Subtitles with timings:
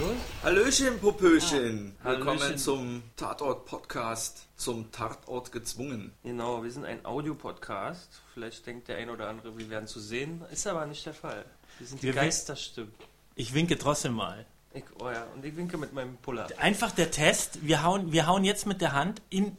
[0.00, 0.16] los?
[0.42, 1.94] Hallöchen, Popöchen.
[2.02, 2.58] Ah, Willkommen Hallöchen.
[2.58, 6.12] zum Tatort-Podcast, zum Tatort gezwungen.
[6.22, 8.08] Genau, wir sind ein Audiopodcast.
[8.32, 10.42] Vielleicht denkt der ein oder andere, wir werden zu sehen.
[10.50, 11.44] Ist aber nicht der Fall.
[11.78, 12.92] Wir sind die Wir Geisterstimmen.
[13.34, 14.46] Ich winke trotzdem mal.
[14.72, 16.48] Ich, oh ja, und ich winke mit meinem Puller.
[16.58, 17.58] Einfach der Test.
[17.66, 19.56] Wir hauen, wir hauen jetzt mit der Hand in.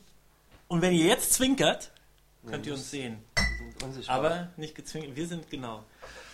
[0.68, 1.92] Und wenn ihr jetzt zwinkert,
[2.48, 3.18] könnt ihr uns sehen.
[3.36, 4.16] Wir sind unsichtbar.
[4.16, 5.16] Aber nicht gezwinkert.
[5.16, 5.84] Wir sind genau.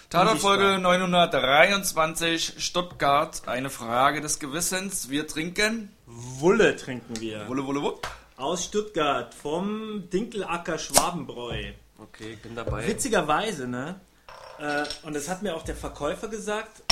[0.09, 0.97] Tatort-Folge Unsichtbar.
[0.99, 3.41] 923, Stuttgart.
[3.45, 5.09] Eine Frage des Gewissens.
[5.09, 5.91] Wir trinken.
[6.05, 7.45] Wulle trinken wir.
[7.49, 8.07] Wulle, wulle, wupp.
[8.37, 11.73] Aus Stuttgart vom Dinkelacker Schwabenbräu.
[11.97, 12.87] okay, ich bin dabei.
[12.87, 13.99] Witzigerweise, ne?
[14.59, 16.83] Äh, und das hat mir auch der Verkäufer gesagt.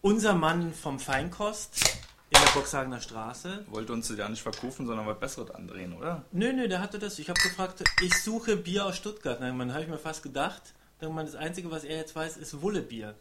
[0.00, 1.98] Unser Mann vom Feinkost
[2.30, 3.66] in der Boxhagener Straße.
[3.68, 6.24] Wollte uns ja nicht verkaufen, sondern was Besseres andrehen, oder?
[6.32, 7.18] Nö, nö, der hatte das.
[7.18, 9.42] Ich habe gefragt, ich suche Bier aus Stuttgart.
[9.42, 10.62] Dann habe ich mir fast gedacht,
[11.02, 13.14] dann man das Einzige, was er jetzt weiß, ist Wullebier.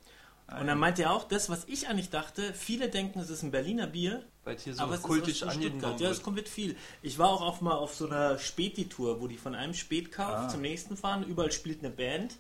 [0.60, 3.52] Und dann meinte er auch, das, was ich eigentlich dachte, viele denken, es ist ein
[3.52, 6.02] Berliner Bier, Weil hier so aber es kultisch ist aus angenommen Stuttgart.
[6.02, 6.76] Ja, es kommt mit viel.
[7.02, 10.48] Ich war auch auf mal auf so einer Späti-Tour, wo die von einem Spätkauf Ah.
[10.50, 11.24] zum nächsten fahren.
[11.24, 12.36] Überall spielt eine Band.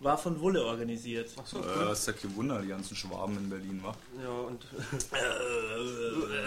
[0.00, 1.30] War von Wulle organisiert.
[1.36, 1.90] Ach so, Äh, cool.
[1.92, 3.92] ist ja kein Wunder, die ganzen Schwaben in Berlin, wa?
[4.22, 4.64] Ja, und.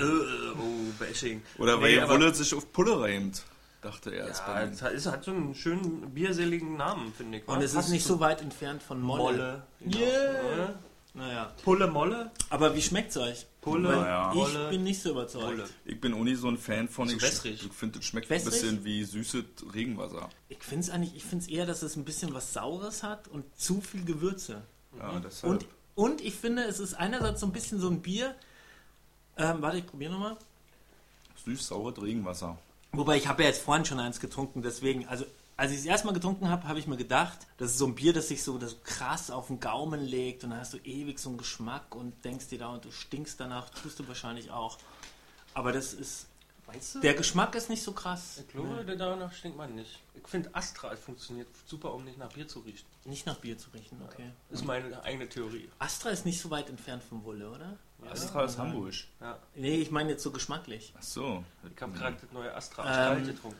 [0.58, 1.42] oh, Bashing.
[1.58, 3.44] Oder Nee, weil Wulle sich auf Pulle reimt,
[3.82, 4.28] dachte er.
[4.28, 7.48] Ja, bei es hat, es hat so einen schönen bierseligen Namen, finde ich.
[7.48, 9.24] Und es ist nicht so weit entfernt von Molle.
[9.24, 9.64] Molle.
[9.80, 9.98] Genau.
[10.00, 10.80] Yeah.
[11.14, 11.52] Naja.
[11.64, 12.32] Pulle Molle?
[12.50, 13.46] Aber wie schmeckt's euch?
[13.60, 14.30] Pulle, Naja.
[14.32, 14.70] ich Molle.
[14.70, 15.44] bin nicht so überzeugt.
[15.46, 15.70] Molle.
[15.84, 17.10] Ich bin auch nicht so ein Fan von.
[17.10, 17.66] So ich wässrig.
[17.66, 18.54] ich finde, es schmeckt Wässrig?
[18.54, 20.30] ein bisschen wie süßes Regenwasser.
[20.48, 23.28] Ich finde es eigentlich, ich finde es eher, dass es ein bisschen was Saures hat
[23.28, 24.62] und zu viel Gewürze.
[24.98, 25.52] Ja, deshalb.
[25.52, 28.34] Und, und ich finde, es ist einerseits so ein bisschen so ein Bier.
[29.38, 30.38] Ähm, warte, ich probiere nochmal.
[31.44, 32.58] Süß-saures Regenwasser.
[32.94, 35.26] Wobei ich habe ja jetzt vorhin schon eins getrunken, deswegen, also
[35.56, 38.14] als ich es erstmal getrunken habe, habe ich mir gedacht, das ist so ein Bier,
[38.14, 41.20] das sich so das so krass auf den Gaumen legt und dann hast du ewig
[41.20, 44.78] so einen Geschmack und denkst dir da und du stinkst danach, tust du wahrscheinlich auch.
[45.54, 46.28] Aber das ist,
[46.68, 47.00] Meinst du?
[47.00, 48.40] der Geschmack ist nicht so krass.
[48.40, 50.00] Ich glaube, der danach stinkt man nicht.
[50.16, 52.88] Ich finde Astra funktioniert super, um nicht nach Bier zu riechen.
[53.06, 54.32] Nicht nach Bier zu riechen, okay.
[54.50, 55.70] Ist meine eigene Theorie.
[55.80, 57.78] Astra ist nicht so weit entfernt vom Wulle, oder?
[58.10, 58.94] Astra ist Hamburg.
[59.20, 59.38] Ja.
[59.56, 60.94] Nee, ich meine jetzt so geschmacklich.
[60.98, 61.44] Ach so.
[61.76, 63.58] Ich habe gerade das neue Astra Ähm, Astral getrunken.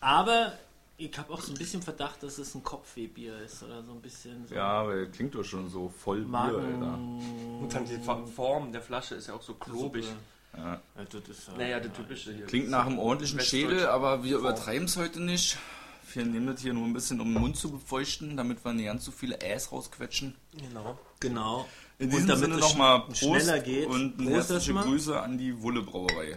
[0.00, 0.52] Aber
[0.96, 4.00] ich habe auch so ein bisschen Verdacht, dass es ein Kopfwehbier ist oder so ein
[4.00, 6.60] bisschen so Ja, aber das klingt doch schon so voll Bier, Alter.
[6.60, 7.58] Magen.
[7.62, 7.98] Und dann die
[8.32, 10.06] Form der Flasche ist ja auch so klobig.
[10.56, 10.72] Ja.
[10.96, 12.46] Ja, das ist, ja- Naja, der typische hier.
[12.46, 13.38] Klingt nach einem ordentlichen.
[13.40, 15.56] Schädel, aber wir übertreiben es heute nicht.
[16.12, 18.86] Wir nehmen das hier nur ein bisschen, um den Mund zu befeuchten, damit wir nicht
[18.86, 20.34] ganz so viele Äs rausquetschen.
[20.58, 20.98] Genau.
[21.20, 21.68] Genau.
[22.00, 23.86] In Und diesem damit Sinne es nochmal Prost schneller geht.
[23.86, 24.72] und Prost herzliche.
[24.72, 26.36] Grüße an die Wulle Brauerei.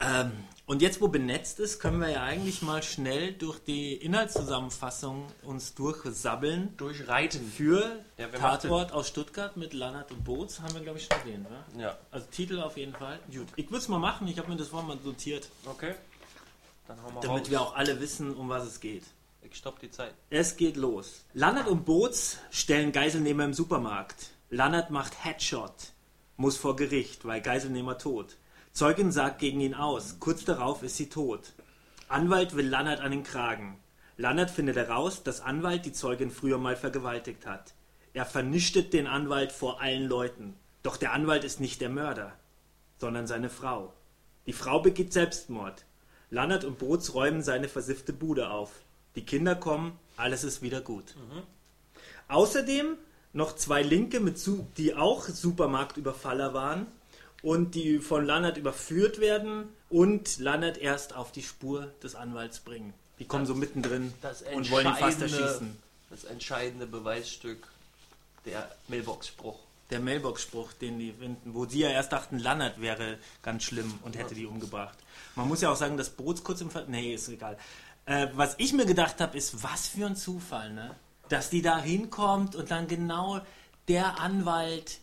[0.00, 0.32] Ähm,
[0.64, 5.74] und jetzt, wo benetzt ist, können wir ja eigentlich mal schnell durch die Inhaltszusammenfassung uns
[5.74, 6.74] durchsabbeln.
[6.78, 7.46] Durchreiten.
[7.52, 11.46] Für Ja, Tatort aus Stuttgart mit Lannert und Boots haben wir, glaube ich, schon gesehen.
[11.50, 11.78] Wa?
[11.80, 13.18] Ja, Also Titel auf jeden Fall.
[13.30, 13.48] Gut.
[13.56, 14.26] Ich würde es mal machen.
[14.28, 15.94] Ich habe mir das vorhin mal notiert, okay.
[16.88, 17.50] Dann hauen wir damit raus.
[17.50, 19.04] wir auch alle wissen, um was es geht.
[19.42, 20.14] Ich stopp die Zeit.
[20.28, 21.24] Es geht los.
[21.32, 24.30] Lannert und Boots stellen Geiselnehmer im Supermarkt.
[24.50, 25.92] Lannert macht Headshot.
[26.36, 28.36] Muss vor Gericht, weil Geiselnehmer tot.
[28.72, 30.16] Zeugin sagt gegen ihn aus.
[30.20, 31.52] Kurz darauf ist sie tot.
[32.08, 33.78] Anwalt will Lannert an den Kragen.
[34.16, 37.74] Lannert findet heraus, dass Anwalt die Zeugin früher mal vergewaltigt hat.
[38.12, 40.54] Er vernichtet den Anwalt vor allen Leuten.
[40.82, 42.32] Doch der Anwalt ist nicht der Mörder,
[42.98, 43.92] sondern seine Frau.
[44.46, 45.84] Die Frau begeht Selbstmord.
[46.30, 48.72] Lannert und Boots räumen seine versiffte Bude auf.
[49.16, 51.14] Die Kinder kommen, alles ist wieder gut.
[52.28, 52.96] Außerdem
[53.32, 54.40] noch zwei Linke, mit
[54.76, 56.86] die auch Supermarktüberfaller waren
[57.42, 62.94] und die von Lannert überführt werden und Lannert erst auf die Spur des Anwalts bringen.
[63.18, 65.76] Die kommen so mittendrin Das und wollen ihn fast erschießen.
[66.10, 67.68] Das entscheidende Beweisstück,
[68.44, 69.58] der Mailbox-Spruch.
[69.90, 74.16] Der Mailbox-Spruch, den die finden, wo sie ja erst dachten, Lannert wäre ganz schlimm und
[74.16, 74.96] hätte die umgebracht.
[75.34, 77.58] Man muss ja auch sagen, dass Boots kurz im Ver Nee, ist egal.
[78.06, 80.94] Äh, was ich mir gedacht habe, ist, was für ein Zufall, ne?
[81.28, 83.40] Dass die da hinkommt und dann genau
[83.88, 84.98] der Anwalt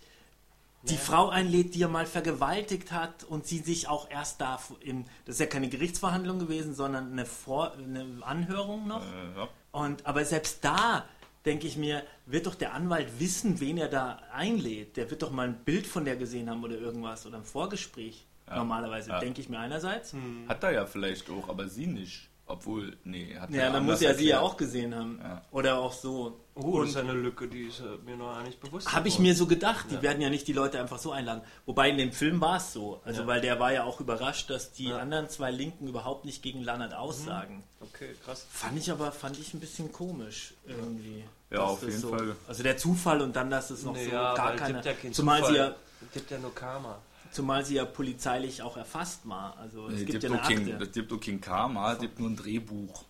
[0.83, 5.05] die Frau einlädt, die er mal vergewaltigt hat und sie sich auch erst da in,
[5.25, 9.03] das ist ja keine Gerichtsverhandlung gewesen, sondern eine, Vor eine Anhörung noch.
[9.03, 9.47] Äh, ja.
[9.71, 11.05] Und, aber selbst da
[11.45, 14.97] denke ich mir, wird doch der Anwalt wissen, wen er da einlädt.
[14.97, 18.25] Der wird doch mal ein Bild von der gesehen haben oder irgendwas oder ein Vorgespräch.
[18.47, 18.57] Ja.
[18.57, 19.19] Normalerweise Ja.
[19.19, 20.13] denke ich mir einerseits.
[20.47, 22.26] Hat er ja vielleicht auch, aber sie nicht.
[22.49, 24.41] Obwohl, nee, hat er Ja, dann muss er sie ja erklärt.
[24.53, 25.19] auch gesehen haben.
[25.21, 25.41] Ja.
[25.51, 26.39] Oder auch so.
[26.55, 28.91] Oh, das ist Und eine Lücke, die ist äh, mir noch nicht bewusst.
[28.91, 30.01] habe ich mir so gedacht, die Ja.
[30.01, 31.41] werden ja nicht die Leute einfach so einladen.
[31.65, 33.01] Wobei in dem Film war es so.
[33.03, 33.27] Also Ja.
[33.27, 34.95] weil der war ja auch überrascht, dass die Ja.
[34.95, 35.01] Mhm.
[35.01, 37.63] anderen zwei Linken überhaupt nicht gegen Lannert aussagen.
[37.81, 38.45] Okay, krass.
[38.49, 41.25] Fand ich aber, fand ich ein bisschen komisch irgendwie.
[41.51, 42.35] Ja, auf das jeden so, Fall.
[42.47, 44.73] Also der Zufall und dann, dass es noch so Naja, gar keine.
[44.75, 45.57] gibt ja keinen zumal sie Zufall.
[45.57, 45.67] ja.
[45.69, 46.99] Es gibt gibt ja nur Karma.
[47.31, 49.57] Zumal sie ja polizeilich auch erfasst war.
[49.59, 50.77] Also es Es gibt gibt ja eine auch kein, Akte.
[50.85, 53.03] das gibt kein Karma, es gibt nur ein Drehbuch.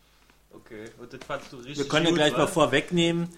[0.54, 2.40] Okay, und das fandst du richtig Wir können ja gleich wa?
[2.40, 3.30] mal vorwegnehmen.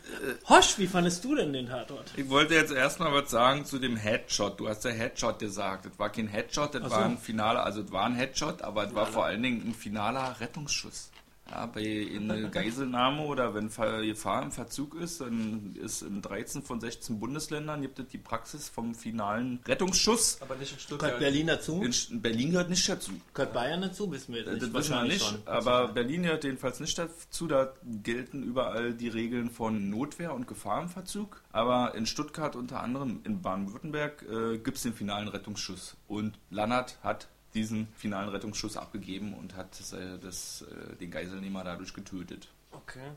[0.48, 2.14] Hosch, wie fandest du denn den Tatort?
[2.16, 4.58] Ich wollte jetzt erstmal was sagen zu dem Headshot.
[4.60, 5.86] Du hast ja Headshot gesagt.
[5.86, 7.10] Das war kein Headshot, das Ach war so.
[7.10, 10.40] ein finaler, also es war ein Headshot, aber es war vor allen Dingen ein finaler
[10.40, 11.10] Rettungsschuss.
[11.51, 16.80] Ja, bei einer Geiselnahme oder wenn Gefahr im Verzug ist, dann ist in 13 von
[16.80, 20.40] 16 Bundesländern gibt es die Praxis vom finalen Rettungsschuss.
[20.42, 21.19] Aber nicht in Gehört Stuttgart.
[21.19, 21.84] Berlin dazu?
[22.12, 23.12] In Berlin gehört nicht dazu.
[23.34, 24.12] Gehört Bayern dazu?
[24.12, 24.62] Wissen wir jetzt nicht.
[24.62, 25.48] Das wissen wir Wahrscheinlich nicht, schon.
[25.48, 27.48] aber Berlin gehört jedenfalls nicht dazu.
[27.48, 27.74] Da
[28.04, 31.42] gelten überall die Regeln von Notwehr und Gefahr im Verzug.
[31.52, 35.98] Aber in Stuttgart unter anderem, in Baden-Württemberg, äh, gibt es den finalen Rettungsschuss.
[36.07, 41.94] Und Lannert hat diesen finalen Rettungsschuss abgegeben und hat äh, das, äh, den Geiselnehmer dadurch
[41.94, 42.48] getötet.
[42.72, 43.12] Okay.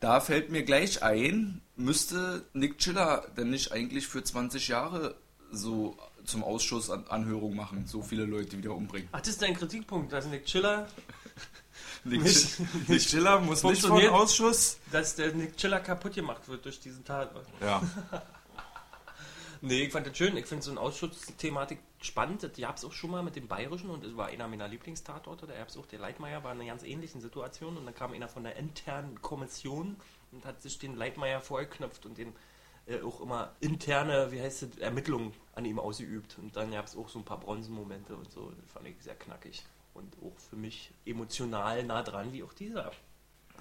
[0.00, 5.16] Da fällt mir gleich ein, müsste Nick Chiller denn nicht eigentlich für 20 Jahre
[5.50, 9.08] so zum Ausschuss an Anhörung machen, so viele Leute wieder umbringen.
[9.12, 10.86] Ach, das ist dein Kritikpunkt, dass Nick Chiller,
[12.04, 12.58] Nick, Nicht-
[12.88, 14.12] Nick Chiller muss nicht vom funktioniert.
[14.12, 14.78] Ausschuss.
[14.92, 17.46] dass der Nick Chiller kaputt gemacht wird durch diesen Tatort.
[17.60, 17.80] Ja.
[19.66, 20.36] Nee, ich fand das schön.
[20.36, 22.44] Ich finde so eine Ausschussthematik spannend.
[22.44, 25.48] Das gab es auch schon mal mit dem Bayerischen und es war einer meiner Lieblingstatorte.
[25.52, 28.44] Es auch, der Leitmeier war in einer ganz ähnlichen Situation und dann kam einer von
[28.44, 29.96] der internen Kommission
[30.30, 32.32] und hat sich den Leitmeier vorgeknöpft und den
[32.86, 36.38] äh, auch immer interne, wie heißt es, Ermittlungen an ihm ausgeübt.
[36.38, 38.52] Und dann gab es auch so ein paar Bronzenmomente und so.
[38.62, 39.64] Das fand ich sehr knackig
[39.94, 42.92] und auch für mich emotional nah dran, wie auch dieser.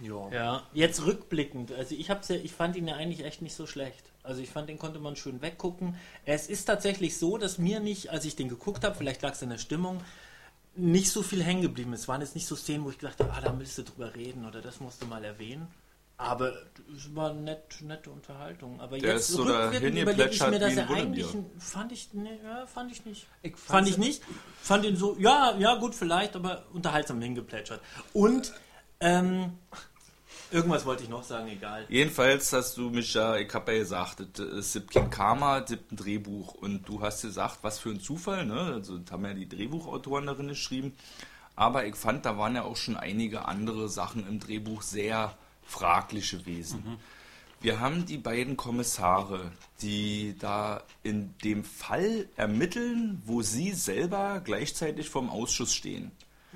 [0.02, 0.30] Ja.
[0.32, 3.66] Ja, jetzt rückblickend, also ich hab's ja, ich fand ihn ja eigentlich echt nicht so
[3.68, 4.04] schlecht.
[4.24, 5.96] Also ich fand, den konnte man schön weggucken.
[6.26, 9.44] Es ist tatsächlich so, dass mir nicht, als ich den geguckt habe, vielleicht lag es
[9.44, 10.02] an der Stimmung,
[10.76, 12.02] nicht so viel hängen geblieben ist.
[12.02, 14.46] Es waren jetzt nicht so Szenen, wo ich gedacht habe, ah, da müsste drüber reden
[14.46, 15.68] oder das musst du mal erwähnen.
[16.18, 16.54] Aber
[16.96, 18.80] es war nett, nette Unterhaltung.
[18.80, 22.40] Aber Der jetzt so rückwirkend überlege ich mir, dass er eigentlich, ein- fand ich, ne,
[22.42, 23.28] ja, fand ich nicht.
[23.42, 24.24] Ich Fand ich nicht.
[24.62, 27.82] Fand ihn so, ja, ja, gut, vielleicht, aber unterhaltsam hingeplätschert.
[28.14, 28.54] Und,
[29.00, 29.54] ähm,
[30.52, 31.86] irgendwas wollte ich noch sagen, egal.
[31.90, 35.70] Jedenfalls hast du mich ja, ich habe ja gesagt, es es gibt kein Karma, es
[35.70, 36.54] gibt ein Drehbuch.
[36.56, 38.60] Und du hast gesagt, was für ein Zufall, ne?
[38.60, 40.94] Also das haben ja die Drehbuchautoren darin geschrieben.
[41.56, 46.32] Aber ich fand, da waren ja auch schon einige andere Sachen im Drehbuch sehr fraglich
[46.32, 47.00] gewesen.
[47.62, 49.52] Wir haben die beiden Kommissare,
[49.82, 56.12] die da in dem Fall ermitteln, wo sie selber gleichzeitig vom Ausschuss stehen.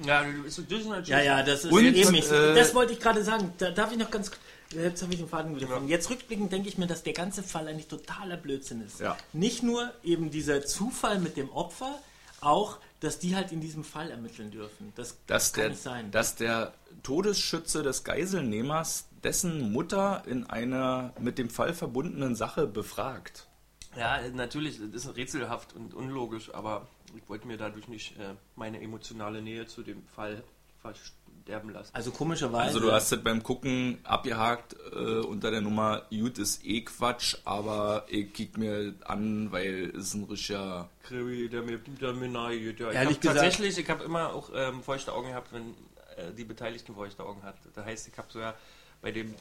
[0.05, 1.07] Ja, das das.
[1.07, 3.53] Ja, ja, das ist Und, eben, ich, äh, das wollte ich gerade sagen.
[3.57, 4.31] Da darf ich noch ganz,
[4.71, 5.87] jetzt habe ich den Faden wieder verloren.
[5.87, 8.99] Jetzt rückblickend denke ich mir, dass der ganze Fall eigentlich totaler Blödsinn ist.
[8.99, 9.17] Ja.
[9.33, 11.99] Nicht nur eben dieser Zufall mit dem Opfer,
[12.41, 14.93] auch, dass die halt in diesem Fall ermitteln dürfen.
[14.95, 16.11] Das dass kann der, nicht sein.
[16.11, 16.73] dass der
[17.03, 23.48] Todesschütze des Geiselnehmers dessen Mutter in einer mit dem Fall verbundenen Sache befragt.
[23.97, 26.87] Ja, natürlich, das ist rätselhaft und unlogisch, aber
[27.17, 30.43] ich wollte mir dadurch nicht äh, meine emotionale Nähe zu dem Fall
[30.81, 31.93] verderben lassen.
[31.93, 32.65] also komischerweise.
[32.67, 37.35] Also du hast das beim Gucken abgehakt äh, unter der Nummer Jut ist eh Quatsch,
[37.45, 42.59] aber ich kick mir an, weil es ein richtiger Kribi, der mir, der mir nahe
[42.59, 42.79] geht.
[42.79, 42.89] Ja.
[42.91, 45.71] Ich Ehrlich gesagt- tatsächlich, ich habe immer auch ähm, feuchte Augen gehabt, wenn
[46.15, 47.67] äh, die Beteiligten feuchte Augen hatten.
[47.73, 48.53] Das heißt, ich habe sogar
[49.01, 49.33] bei dem,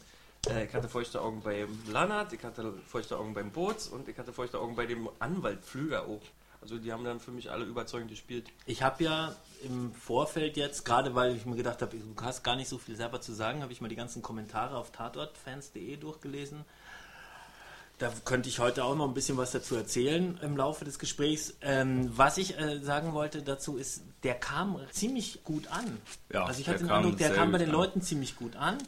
[0.57, 4.33] ich hatte feuchte Augen beim Lannert, ich hatte feuchte Augen beim Boots und ich hatte
[4.33, 6.23] feuchte Augen bei dem Anwalt Pflüger auch.
[6.61, 8.49] Also die haben dann für mich alle überzeugend gespielt.
[8.67, 12.57] Ich habe ja im Vorfeld jetzt, gerade weil ich mir gedacht habe, du hast gar
[12.57, 16.65] nicht so viel selber zu sagen, habe ich mal die ganzen Kommentare auf tatortfans.de durchgelesen.
[17.99, 21.55] Da könnte ich heute auch noch ein bisschen was dazu erzählen im Laufe des Gesprächs.
[21.63, 25.99] Ähm, was ich äh, sagen wollte dazu ist, der kam ziemlich gut an.
[26.33, 27.75] Ja, also ich hatte den Eindruck, der kam bei den an.
[27.75, 28.79] Leuten ziemlich gut an.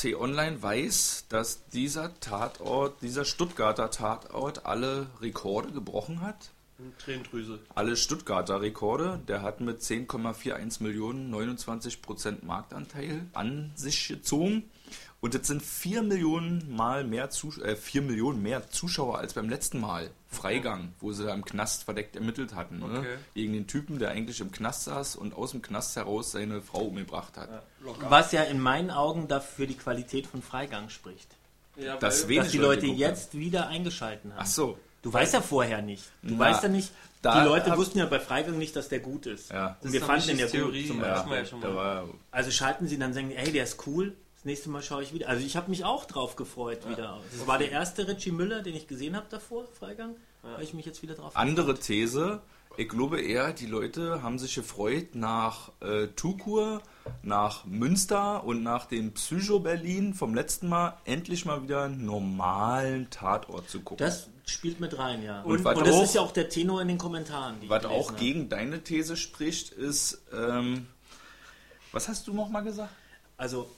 [0.00, 6.52] T-Online weiß, dass dieser Tatort, dieser Stuttgarter Tatort alle Rekorde gebrochen hat.
[6.98, 7.58] Tränendrüse.
[7.74, 9.20] Alle Stuttgarter Rekorde.
[9.28, 14.70] Der hat mit 10,41 Millionen 29 Prozent Marktanteil an sich gezogen.
[15.20, 19.50] Und jetzt sind 4 Millionen mal mehr Zus äh, 4 Millionen mehr Zuschauer als beim
[19.50, 20.10] letzten Mal.
[20.28, 22.78] Freigang, wo sie da im Knast verdeckt ermittelt hatten.
[22.78, 22.98] Ne?
[22.98, 23.16] Okay.
[23.34, 26.84] Gegen den Typen, der eigentlich im Knast saß und aus dem Knast heraus seine Frau
[26.84, 27.64] umgebracht hat.
[28.08, 31.28] Was ja in meinen Augen dafür die Qualität von Freigang spricht.
[31.76, 34.40] Ja, Das Dass die Leute Leute jetzt wieder eingeschalten haben.
[34.42, 34.78] Ach so.
[35.02, 36.04] Du weißt ja vorher nicht.
[36.22, 36.92] Du Na, weißt ja nicht.
[37.22, 39.50] da Die Leute wussten ja bei Freigang nicht, dass der gut ist.
[39.50, 39.76] Ja.
[39.80, 40.60] Und wir ist fanden den ja nicht gut.
[40.60, 41.22] Theorie, Zum ja.
[41.22, 41.58] Beispiel.
[41.60, 44.14] Das ja Also schalten sie dann sagen, ey, der ist cool.
[44.40, 45.28] Das nächste Mal schaue ich wieder.
[45.28, 47.20] Also ich habe mich auch drauf gefreut wieder.
[47.30, 50.16] Das war der erste Richie Müller, den ich gesehen habe davor, Freigang.
[50.42, 52.40] Habe ich mich jetzt wieder drauf Andere These,
[52.78, 56.80] Ich glaube eher, die Leute haben sich gefreut nach äh, Tukur,
[57.22, 63.68] nach Münster und nach dem Psycho-Berlin vom letzten Mal endlich mal wieder einen normalen Tatort
[63.68, 63.98] zu gucken.
[64.06, 65.42] Das spielt mit rein, ja.
[65.42, 67.56] Und Und, und das auch- ist ja auch der Tenor in den Kommentaren.
[67.68, 68.18] Was auch habe.
[68.18, 70.86] gegen deine These spricht, ist, ähm,
[71.92, 72.94] was hast du nochmal gesagt?
[73.36, 73.70] Also,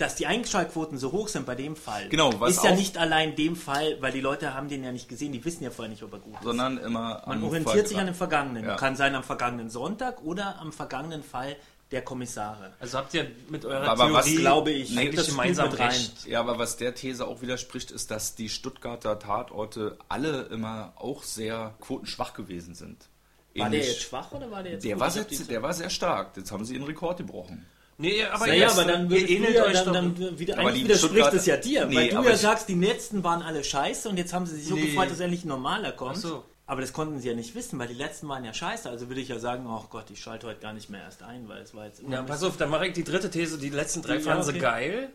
[0.00, 3.36] dass die Einschaltquoten so hoch sind bei dem Fall, Genau, was ist ja nicht allein
[3.36, 6.02] dem Fall, weil die Leute haben den ja nicht gesehen, die wissen ja vorher nicht,
[6.02, 6.42] ob er gut ist.
[6.44, 8.64] Sondern immer Man am orientiert Ver- sich an dem Vergangenen.
[8.64, 8.76] Ja.
[8.76, 11.56] Kann sein am vergangenen Sonntag oder am vergangenen Fall
[11.90, 12.72] der Kommissare.
[12.78, 15.88] Also habt ihr mit eurer Aber was Theorie glaube ich, eigentlich das gemeinsam rein.
[15.90, 16.24] recht.
[16.26, 21.24] Ja, aber was der These auch widerspricht, ist, dass die Stuttgarter Tatorte alle immer auch
[21.24, 23.08] sehr quotenschwach gewesen sind.
[23.56, 25.00] War der Ähnlich- jetzt schwach oder war der jetzt Der gut?
[25.00, 26.36] war, sehr, der war sehr stark.
[26.36, 27.66] Jetzt haben sie ihren Rekord gebrochen.
[28.00, 31.32] Nee, aber Naja, aber dann ihr ähnelt ja, euch dann, dann wieder, Aber eigentlich widerspricht
[31.34, 34.32] es ja dir, Nee, weil du ja sagst, die letzten waren alle scheiße und jetzt
[34.32, 34.86] haben sie sich so Nee.
[34.86, 36.16] gefreut, dass endlich ein normaler kommt.
[36.16, 36.44] Ach so.
[36.66, 38.88] Aber das konnten sie ja nicht wissen, weil die letzten waren ja scheiße.
[38.88, 41.48] Also würde ich ja sagen, oh Gott, ich schalte heute gar nicht mehr erst ein,
[41.48, 43.58] weil es war jetzt immer Ja, pass auf, dann mache ich die dritte These.
[43.58, 44.60] Die letzten drei Ja, fanden sie okay.
[44.60, 45.08] geil.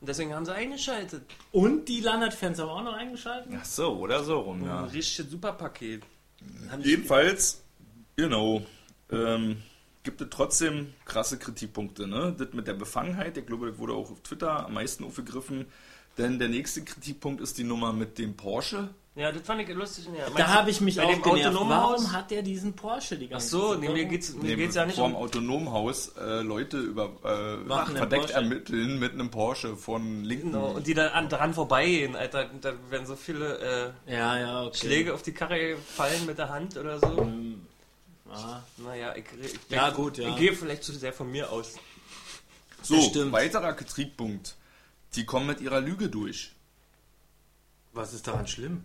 [0.00, 1.22] Und deswegen haben sie eingeschaltet.
[1.50, 3.52] Und die Landert-Fans haben auch noch eingeschaltet.
[3.60, 4.84] Ach so, oder so rum, Ein ja.
[4.84, 6.02] richtiges Superpaket.
[6.82, 7.62] Jedenfalls,
[8.16, 8.62] genau,
[9.10, 9.62] ähm,
[10.02, 12.06] gibt es trotzdem krasse Kritikpunkte.
[12.06, 12.34] Ne?
[12.36, 15.66] Das mit der Befangenheit, ich glaube, das wurde auch auf Twitter am meisten aufgegriffen.
[16.18, 18.90] Denn der nächste Kritikpunkt ist die Nummer mit dem Porsche.
[19.14, 20.08] Ja, das fand ich lustig.
[20.16, 21.46] Ja, Da habe ich mich bei auch dem genervt.
[21.46, 22.12] autonomen Warum Haus?
[22.12, 23.80] hat der diesen Porsche die Ach ganze so, Zeit?
[23.80, 25.22] nee, mir geht's, mir Nee, geht's ja nicht vor dem um...
[25.22, 30.52] Autonomhaus äh, Leute über äh, verdeckt ermitteln mit einem Porsche von linken.
[30.52, 32.48] Genau, und die dann an, dran vorbeigehen, Alter.
[32.62, 34.78] Da werden so viele äh, Ja, ja, okay.
[34.78, 37.30] Schläge auf die Karre fallen mit der Hand oder so.
[38.34, 40.28] Ah, Naja, ich, ich Ja, denk- gut, ja.
[40.30, 41.74] Ich gehe vielleicht zu sehr von mir aus.
[42.82, 44.56] So, Das weiterer Kritikpunkt.
[45.14, 46.52] Die kommen mit ihrer Lüge durch.
[47.92, 48.84] was ist daran schlimm?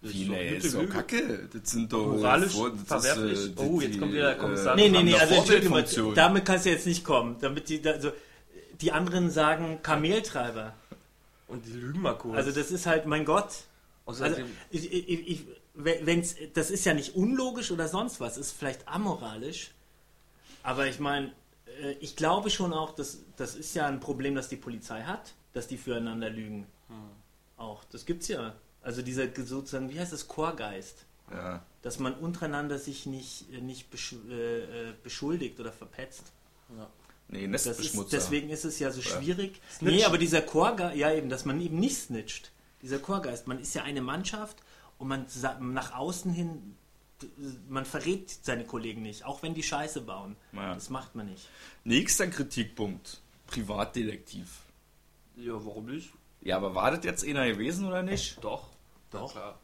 [0.00, 0.92] So gute ist doch Lüge.
[0.92, 1.48] kacke.
[1.52, 3.32] Das sind doch Moralisch vor- das verwerflich.
[3.38, 4.76] Ist, äh, Oh, die- jetzt kommt wieder der Kommissar.
[4.76, 7.36] Nee, nee, nee, also entschuldige mal, damit kannst du jetzt nicht kommen.
[7.40, 8.12] Damit die, also,
[8.80, 10.74] die anderen sagen Kameltreiber.
[11.48, 12.36] Und die lügen mal kurz.
[12.36, 13.50] Also das ist halt, mein Gott.
[14.06, 14.24] Also,
[14.70, 19.72] ich, ich, ich, wenn's, das ist ja nicht unlogisch oder sonst was, ist vielleicht amoralisch.
[20.62, 21.32] Aber ich meine,
[21.80, 25.34] äh, ich glaube schon auch, dass das ist ja ein Problem, das die Polizei hat,
[25.52, 26.66] dass die füreinander lügen.
[27.56, 28.54] Auch, das gibt's ja.
[28.82, 31.04] Also dieser sozusagen, wie heißt das, Chorgeist.
[31.30, 31.64] Ja.
[31.82, 36.32] Dass man untereinander sich nicht, äh, nicht besch äh, äh, beschuldigt oder verpetzt.
[37.28, 38.16] Nee, Das ist, Nestbeschmutzer.
[38.16, 39.60] deswegen ist es ja so schwierig.
[39.70, 39.92] Snitch.
[39.94, 42.50] Nee, aber dieser Chorgeist, ja eben, dass man eben nicht snitcht.
[42.82, 44.56] Dieser Chorgeist, man ist ja eine Mannschaft
[45.02, 45.26] und man
[45.74, 46.76] nach außen hin,
[47.68, 50.36] man verrät seine Kollegen nicht, auch wenn die Scheiße bauen.
[50.52, 50.74] Ja.
[50.74, 51.48] Das macht man nicht.
[51.84, 53.20] Nächster Kritikpunkt.
[53.48, 54.62] Privatdetektiv.
[55.36, 56.10] ja, warum nicht?
[56.40, 58.42] Ja, aber war das jetzt einer gewesen oder nicht?
[58.42, 58.68] Doch.
[59.10, 59.34] Doch.
[59.34, 59.58] Ja,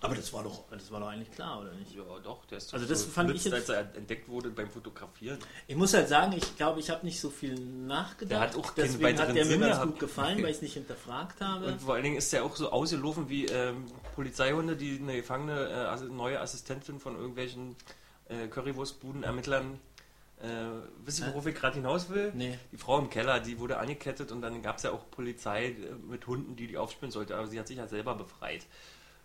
[0.00, 1.94] Aber das war doch, das war doch eigentlich klar, oder nicht?
[1.94, 2.44] ja, doch.
[2.46, 5.38] Der ist Also das so fand ich nützt, jetzt- als er entdeckt wurde beim Fotografieren.
[5.66, 8.30] Ich muss halt sagen, ich glaube, ich habe nicht so viel nachgedacht.
[8.30, 11.40] Der hat auch Deswegen hat der mir ganz gut gefallen, weil ich es nicht hinterfragt
[11.40, 11.66] habe.
[11.66, 15.68] Und vor allen Dingen ist der auch so ausgelaufen wie ähm, Polizeihunde, die eine gefangene
[15.68, 17.76] äh, neue Assistentin von irgendwelchen
[18.28, 19.78] äh, Currywurstbuden-Ermittlern.
[20.42, 20.46] Äh,
[21.04, 22.30] wisst ihr, worauf ich gerade hinaus will?
[22.34, 22.58] Nee.
[22.70, 25.74] Die Frau im Keller, die wurde angekettet und dann gab es ja auch Polizei äh,
[26.10, 28.66] mit Hunden, die die aufspüren sollte, aber sie hat sich ja selber befreit.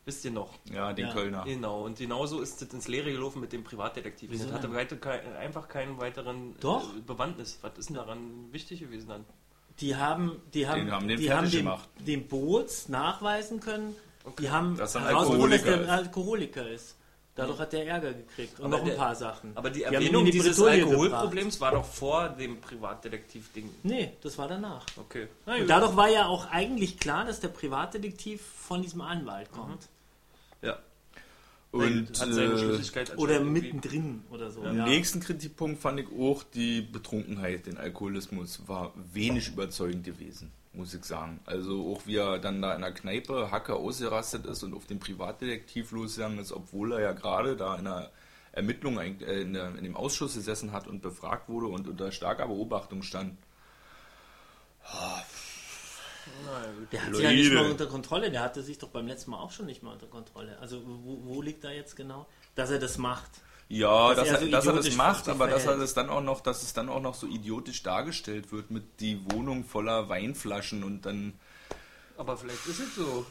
[0.05, 0.50] Wisst ihr noch?
[0.74, 1.13] Ja, den Ja.
[1.13, 1.43] Kölner.
[1.46, 4.31] Genau, und genauso ist das ins Leere gelaufen mit dem Privatdetektiv.
[4.31, 6.96] Wieso Das hatte weiter, kein, einfach keinen weiteren Doch.
[6.96, 7.60] Äh, Bewandtnis.
[7.62, 9.25] Was ist denn daran wichtig gewesen dann?
[9.79, 11.89] Die haben, die haben, Den haben den die haben den, gemacht.
[12.00, 13.96] den Boots nachweisen können.
[14.39, 16.96] Die haben Dass er ein herausgefunden, dass der Alkoholiker Alkoholiker ist.
[17.34, 18.60] Dadurch hat der Ärger gekriegt.
[18.60, 19.55] Und Aber noch ein der- paar Sachen.
[19.55, 23.63] Aber die Erwähnung die dieses Bredouille Alkoholproblems war doch vor dem Privatdetektiv-Ding.
[23.63, 23.79] gebracht.
[23.86, 24.86] Nee, das war danach.
[24.98, 25.27] Okay.
[25.46, 29.88] Und dadurch war ja auch eigentlich klar, dass der Privatdetektiv von diesem Anwalt kommt.
[30.62, 30.80] Ja.
[31.72, 34.62] Und hat seine äh, Schlüssigkeit Oder mittendrin oder so.
[34.63, 34.86] Im Ja.
[34.86, 41.06] nächsten Kritikpunkt fand ich auch die Betrunkenheit, den Alkoholismus war wenig überzeugend gewesen, muss ich
[41.06, 41.39] sagen.
[41.46, 45.00] Also auch wie er dann da in der Kneipe Hacke ausgerastet ist und auf den
[45.00, 48.12] Privatdetektiv losgegangen ist, obwohl er ja gerade da in der
[48.51, 52.12] Ermittlung, eigentlich, äh, in, der, in dem Ausschuss gesessen hat und befragt wurde und unter
[52.12, 53.38] starker Beobachtung stand.
[54.94, 55.24] Na
[56.92, 58.32] Der hat sich ja nicht mal unter Kontrolle.
[58.32, 60.58] Der hatte sich doch beim letzten Mal auch schon nicht mal unter Kontrolle.
[60.60, 62.28] Also wo, wo liegt da jetzt genau?
[62.56, 63.30] Dass er das macht.
[63.70, 66.22] Ja, Dass dass, er so dass er das macht, aber dass er das dann auch
[66.22, 70.84] noch, dass es dann auch noch so idiotisch dargestellt wird mit die Wohnung voller Weinflaschen
[70.84, 71.34] und dann
[72.18, 73.25] Aber vielleicht ist es so.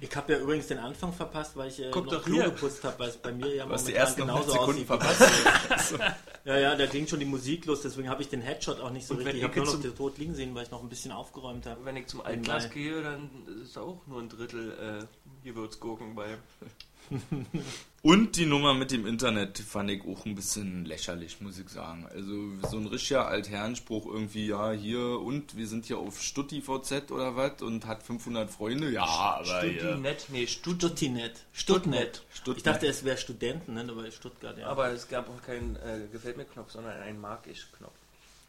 [0.00, 2.84] Ich habe ja übrigens den Anfang verpasst, weil ich äh, Guck noch doch Klo geputzt
[2.84, 5.28] habe, weil es bei mir ja Du hast die momentan ersten genauso 100 Sekunden aussieht.
[5.66, 5.94] verpasst.
[6.44, 9.06] Ja, ja, da ging schon die Musik los, deswegen habe ich den Headshot auch nicht
[9.06, 9.36] so richtig.
[9.36, 11.82] Ich habe nur noch den tot liegen sehen, weil ich noch ein bisschen aufgeräumt habe.
[11.86, 13.30] Wenn ich zum Altglas gehe, dann
[13.62, 14.72] ist auch nur ein Drittel
[15.02, 16.36] äh, Gewürzgurken bei.
[18.02, 22.06] Und die Nummer mit dem Internet fand ich auch ein bisschen lächerlich, muss ich sagen.
[22.12, 27.34] Also so ein richtiger Altherrenspruch irgendwie, ja, hier und wir sind hier auf StudiVZ oder
[27.34, 28.90] was und hat 500 Freunde.
[28.90, 29.80] Ja, aber hier.
[29.80, 31.44] Studinet, nee, Stuttinet.
[31.54, 32.22] Stutnet.
[32.30, 32.58] Stutnet.
[32.58, 33.86] Ich dachte, es wäre Studenten, ne?
[33.88, 34.66] aber Stuttgart, ja.
[34.66, 37.94] aber es gab auch keinen äh, Gefällt mir Knopf, sondern einen Mag ich Knopf.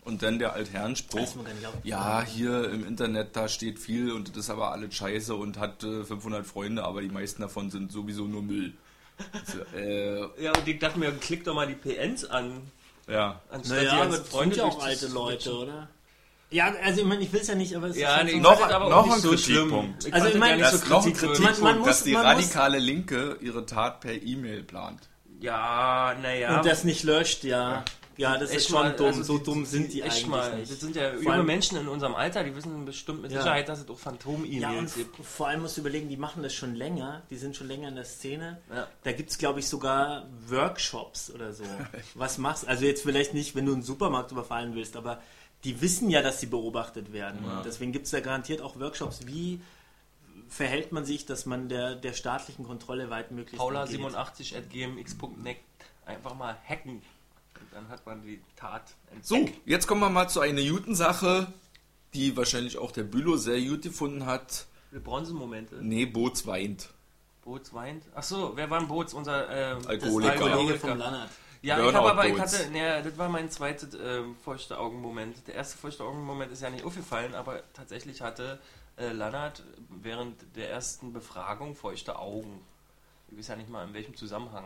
[0.06, 1.36] Und dann der Altherrenspruch.
[1.84, 5.84] Ja, hier im Internet, da steht viel und das ist aber alles scheiße und hat
[5.84, 8.74] äh, 500 Freunde, aber die meisten davon sind sowieso nur Müll.
[9.34, 12.62] Also, äh, Ja, und ich dachte mir, klick doch mal die PNs an,
[13.08, 13.42] ja.
[13.50, 15.90] anstatt naja, ganzen das Freunde sind ja auch alte Leute, oder?
[16.52, 18.62] Ja, also ich meine, ich will es ja nicht, aber es Ja, ist nee, Noch-
[18.62, 19.70] aber noch ein so schlimm.
[19.70, 20.06] Kritikpunkt.
[20.06, 21.14] Ich Also ich meine, gar Das nicht ist so noch ein.
[21.14, 25.10] Kritikpunkt, Man- man muss- dass die radikale Linke ihre Tat per E-Mail plant.
[25.42, 26.58] Ja, naja.
[26.58, 27.72] Und das nicht löscht, ja.
[27.72, 27.86] Ja,
[28.18, 29.08] das ist Echt schon mal, dumm.
[29.08, 30.58] also so die- dumm sind die echt eigentlich mal.
[30.60, 30.72] nicht.
[30.72, 33.42] Das sind ja Vor junge Menschen in unserem Alter, die wissen bestimmt mit Ja.
[33.42, 35.16] Sicherheit, dass es auch Ja, Phantom-E-Mails gibt.
[35.26, 37.96] vor allem musst du überlegen, die machen das schon länger, die sind schon länger in
[37.96, 38.62] der Szene.
[38.74, 38.88] Ja.
[39.04, 41.64] Da gibt es, glaube ich, sogar Workshops oder so.
[42.16, 45.22] Was machst Also jetzt vielleicht nicht, wenn du einen Supermarkt überfallen willst, aber
[45.64, 47.44] die wissen ja, dass sie beobachtet werden.
[47.44, 49.62] Und deswegen gibt es da garantiert auch Workshops, wie
[50.48, 54.00] verhält man sich, dass man der, der staatlichen Kontrolle weitmöglichst entgeht.
[54.00, 55.58] Paula87 at gmx.net
[56.06, 57.02] einfach mal hacken.
[57.72, 59.62] Dann hat man die Tat So, entdeckt.
[59.66, 61.48] jetzt kommen wir mal zu einer Newton-Sache,
[62.14, 64.66] die wahrscheinlich auch der Bülow sehr gut gefunden hat.
[64.92, 65.76] Die Bronzemomente.
[65.82, 66.90] Nee, Boots weint.
[67.44, 68.04] Boots weint.
[68.16, 69.14] Achso, wer war ein Boots?
[69.14, 70.36] Unser das Alkoholiker.
[70.40, 71.30] Kollege vom Lannert.
[71.62, 75.48] Ja, ich Burnout habe aber, ich hatte, naja, das war mein zweites ähm, feuchte Augenmoment.
[75.48, 78.60] Der erste feuchte Augenmoment ist ja nicht aufgefallen, aber tatsächlich hatte
[78.98, 82.62] äh, Lannert während der ersten Befragung feuchte Augen.
[83.30, 84.66] Ich weiß ja nicht mal in welchem Zusammenhang.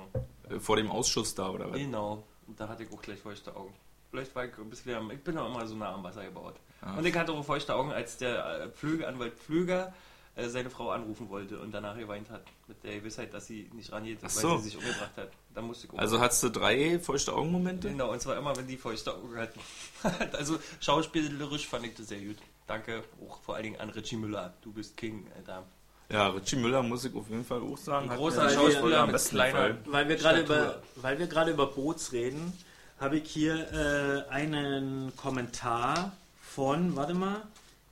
[0.49, 1.77] Äh, Vor dem Ausschuss da, oder was?
[1.77, 2.23] Genau.
[2.49, 3.73] Und da hatte ich auch gleich feuchte Augen.
[4.11, 6.55] Vielleicht war ich ein bisschen, am- ich bin auch immer so nah am Wasser gebaut.
[6.81, 6.97] Ah.
[6.97, 9.93] Und ich hatte auch feuchte Augen, als der äh, Pflegeanwalt Pflüger
[10.35, 12.41] äh, seine Frau anrufen wollte und danach geweint hat.
[12.67, 14.57] Mit der Gewissheit, dass sie nicht rangeht, Ach weil so.
[14.57, 15.29] sie sich umgebracht hat.
[15.53, 17.89] Da musste ich Also hast du drei feuchte Augenmomente?
[17.89, 19.59] Genau, und zwar immer, wenn die feuchte Augen hatten.
[20.35, 22.37] also schauspielerisch fand ich das sehr gut.
[22.65, 24.53] Danke auch vor allen Dingen an Richie Müller.
[24.61, 25.65] Du bist King, Alter.
[26.11, 28.09] Ja, Richie Müller muss ich auf jeden Fall auch sagen.
[28.09, 29.77] Ein großer Schauspieler mit kleiner-.
[29.85, 32.51] Weil wir gerade über, weil wir gerade über Boots reden,
[32.99, 37.43] habe ich hier äh, einen Kommentar von, warte mal,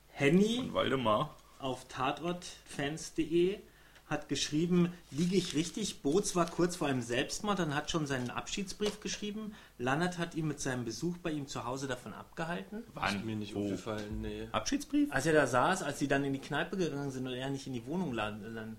[0.10, 1.36] Henny Waldemar.
[1.60, 3.60] auf tatortfans.de
[4.10, 8.30] hat geschrieben, liege ich richtig, Boots war kurz vor einem Selbstmord, dann hat schon seinen
[8.30, 9.54] Abschiedsbrief geschrieben.
[9.78, 12.84] Lannert hat ihn mit seinem Besuch bei ihm zu Hause davon abgehalten.
[12.94, 13.26] Wann?
[13.26, 13.64] Mir nicht Wo?
[13.64, 14.48] aufgefallen, nee.
[14.52, 15.12] Abschiedsbrief?
[15.12, 17.68] Als er da saß, als sie dann in die Kneipe gegangen sind und er nicht
[17.68, 18.78] in die Wohnung dann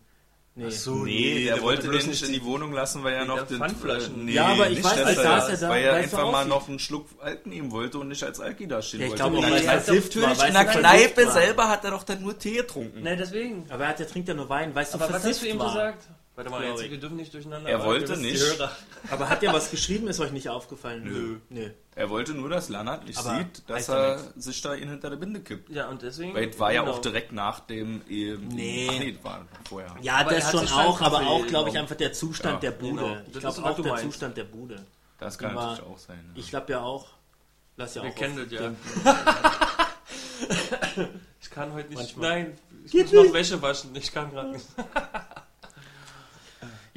[0.58, 0.64] nee.
[0.68, 3.36] Ach so, Nee, der, wollte bloß den nicht in die Wohnung lassen, weil er noch
[3.36, 4.24] der den Pfandflaschen.
[4.24, 6.68] nee, Ja, aber ich nicht weiß deshalb, saß er da, weil er einfach mal noch
[6.68, 9.22] einen Schluck Alk nehmen wollte und nicht als Alki dastehen Ja, ich wollte.
[9.22, 13.02] glaube war, natürlich in der Kneipe selber hat er doch dann nur Tee getrunken.
[13.02, 13.64] Nee, deswegen.
[13.70, 16.04] Aber er, hat, der trinkt ja nur Wein, weißt du, was hast du ihm gesagt?
[16.38, 17.68] Warte mal, jetzt, wir dürfen nicht durcheinander.
[17.68, 18.40] Er aber wollte wir nicht.
[19.10, 21.02] Aber hat er was geschrieben, ist euch nicht aufgefallen?
[21.02, 21.38] Nö.
[21.48, 21.70] Nö.
[21.96, 25.10] Er wollte nur, dass Lannert nicht Aber sieht, dass ja er sich da ihn hinter
[25.10, 25.68] der Binde kippt.
[25.68, 26.34] Ja, und deswegen.
[26.34, 26.92] Weil es war ja genau.
[26.94, 28.02] auch direkt nach dem...
[28.08, 28.86] Ähm, Nee.
[28.88, 29.96] Ach nee, war vorher.
[30.00, 32.76] Ja, Aber er das schon auch, aber auch, glaube ich, einfach der Zustand Ja, der
[32.78, 33.02] Bude.
[33.02, 33.16] genau.
[33.26, 34.04] Ich Das glaube auch der meinst.
[34.04, 34.86] Zustand der Bude.
[35.18, 36.20] Das kann natürlich auch sein.
[36.34, 36.40] Ja.
[36.40, 37.08] Ich glaube ja auch,
[37.76, 39.48] lass ja Wir auch kennen auf das ja.
[41.40, 41.98] Ich kann heute nicht.
[41.98, 42.30] Manchmal.
[42.44, 43.26] Nein, ich Geht muss nicht.
[43.26, 43.96] noch Wäsche waschen.
[43.96, 44.66] Ich kann gerade nicht.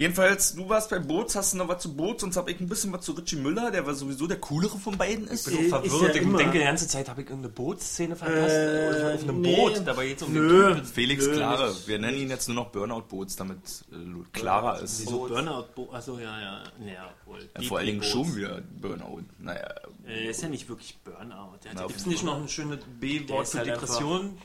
[0.02, 2.68] Jedenfalls, du warst bei Boots, hast du noch was zu Boots, sonst habe ich ein
[2.68, 5.48] bisschen was zu Richie Müller, der war sowieso der coolere von beiden ist.
[5.48, 6.16] Ich bin Ist auch ja verwirrt.
[6.16, 8.50] ich denke die ganze Zeit, habe ich irgendeine Bootsszene verpasst?
[8.50, 9.56] Äh, Oder auf einem nee.
[9.56, 9.82] Boot.
[9.86, 10.74] Dabei jetzt um Nö.
[10.74, 11.70] den Felix Nö, Klare.
[11.70, 11.88] nicht.
[11.88, 13.60] Wir nennen ihn jetzt nur noch Burnout Boots, damit
[13.92, 13.96] äh,
[14.34, 15.02] klarer ist.
[15.02, 15.66] Wieso Burnout?
[15.76, 16.64] Bo achso, ja, ja.
[16.80, 17.48] Naja, wohl.
[17.56, 19.22] Ja, vor allen Dingen schon wieder Burnout.
[19.38, 19.68] Naja,
[20.08, 21.60] Äh, ist ja nicht wirklich Burnout.
[21.64, 24.36] Ja Gibt es nicht noch ein schönes B-Wort für halt Depression?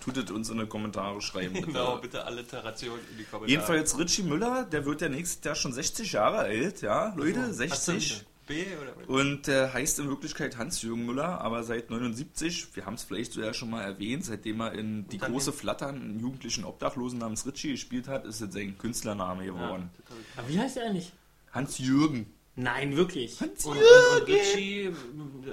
[0.00, 1.54] Tutet uns in die Kommentare schreiben.
[1.54, 1.66] Bitte.
[1.66, 3.50] Genau, bitte Alliteration in die Kommentare.
[3.50, 7.54] Jedenfalls Richie Müller, der wird ja nächstes Jahr schon 60 Jahre alt, ja, Leute, du
[7.54, 8.24] 60.
[8.48, 9.08] B oder?
[9.08, 13.42] Und der heißt in Wirklichkeit Hans-Jürgen Müller, aber seit 79, wir haben es vielleicht so
[13.42, 17.72] ja schon mal erwähnt, seitdem er in Die große Flattern, einen jugendlichen Obdachlosen namens Richie
[17.72, 19.90] gespielt hat, ist jetzt sein Künstlername geworden.
[20.36, 21.12] Aber wie heißt der eigentlich?
[21.52, 22.32] Hans-Jürgen.
[22.60, 23.40] Nein, wirklich.
[23.40, 24.92] Und, und, und Richie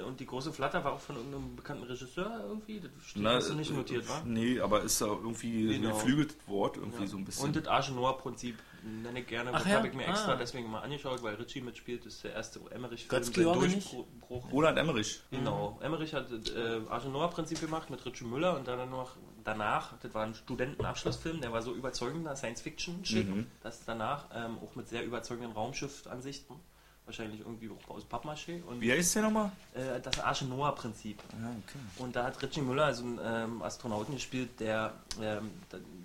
[0.04, 2.80] und die große Flatter war auch von irgendeinem bekannten Regisseur irgendwie?
[2.80, 4.22] Das steht, Na, hast du nicht notiert, wa?
[4.24, 5.94] Nee, aber ist da irgendwie ein Genau.
[5.94, 7.44] geflügeltes Wort, irgendwie so ein bisschen.
[7.46, 8.56] Und das Arche Noir-Prinzip
[9.02, 9.50] nenne ich gerne.
[9.52, 9.76] Ach das ja?
[9.78, 10.36] habe ich mir extra Ah.
[10.36, 12.04] deswegen mal angeschaut, weil Richie mitspielt.
[12.04, 13.32] Das ist der erste Emmerich-Film.
[13.32, 14.52] Durchbruch.
[14.52, 15.20] Roland Emmerich.
[15.30, 15.78] Genau.
[15.82, 20.12] Emmerich hat das äh, Arche Noir-Prinzip gemacht mit Richie Müller und dann noch danach, das
[20.12, 23.46] war ein Studentenabschlussfilm, der war so überzeugender Science-Fiction-Shit, Mhm.
[23.62, 26.54] dass danach ähm, auch mit sehr überzeugenden Raumschiff-Ansichten,
[27.06, 29.50] wahrscheinlich irgendwie auch aus Pappmaché und Wie heißt der nochmal?
[29.74, 31.18] äh, das Arche Noah-Prinzip.
[31.40, 31.78] Ja, okay.
[31.98, 35.50] Und da hat Richie Müller also einen ähm, Astronauten gespielt, der ähm,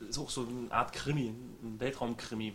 [0.07, 1.33] ist auch so eine Art Krimi,
[1.63, 2.53] ein Weltraumkrimi.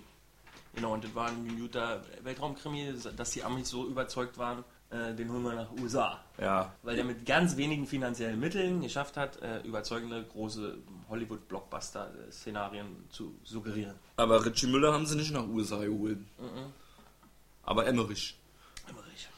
[0.74, 5.32] Genau, und das war ein guter Weltraumkrimi, dass die Amis so überzeugt waren, äh, den
[5.32, 6.20] holen wir nach USA.
[6.38, 6.72] Ja.
[6.82, 10.76] Weil der mit ganz wenigen finanziellen Mitteln geschafft hat, äh, überzeugende große
[11.09, 13.94] Hollywood-Blockbuster-Szenarien zu suggerieren.
[14.16, 16.18] Aber Richie Müller haben sie nicht nach USA geholt.
[16.38, 16.72] Mhm.
[17.66, 18.38] Aber Emmerich.
[18.88, 19.29] Emmerich.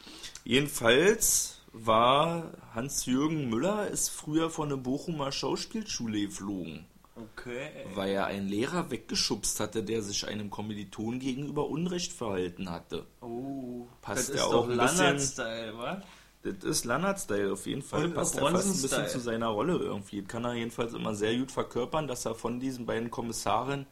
[0.44, 6.86] Jedenfalls war Hans-Jürgen Müller ist früher von der Bochumer Schauspielschule geflogen,
[7.16, 7.70] Okay.
[7.94, 13.06] weil er einen Lehrer weggeschubst hatte, der sich einem Kommiliton gegenüber Unrecht verhalten hatte.
[13.20, 16.02] Oh, Passt das ja ist auch doch ein bisschen- Lannert-Style, wa?
[16.42, 18.04] Das ist Lannert-Style auf jeden Fall.
[18.06, 20.22] Und Passt auch ja fast ein bisschen zu seiner Rolle irgendwie.
[20.22, 23.86] Kann er jedenfalls immer sehr gut verkörpern, dass er von diesen beiden Kommissaren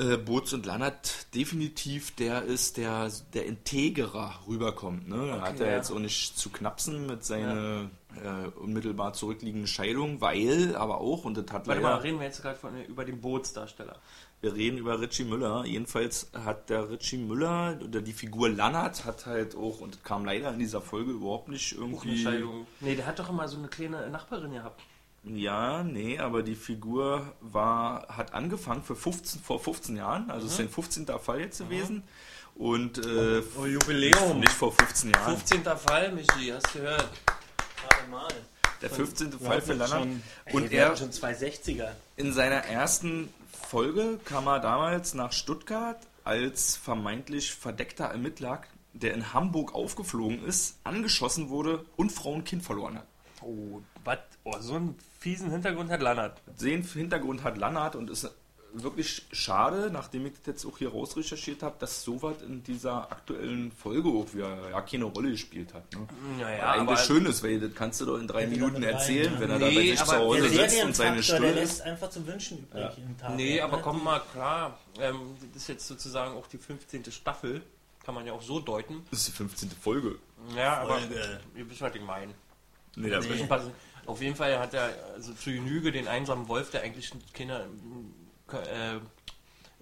[0.00, 5.08] äh, Boots und Lannert definitiv der ist, der, der integerer rüberkommt.
[5.08, 5.26] Ne?
[5.26, 5.76] Da Okay, hat er ja.
[5.76, 11.36] jetzt auch nicht zu knapsen mit seiner äh, unmittelbar zurückliegenden Scheidung, weil aber auch, und
[11.36, 13.96] das hat Warte leider, mal, reden wir jetzt gerade von, über den Bootsdarsteller.
[14.40, 15.64] wir reden über Richie Müller.
[15.66, 20.24] Jedenfalls hat der Richie Müller oder die Figur Lannert hat halt auch, und das kam
[20.24, 22.22] leider in dieser Folge überhaupt nicht irgendwie.
[22.22, 22.66] Scheidung.
[22.80, 24.82] Nee, der hat doch immer so eine kleine Nachbarin gehabt.
[25.22, 30.52] Ja, nee, aber die Figur war, hat angefangen für 15, vor 15 Jahren, also es
[30.52, 31.06] ist sein 15.
[31.22, 32.02] Fall jetzt gewesen.
[32.56, 34.40] Und äh, Oh, Jubiläum.
[34.40, 35.36] nicht vor 15 Jahren.
[35.36, 35.62] 15.
[35.78, 37.08] Fall, Michi, hast du gehört?
[37.88, 38.28] Gerade mal.
[38.82, 39.32] Der 15.
[39.32, 39.90] Fall für Lannert.
[40.02, 41.90] Schon, Und er- schon zwei 60er.
[42.16, 43.32] In seiner ersten
[43.68, 48.62] Folge kam er damals nach Stuttgart als vermeintlich verdeckter Ermittler,
[48.94, 53.06] der in Hamburg aufgeflogen ist, angeschossen wurde und Frau und Kind verloren hat.
[53.42, 54.18] Oh, was?
[54.44, 56.40] Oh, so einen fiesen Hintergrund hat Lannert.
[56.60, 58.30] Den Hintergrund hat Lannert und ist
[58.72, 63.72] wirklich schade, nachdem ich das jetzt auch hier rausrecherchiert habe, dass sowas in dieser aktuellen
[63.72, 65.92] Folge auch wieder ja keine Rolle gespielt hat.
[65.92, 66.06] Ne?
[66.38, 69.32] Naja, Weil eigentlich schön ist, weil das kannst du doch in drei Minuten rein, erzählen,
[69.34, 69.40] ne?
[69.40, 71.22] wenn er da Nee, bei sich zu aber Hause der sitzt und seine Serienfaktor, der
[71.22, 71.52] Stimme.
[71.52, 73.34] lässt einfach zum Wünschen übrig im Tag.
[73.34, 73.82] Nee, aber ne?
[73.82, 74.78] komm mal klar.
[75.00, 75.16] Ähm,
[75.52, 77.10] das ist jetzt sozusagen auch die 15.
[77.10, 77.62] Staffel.
[78.04, 79.02] Kann man ja auch so deuten.
[79.10, 79.70] Das ist die 15.
[79.72, 80.16] Folge.
[80.56, 81.40] Ja, aber Folge.
[81.54, 82.32] ihr wisst, was ich meine.
[82.96, 83.72] Nee, das passen-
[84.06, 87.66] Auf jeden Fall hat er also zu Genüge den einsamen Wolf, der eigentlich keine
[88.52, 88.98] äh,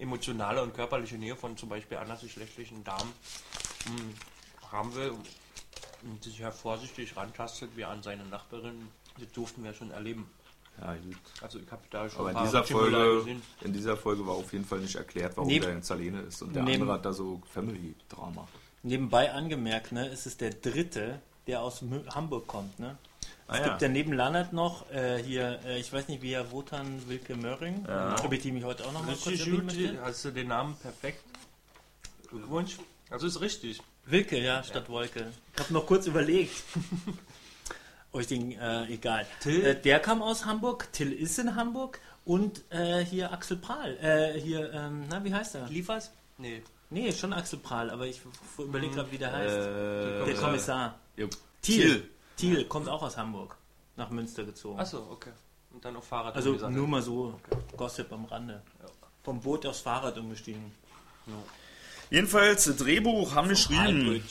[0.03, 3.11] emotionale und körperliche Nähe von zum Beispiel andersgeschlechtlichen Damen
[3.87, 5.12] mh, haben will
[6.03, 8.88] und sich ja vorsichtig rantastet wie an seine Nachbarin.
[9.18, 10.31] Das durften wir schon erleben.
[10.81, 11.16] ja, gut.
[11.40, 13.42] Also ich habe da schon Aber in ein paar dieser, Folge, gesehen.
[13.62, 16.42] in dieser Folge war auf jeden Fall nicht erklärt, warum Neben- der in Salene ist.
[16.42, 18.47] Und der Neben- andere hat da so Family-Drama.
[18.85, 21.83] Nebenbei angemerkt, ne, ist es der dritte, der aus
[22.15, 22.79] Hamburg kommt.
[22.79, 22.97] Ne?
[23.49, 23.89] Es Ah, gibt ja.
[23.89, 27.85] ja neben Lannert noch äh, hier, äh, ich weiß nicht, wie er Wotan Wilke Möhring,
[27.89, 28.15] Ja.
[28.23, 29.99] über die mich heute auch noch mal kurz möchte.
[30.03, 31.25] hast du den Namen perfekt.
[32.29, 32.77] Glückwunsch.
[33.11, 33.81] Also ist richtig.
[34.05, 35.33] Wilke, ja, statt Wolke.
[35.55, 36.63] Ich habe noch kurz überlegt.
[38.13, 39.27] Euch den, äh, egal.
[39.41, 39.65] Till?
[39.65, 43.97] Äh, der kam aus Hamburg, Till ist in Hamburg und äh, hier Axel Prahl.
[44.03, 45.67] Äh, hier, ähm, na, wie heißt er?
[45.69, 46.11] Liefers?
[46.37, 46.63] Nee.
[46.91, 48.21] Nee, schon Axel Prahl, aber ich
[48.59, 49.57] überlege gerade, wie der heißt.
[49.57, 50.99] Äh, der Kommissar.
[51.18, 51.26] Ja,
[51.62, 52.09] Thiel.
[52.37, 53.57] Thiel kommt auch aus Hamburg.
[53.96, 54.78] Nach Münster gezogen.
[54.78, 55.33] Achso, okay.
[55.72, 56.37] Und dann auf Fahrrad.
[56.37, 57.38] Also nur mal so
[57.76, 58.62] Gossip am Rande.
[59.24, 60.72] Vom Boot aufs Fahrrad umgestiegen.
[62.11, 64.22] Jedenfalls, das Drehbuch haben geschrieben.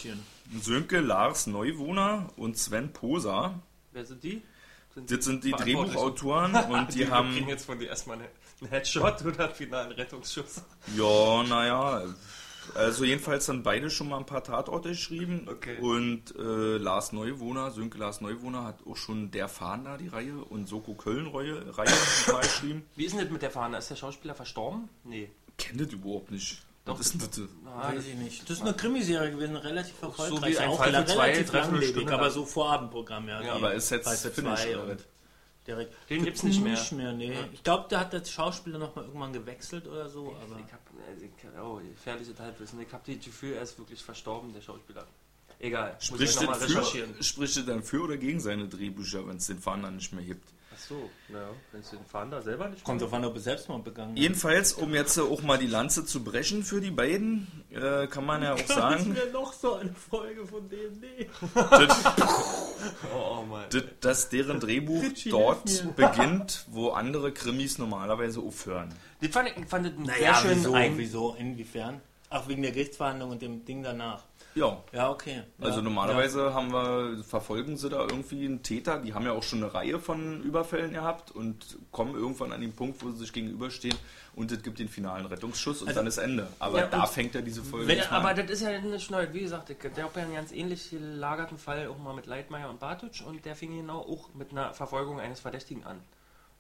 [0.62, 3.60] Sönke Lars Neuwohner und Sven Poser.
[3.92, 4.42] Wer sind die?
[4.96, 5.52] Sind Das sind die?
[5.52, 7.48] Drehbuchautoren und die kriegen haben.
[7.48, 8.30] jetzt von dir erstmal eine-
[8.62, 10.64] einen Headshot oder einen finalen Rettungsschuss.
[10.96, 12.04] Ja, naja.
[12.76, 15.48] Also jedenfalls sind beide schon mal ein paar Tatorte geschrieben.
[15.50, 15.78] Okay.
[15.80, 20.68] Und äh, Lars Neuwohner, Sönke Lars Neuwohner hat auch schon Der Fahnder die Reihe und
[20.68, 21.64] Soko Köln-Reihe
[22.42, 22.84] geschrieben.
[22.96, 23.78] Wie ist denn das mit der Fahne?
[23.78, 24.90] Ist der Schauspieler verstorben?
[25.04, 25.30] Nee.
[25.58, 26.62] Kennt das überhaupt nicht.
[26.86, 27.42] Doch, denn das?
[27.66, 28.50] Ah, Weiß ich nicht.
[28.50, 30.54] Das ist eine Krimiserie gewesen, relativ erfolgreich.
[30.54, 33.42] wie ein auch Fall für zwei, relativ langlebig, aber so Vorabendprogramm, ja.
[33.42, 34.32] Ja, aber ist jetzt Fall für
[35.68, 35.94] direkt.
[36.10, 36.74] Den gibt's nicht mehr.
[36.74, 37.34] Nicht mehr, nee.
[37.52, 40.60] Ich glaube, da hat der Schauspieler noch mal irgendwann gewechselt oder so, aber...
[40.66, 42.80] Ich hab, also ich, oh, gefährliches Halbwissen.
[42.82, 45.06] Ich habe das Gefühl, er ist wirklich verstorben, der Schauspieler.
[45.60, 45.98] Egal.
[46.12, 47.16] Muss ich Spricht nochmal das, recherchieren.
[47.16, 50.24] für, spricht das dann für oder gegen seine Drehbücher, wenn es den Fahnder nicht mehr
[50.24, 50.48] gibt?
[50.78, 53.80] Achso, naja, wenn es den Fahnder selber nicht Kommt drauf an, ob er selbst mal
[53.80, 54.20] begangen hat.
[54.20, 58.44] Jedenfalls, um jetzt auch mal die Lanze zu brechen für die beiden, äh, kann man
[58.44, 61.28] ja auch sagen, wäre noch so eine Folge von dem, nee.
[63.12, 63.58] Oh, oh
[64.02, 65.94] dass deren Drehbuch Richie, dort mir.
[65.94, 68.94] beginnt, wo andere Krimis normalerweise aufhören.
[69.20, 72.02] Das fand ich, fand das einen Naja, sehr schönen wieso, Ein wieso, inwiefern?
[72.30, 74.26] Ach, wegen der Gerichtsverhandlung und dem Ding danach.
[74.58, 74.84] Ja.
[74.92, 75.44] Ja, okay.
[75.60, 79.44] Also ja, normalerweise haben wir, verfolgen sie da irgendwie einen Täter, die haben ja auch
[79.44, 83.34] schon eine Reihe von Überfällen gehabt und kommen irgendwann an den Punkt, wo sie sich
[83.34, 83.96] gegenüberstehen
[84.36, 86.48] und es gibt den finalen Rettungsschuss und Also- dann ist Ende.
[86.60, 89.28] Aber Ja, da fängt ja diese Folge Wenn, aber das ist ja nicht neu.
[89.32, 92.70] Wie gesagt, ich, der hat ja einen ganz ähnlich gelagerten Fall auch mal mit Leitmeier
[92.70, 96.00] und Bartusch und der fing genau auch mit einer Verfolgung eines Verdächtigen an.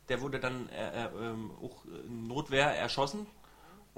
[0.09, 3.27] Der wurde dann äh, äh, ähm, auch in Notwehr erschossen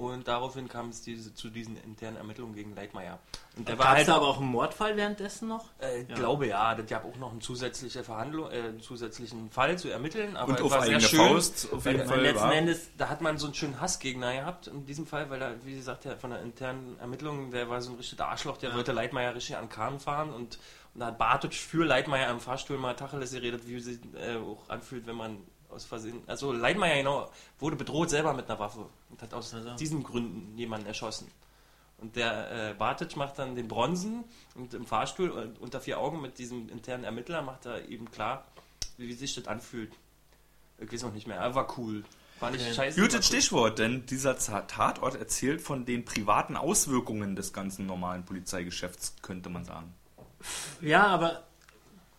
[0.00, 3.18] Und daraufhin kam es diese, zu diesen internen Ermittlungen gegen Leitmeier.
[3.58, 5.66] Und der Gab war es halt da aber auch einen Mordfall währenddessen noch?
[5.78, 6.14] äh, Ja.
[6.14, 10.38] glaube ja, das gab auch noch eine zusätzliche Verhandlung, äh, einen zusätzlichen Fall zu ermitteln.
[10.38, 12.22] Aber Und es auf war sehr schön, Faust auf jeden Fall.
[12.22, 12.54] letzten war.
[12.54, 15.74] Endes Da hat man so einen schönen Hassgegner gehabt in diesem Fall, weil er, wie
[15.74, 18.76] gesagt, der von der internen Ermittlung, der war so ein richtiger Arschloch, der Ja.
[18.76, 20.58] wollte Leitmeier richtig an den Kahn fahren und,
[20.94, 24.36] und da hat Bartosch für Leitmeier im Fahrstuhl mal Tacheles geredet, wie es sich äh,
[24.36, 25.36] auch anfühlt, wenn man
[25.72, 29.74] aus Versehen, also Leitmeier genau, wurde bedroht selber mit einer Waffe und hat aus Also.
[29.76, 31.30] diesen Gründen jemanden erschossen.
[31.98, 36.20] Und der äh, Bartic macht dann den Bronzen und im Fahrstuhl und unter vier Augen
[36.22, 38.44] mit diesem internen Ermittler macht er eben klar,
[38.96, 39.92] wie sich das anfühlt.
[40.78, 42.04] Ich weiß noch nicht mehr, aber war cool.
[42.40, 42.72] War nicht Okay.
[42.74, 42.98] scheiße.
[43.00, 43.22] Gutes cool.
[43.22, 49.66] Stichwort, denn dieser Tatort erzählt von den privaten Auswirkungen des ganzen normalen Polizeigeschäfts, könnte man
[49.66, 49.92] sagen.
[50.80, 51.42] Ja, aber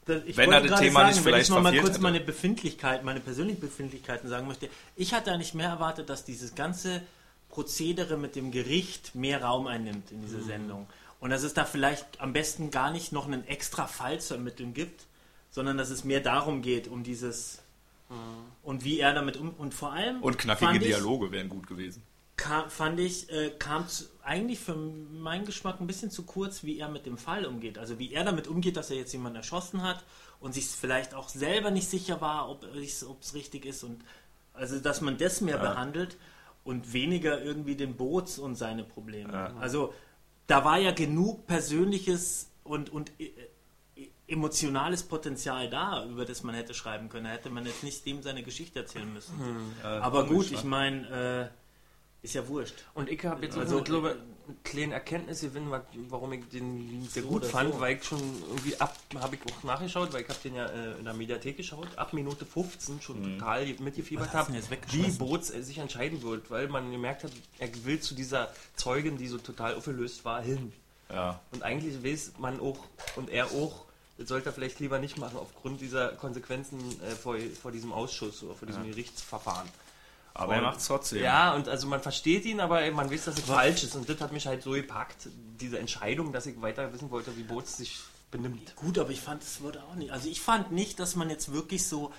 [0.06, 1.94] das, ich Wenn er das Thema sagen, nicht wenn vielleicht ich noch mal verfehlt kurz
[1.96, 2.04] hätte.
[2.04, 4.70] meine Befindlichkeiten, meine persönlichen Befindlichkeiten sagen möchte.
[4.96, 7.02] Ich hatte eigentlich mehr erwartet, dass dieses ganze
[7.50, 10.26] Prozedere mit dem Gericht mehr Raum einnimmt in Mhm.
[10.26, 10.88] dieser Sendung.
[11.20, 14.74] Und dass es da vielleicht am besten gar nicht noch einen extra Fall zu ermitteln
[14.74, 15.06] gibt,
[15.52, 17.60] sondern dass es mehr darum geht, um dieses
[18.64, 22.04] und wie er damit um und vor allem Und knackige ich, Dialoge wären gut gewesen.
[22.42, 26.80] Kam, fand ich, äh, kam zu, eigentlich für meinen Geschmack ein bisschen zu kurz, wie
[26.80, 27.78] er mit dem Fall umgeht.
[27.78, 30.04] Also wie er damit umgeht, dass er jetzt jemanden erschossen hat
[30.40, 33.84] und sich vielleicht auch selber nicht sicher war, ob es richtig ist.
[33.84, 34.02] Und
[34.54, 35.62] also dass man das mehr Ja.
[35.62, 36.18] behandelt
[36.64, 39.32] und weniger irgendwie den Boots und seine Probleme.
[39.34, 39.54] Ja.
[39.60, 39.94] Also
[40.48, 43.32] da war ja genug persönliches und, und äh,
[43.96, 47.26] äh, emotionales Potenzial da, über das man hätte schreiben können.
[47.26, 49.34] Da hätte man jetzt nicht dem seine Geschichte erzählen müssen.
[49.84, 51.61] Äh, Aber gut, ich meine, äh,
[52.24, 52.76] ist ja wurscht.
[52.94, 57.08] Und ich habe jetzt Also, glaube äh, eine kleine Erkenntnis gewinnen, wa- warum ich den
[57.10, 57.80] sehr So gut fand, so.
[57.80, 60.98] weil ich schon irgendwie ab, habe ich auch nachgeschaut, weil ich habe den ja äh,
[61.00, 63.40] in der Mediathek geschaut, ab Minute 15 schon Mhm.
[63.40, 64.54] total mitgefiebert habe,
[64.92, 65.10] wie?
[65.12, 69.28] Boots äh, sich entscheiden wird, weil man gemerkt hat, er will zu dieser Zeugin, die
[69.28, 70.72] so total aufgelöst war, hin.
[71.10, 71.40] Ja.
[71.52, 72.78] Und eigentlich weiß man auch,
[73.16, 73.86] und er auch,
[74.18, 78.44] das sollte er vielleicht lieber nicht machen, aufgrund dieser Konsequenzen äh, vor, vor diesem Ausschuss
[78.44, 79.68] oder vor diesem Gerichtsverfahren.
[80.34, 81.22] Aber er macht es trotzdem.
[81.22, 83.96] Ja, und also man versteht ihn, aber man weiß, dass es falsch ist.
[83.96, 85.28] Und das hat mich halt so gepackt,
[85.60, 88.00] diese Entscheidung, dass ich weiter wissen wollte, wie Boots sich
[88.32, 88.76] benimmt.
[88.78, 90.12] Gut, aber ich fand, es wurde auch nicht.
[90.12, 92.13] Also ich fand nicht, dass man jetzt wirklich so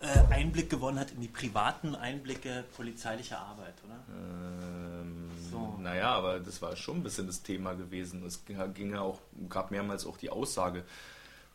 [0.00, 4.04] äh, Einblick gewonnen hat in die privaten Einblicke polizeilicher Arbeit, oder?
[4.10, 5.78] Ähm, So.
[5.80, 8.24] Naja, aber das war schon ein bisschen das Thema gewesen.
[8.26, 10.84] Es ging ging ja auch, gab mehrmals auch die Aussage,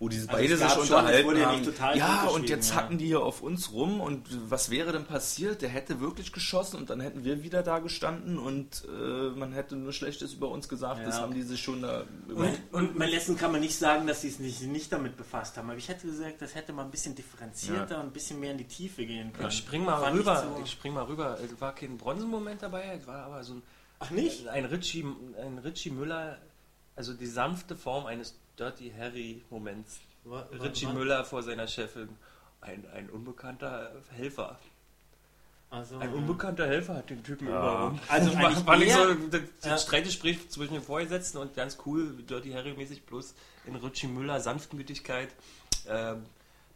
[0.01, 1.97] wo diese Also beide sich schon, unterhalten ja haben.
[1.97, 2.77] ja, und jetzt ja.
[2.77, 5.61] hacken die hier auf uns rum und was wäre denn passiert?
[5.61, 9.75] Der hätte wirklich geschossen und dann hätten wir wieder da gestanden und äh, man hätte
[9.75, 11.01] nur Schlechtes über uns gesagt.
[11.01, 11.05] Ja.
[11.05, 14.21] Das haben die sich schon da Und, und beim letzten kann man nicht sagen, dass
[14.21, 15.69] sie es nicht, nicht damit befasst haben.
[15.69, 18.57] Aber ich hätte gesagt, das hätte man ein bisschen differenzierter und ein bisschen mehr in
[18.57, 19.49] die Tiefe gehen können.
[19.49, 20.43] Ich spring mal Fand ich rüber.
[20.57, 21.37] so- Ich spring mal rüber.
[21.45, 23.63] Es war kein Bronzenmoment dabei, es war aber so ein,
[23.99, 24.47] Ach nicht?
[24.47, 25.05] ein Richie,
[25.39, 26.39] ein Richie Müller,
[26.95, 29.99] also die sanfte Form eines Dirty Harry Moments.
[30.61, 32.09] Richie wa- Müller vor seiner Chefin.
[32.61, 34.59] Ein, ein unbekannter Helfer.
[35.71, 37.57] Also, Ein unbekannter Helfer hat den Typen Ja.
[37.59, 38.03] überrumpt.
[38.11, 39.77] Also Das war- so das, Ja.
[39.79, 43.33] Streitgespräch zwischen den Vorgesetzten und ganz cool, Dirty Harry mäßig, bloß
[43.65, 45.29] in Richie Müller Sanftmütigkeit.
[45.87, 46.25] Ähm,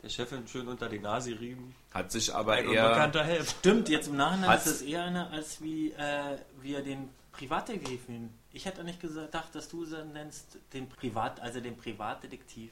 [0.01, 1.75] der Chefin schön unter die Nase riemen.
[1.93, 2.85] Hat sich aber Ein eher.
[2.85, 3.51] unbekannter Helfer.
[3.59, 8.01] Stimmt, jetzt im Nachhinein ist das eher eine, als wie, äh, wie er den Privatdetektiv.
[8.55, 12.71] Ich hätte nicht gedacht, dass du so nennst, den Privat, also den Privatdetektiv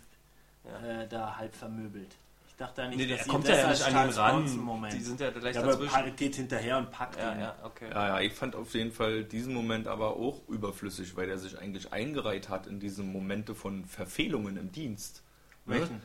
[0.63, 1.01] Ja.
[1.01, 2.15] äh, da halb vermöbelt.
[2.47, 4.57] Ich dachte eigentlich, Nee, der dass kommt ja das nicht an ihn ran.
[4.59, 4.93] Moment.
[4.93, 5.91] Die sind ja gleich ja, aber dazwischen.
[5.91, 7.39] pa- geht hinterher und packt Ja, ihn.
[7.41, 7.89] ja, okay.
[7.89, 11.59] Ja, ja, ich fand auf jeden Fall diesen Moment aber auch überflüssig, weil er sich
[11.59, 15.21] eigentlich eingereiht hat in diese Momente von Verfehlungen im Dienst.
[15.65, 15.79] Ne?
[15.79, 16.01] Welchen?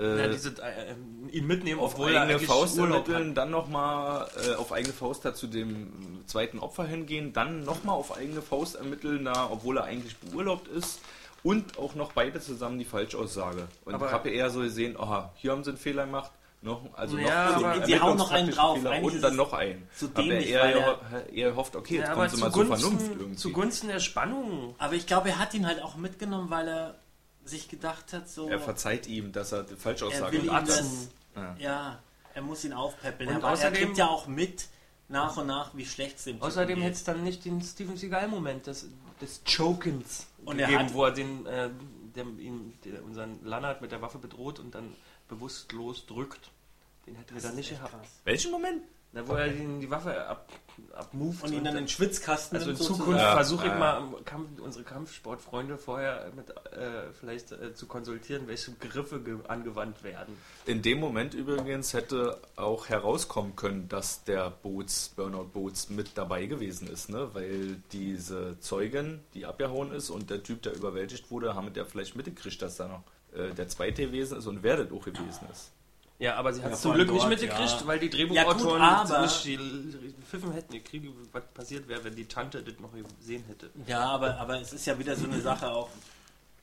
[0.00, 0.94] Äh, Ja, diese, äh,
[1.30, 5.24] ihn mitnehmen, auf obwohl er eigene eigentlich Faust ermitteln, dann nochmal äh, auf eigene Faust
[5.24, 9.84] da zu dem zweiten Opfer hingehen, dann nochmal auf eigene Faust ermitteln, da, obwohl er
[9.84, 11.00] eigentlich beurlaubt ist
[11.42, 13.68] und auch noch beide zusammen die Falschaussage.
[13.84, 16.30] Und Aber- ich habe eher so gesehen, aha, hier haben sie einen Fehler gemacht,
[16.62, 18.78] noch, also Ja, noch aber- Sie hauen noch einen drauf.
[18.78, 19.88] Fehler und dann noch einen.
[19.96, 22.52] so er dämlich, eher, weil geho- eher hofft, okay, jetzt Ja, kommt aber sie mal
[22.52, 23.36] zur Vernunft irgendwie.
[23.36, 24.74] zugunsten der Spannung.
[24.78, 26.94] Aber ich glaube, er hat ihn halt auch mitgenommen, weil er
[27.44, 28.48] sich gedacht hat, so.
[28.48, 29.64] Er verzeiht ihm, dass er
[30.26, 30.68] er will ihm gemacht hat.
[30.68, 31.08] das.
[31.36, 31.56] Ja.
[31.58, 32.02] Ja,
[32.34, 33.28] er muss ihn aufpäppeln.
[33.30, 34.68] Und Aber er außerdem- kriegt ja auch mit,
[35.08, 38.66] nach und nach, wie schlecht es dem Außerdem hätte es dann nicht den Steven Seagal-Moment
[38.66, 38.88] des,
[39.20, 41.70] des Chokens Und er gegeben, hat- wo er den, äh,
[42.14, 44.94] der, ihn, der, unseren Lannert mit der Waffe bedroht und dann
[45.28, 46.50] bewusstlos drückt.
[47.06, 47.90] Den hätten wir dann nicht gehabt.
[47.92, 48.08] krass.
[48.24, 48.82] Welchen Moment?
[49.12, 50.48] Da wo er die, die Waffe ab,
[50.92, 51.42] abmoved.
[51.42, 53.20] Und ihn dann in den Schwitzkasten also in Zukunft.
[53.20, 53.78] Ja, versuche ich ja.
[53.78, 59.38] mal am Kampf, unsere Kampfsportfreunde vorher mit, äh, vielleicht äh, zu konsultieren, welche Griffe ge
[59.48, 60.36] angewandt werden.
[60.64, 66.46] In dem Moment übrigens hätte auch herauskommen können, dass der Boots, Burnout Boots mit dabei
[66.46, 67.30] gewesen ist, ne?
[67.32, 72.14] Weil diese Zeugin, die abgehauen ist und der Typ, der überwältigt wurde, haben der vielleicht
[72.14, 75.72] mitgekriegt, dass da noch äh, der zweite gewesen ist und wer das auch gewesen ist.
[76.20, 77.86] Ja, aber sie hat Ja, es zum vor allem Glück nicht mitgekriegt, ja.
[77.86, 79.58] weil die Ja, Drehbuchautoren gut, aber- nicht die
[80.28, 83.70] Pfiffen hätten gekriegt, was passiert wäre, wenn die Tante das noch gesehen hätte.
[83.86, 85.88] Ja, aber, aber es ist ja wieder so eine Sache auch.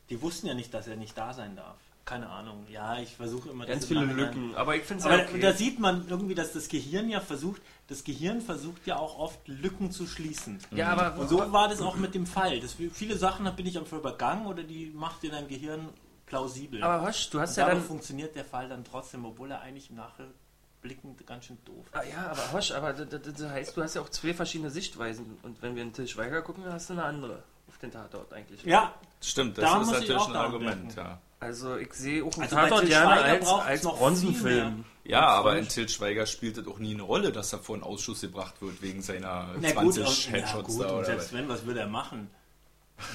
[0.09, 1.75] Die wussten ja nicht, dass er nicht da sein darf.
[2.05, 2.65] Keine Ahnung.
[2.71, 4.55] Ja, ich versuche immer Ganz das viele Lücken.
[4.55, 5.41] Aber ich finde es Aber ja okay.
[5.41, 9.45] da sieht man irgendwie, dass das Gehirn ja versucht, das Gehirn versucht ja auch oft
[9.47, 10.59] Lücken zu schließen.
[10.71, 12.61] ja, aber Und so war das auch mit dem Fall.
[12.61, 15.89] Das, viele Sachen bin ich einfach übergangen oder die macht dir dein Gehirn
[16.27, 16.83] plausibel.
[16.83, 17.81] Aber Hosch, du hast Und ja dann.
[17.81, 21.95] funktioniert der Fall dann trotzdem, obwohl er eigentlich im Nachblickend ganz schön doof ist.
[21.95, 24.69] Ah, ja, aber Hosch, aber das, das, das heißt, du hast ja auch zwei verschiedene
[24.69, 25.37] Sichtweisen.
[25.43, 28.31] Und wenn wir einen Til Schweiger gucken, dann hast du eine andere auf den Tatort
[28.33, 28.63] eigentlich.
[28.63, 30.97] Ja, Stimmt, das Da ist natürlich ein Argument, denken.
[30.99, 31.19] ja.
[31.39, 34.85] Also ich sehe auch einen Also Tatort gerne als, als Bronzenfilm.
[35.03, 37.83] Ja, aber in Til Schweiger spielt es auch nie eine Rolle, dass er vor einen
[37.83, 41.05] Ausschuss gebracht wird wegen seiner Na gut, 20 und, ja, Headshots gut da und oder
[41.05, 41.33] selbst was.
[41.33, 42.29] wenn, was würde er machen?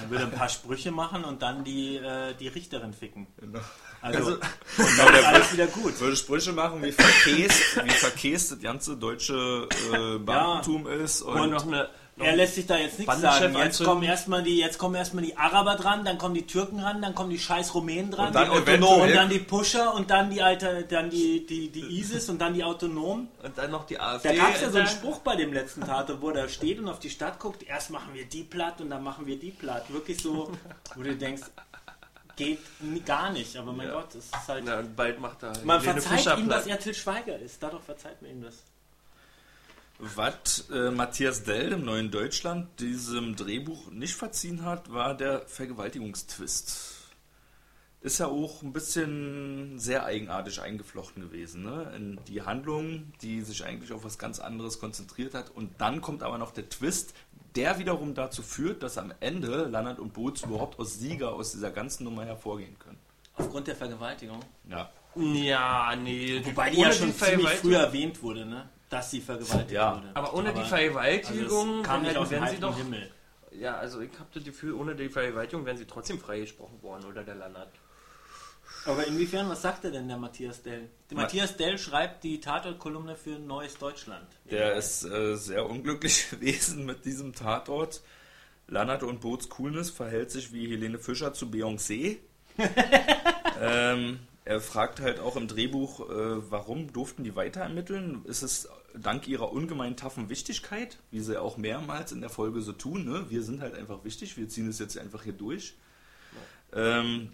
[0.02, 3.26] Er würde ein paar Sprüche machen und dann die, äh, die Richterin ficken.
[3.38, 3.58] Genau.
[4.00, 4.40] Also, Also- und
[4.98, 5.98] dann ist alles wieder gut.
[6.00, 11.22] Würde Sprüche machen, wie verkäst, wie verkäst das ganze deutsche äh, Beamtentum ist.
[11.22, 11.88] Und, Und noch eine.
[12.18, 13.56] Er lässt sich da jetzt nichts sagen.
[13.56, 17.00] Jetzt kommen erstmal die, jetzt kommen erstmal die Araber dran, dann kommen die Türken ran,
[17.02, 20.10] dann kommen die scheiß Rumänen dran, Und dann die Autonomen und dann die Pusher und
[20.10, 23.28] dann die alte, dann die, die, die ISIS und dann die Autonomen.
[23.42, 24.28] und dann noch die AfD.
[24.28, 26.88] Da gab es ja so einen Spruch bei dem letzten Tatort, wo er steht und
[26.88, 29.90] auf die Stadt guckt, erst machen wir die platt und dann machen wir die platt.
[29.92, 30.50] Wirklich so,
[30.94, 31.42] wo du denkst,
[32.36, 32.58] geht
[33.06, 33.94] gar nicht, aber mein Ja.
[33.94, 34.64] Gott, es ist halt...
[34.66, 35.52] Na, und bald macht er.
[35.64, 37.62] Man verzeiht ihm, dass er Til Schweiger ist.
[37.62, 38.62] Dadurch verzeiht man ihm das.
[39.98, 46.98] Was äh, Matthias Dell im Neuen Deutschland diesem Drehbuch nicht verziehen hat, war der Vergewaltigungstwist.
[48.00, 51.62] Ist ja auch ein bisschen sehr eigenartig eingeflochten gewesen.
[51.62, 51.92] Ne?
[51.96, 55.50] In die Handlung, die sich eigentlich auf was ganz anderes konzentriert hat.
[55.50, 57.14] Und dann kommt aber noch der Twist,
[57.54, 61.70] der wiederum dazu führt, dass am Ende Lannert und Boots überhaupt aus Sieger aus dieser
[61.70, 62.98] ganzen Nummer hervorgehen können.
[63.34, 64.40] Aufgrund der Vergewaltigung.
[64.68, 64.90] Ja.
[65.14, 66.40] Ja, nee.
[66.44, 68.68] Wobei die ja schon ziemlich früh erwähnt wurde, ne?
[68.92, 69.96] Dass sie vergewaltigt Ja.
[69.96, 70.10] wurde.
[70.14, 72.76] Aber ohne die also Vergewaltigung es kam nicht aus dem sie doch.
[72.76, 73.10] Himmel.
[73.52, 77.22] Ja, also ich habe das Gefühl, ohne die Vergewaltigung wären sie trotzdem freigesprochen worden, oder
[77.22, 77.72] der Landert.
[78.86, 80.88] Aber inwiefern, was sagt er denn, der Matthias Dell?
[81.10, 84.26] Der Ma- Matthias Dell schreibt die Tatort-Kolumne für Neues Deutschland.
[84.50, 88.02] Der ist äh, sehr unglücklich gewesen mit diesem Tatort.
[88.68, 92.16] Lannert und Boots Coolness verhält sich wie Helene Fischer zu Beyoncé.
[93.60, 98.24] ähm, er fragt halt auch im Drehbuch, äh, warum durften die weiter ermitteln?
[98.24, 102.72] Ist es dank ihrer ungemein taffen Wichtigkeit, wie sie auch mehrmals in der Folge so
[102.72, 103.04] tun?
[103.04, 103.26] Ne?
[103.30, 105.74] Wir sind halt einfach wichtig, wir ziehen es jetzt einfach hier durch.
[106.72, 107.32] Ähm,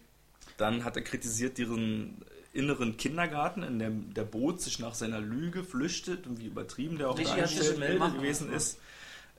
[0.57, 5.65] dann hat er kritisiert ihren inneren Kindergarten, in dem der Boot sich nach seiner Lüge
[5.65, 7.79] flüchtet und wie übertrieben der auch Nicht dargestellt
[8.17, 8.79] gewesen ist.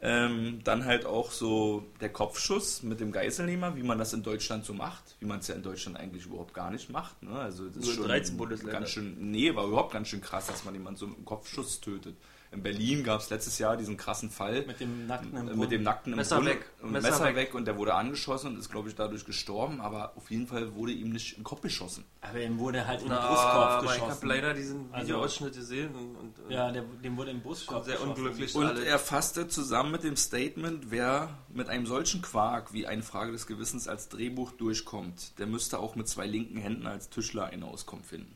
[0.01, 4.63] Ähm, dann halt auch so der Kopfschuss mit dem Geiselnehmer, wie man das in Deutschland
[4.63, 7.21] so macht, wie man es ja in Deutschland eigentlich überhaupt gar nicht macht.
[7.21, 7.31] Ne?
[7.31, 8.79] Also das ist schon 13 Bundesländer.
[8.79, 11.81] ganz schön, nee, war überhaupt ganz schön krass, dass man jemanden so mit einem Kopfschuss
[11.81, 12.15] tötet.
[12.51, 15.59] In Berlin gab es letztes Jahr diesen krassen Fall Mit dem nackten im Brunnen.
[15.59, 16.65] mit dem nackten im Messer Brunnen, weg.
[16.81, 17.35] und Messer Messer, weg.
[17.35, 17.53] weg.
[17.53, 20.91] und der wurde angeschossen und ist, glaube ich, dadurch gestorben, aber auf jeden Fall wurde
[20.91, 22.05] ihm nicht im Kopf geschossen.
[22.21, 24.11] Aber ihm wurde halt in den Na, Brustkorb aber ich geschossen.
[24.11, 27.93] habe leider diesen Also- Videoausschnitt gesehen und, und ja, der, dem wurde im Brustkorb sehr
[27.97, 28.13] geschossen.
[28.17, 28.55] unglücklich.
[28.55, 28.83] Und alle.
[28.83, 33.45] er fasste zusammen mit dem Statement, wer mit einem solchen Quark wie eine Frage des
[33.45, 38.07] Gewissens als Drehbuch durchkommt, der müsste auch mit zwei linken Händen als Tischler eine Auskunft
[38.09, 38.33] finden.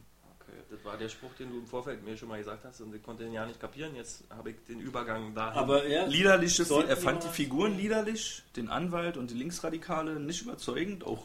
[0.84, 3.24] War der Spruch, den du im Vorfeld mir schon mal gesagt hast und ich konnte
[3.24, 3.96] den ja nicht kapieren.
[3.96, 5.58] Jetzt habe ich den Übergang dahin.
[5.58, 10.20] Aber er, Liederliche, Sollten er wir fand die Figuren liederlich, den Anwalt und die Linksradikale
[10.20, 11.24] nicht überzeugend, auch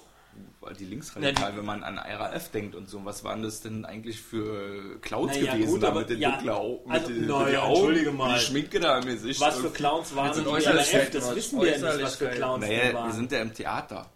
[0.61, 4.21] weil die Linksradikale, wenn man an RAF denkt und so, was waren das denn eigentlich
[4.21, 7.29] für Clouds Naja, gewesen gut, da mit den ja, dunklen Augen, mit also, den- mit
[7.29, 8.35] naja, den Augen, mal.
[8.35, 9.41] die Schminke da im Gesicht.
[9.41, 11.11] was für Clowns waren die RAF?
[11.11, 12.29] Das wissen wir ja nicht, was für.
[12.29, 13.13] Clowns Naja, wir waren.
[13.13, 14.09] sind ja im Theater.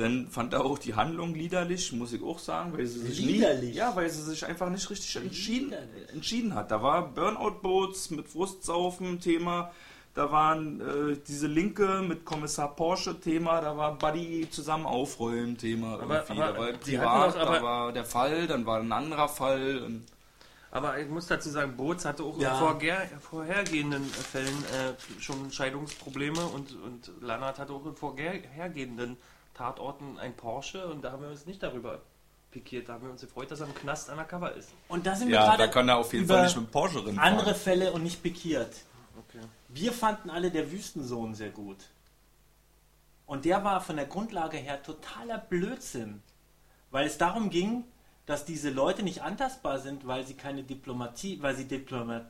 [0.00, 3.70] Dann fand er auch die Handlung liederlich, muss ich auch sagen, weil sie sich Liederlich?
[3.72, 5.74] nie, ja, weil sie sich einfach nicht richtig entschieden,
[6.12, 6.70] entschieden hat.
[6.70, 9.70] Da war Burnout-Boats mit Frustsaufen Thema,
[10.14, 16.00] da waren äh, diese Linke mit Kommissar Porsche Thema, da war Buddy zusammen aufräumen Thema
[16.00, 16.40] Aber- irgendwie.
[16.40, 19.90] aber da war privat, doch aber- da war der Fall, dann war ein anderer Fall.
[20.72, 22.52] Aber ich muss dazu sagen, Boots hatte auch Ja.
[22.52, 29.16] in vorher, vorhergehenden Fällen äh, schon Scheidungsprobleme und, und Lannert hatte auch in vorhergehenden
[29.60, 32.00] Tatorten ein Porsche und da haben wir uns nicht darüber
[32.50, 32.88] pikiert.
[32.88, 34.70] Da haben wir uns gefreut, dass er im Knast undercover ist.
[34.88, 36.66] Und da sind wir Ja, gerade da kann er auf jeden über Fall nicht mit
[36.66, 37.18] dem Porsche rinfahren.
[37.18, 38.74] andere Fälle und nicht pikiert.
[39.18, 39.44] Okay.
[39.68, 41.76] Wir fanden alle der Wüstensohn sehr gut.
[43.26, 46.22] Und der war von der Grundlage her totaler Blödsinn.
[46.90, 47.84] Weil es darum ging,
[48.24, 52.22] dass diese Leute nicht antastbar sind, weil sie keine Diplomatie, weil sie Diploma,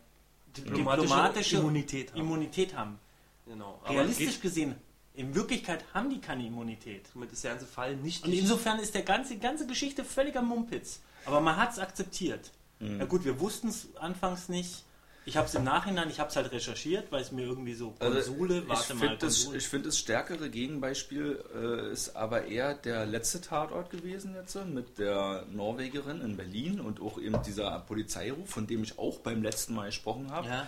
[0.56, 2.20] Diplomatische diplomatische Immunität haben.
[2.20, 2.98] Immunität haben.
[3.46, 3.78] Genau.
[3.84, 4.74] Aber Realistisch gesehen,
[5.20, 7.06] in Wirklichkeit haben die keine Immunität.
[7.12, 8.24] Somit ist der ganze Fall nicht.
[8.24, 11.00] Und insofern ist der ganze, ganze Geschichte völliger Mumpitz.
[11.26, 12.50] Aber man hat es akzeptiert.
[12.78, 12.96] Mhm.
[12.98, 14.84] Na gut, wir wussten es anfangs nicht.
[15.26, 17.90] Ich habe es im Nachhinein, ich habe es halt recherchiert, weil es mir irgendwie so
[17.90, 22.46] Konsole, Also, ich warte mal, finde das, ich find das stärkere Gegenbeispiel äh, ist aber
[22.46, 27.40] eher der letzte Tatort gewesen jetzt äh, mit der Norwegerin in Berlin und auch eben
[27.42, 30.48] dieser Polizeiruf, von dem ich auch beim letzten Mal gesprochen habe.
[30.48, 30.66] Ja.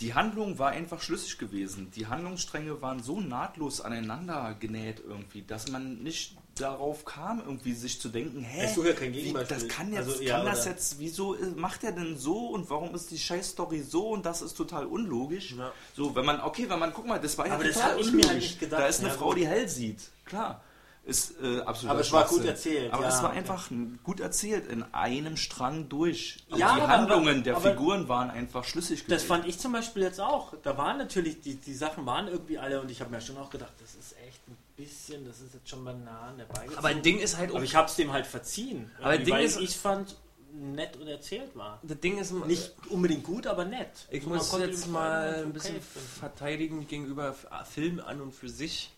[0.00, 1.90] Die Handlung war einfach schlüssig gewesen.
[1.94, 8.00] Die Handlungsstränge waren so nahtlos aneinander genäht irgendwie, dass man nicht darauf kam, irgendwie sich
[8.00, 11.34] zu denken, hä, ja kein wie, das kann jetzt, Also, ja, kann das jetzt, wieso
[11.34, 14.86] ist- macht er denn so und warum ist die Scheißstory so und das ist total
[14.86, 15.52] unlogisch.
[15.58, 15.72] Ja.
[15.96, 18.02] So, wenn man, okay, wenn man, guck mal, das war ja Aber das total mir
[18.04, 18.34] halt unlogisch.
[18.34, 18.80] nicht gedacht.
[18.82, 20.62] Da ist eine Frau, die hell sieht, klar.
[21.06, 21.90] Ist äh, absolut.
[21.90, 23.38] Aber es war gut erzählt, Aber ja, es war okay.
[23.38, 23.70] einfach
[24.04, 26.38] gut erzählt, in einem Strang durch.
[26.48, 29.26] Und Ja, die aber- Handlungen der aber- Figuren waren einfach schlüssig Das gewesen.
[29.26, 30.54] fand ich zum Beispiel jetzt auch.
[30.62, 33.50] Da waren natürlich, die, die Sachen waren irgendwie alle und ich habe mir schon auch
[33.50, 36.78] gedacht, das ist echt ein bisschen, das ist jetzt schon Bananen herbeigezogen.
[36.78, 37.56] Aber ein Ding ist halt auch.
[37.56, 38.90] Aber ich habe es dem halt verziehen.
[39.00, 40.16] Aber irgendwie, Ding weil ist- ich fand,
[40.54, 41.80] nett und erzählt war.
[41.82, 43.90] das Ding ist Nicht unbedingt gut, aber nett.
[44.10, 46.08] Ich Man muss jetzt mal ein okay bisschen finden.
[46.20, 47.34] verteidigend gegenüber
[47.70, 48.90] Film an und für sich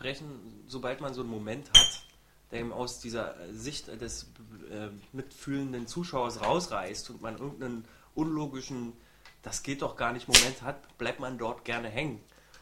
[0.00, 2.02] sprechen, sobald man so einen Moment hat,
[2.50, 4.30] der ihm aus dieser Sicht des
[4.70, 7.84] äh, mitfühlenden Zuschauers rausreißt und man irgendeinen
[8.14, 8.94] unlogischen,
[9.42, 12.18] das geht doch gar nicht Moment hat, bleibt man dort gerne hängen.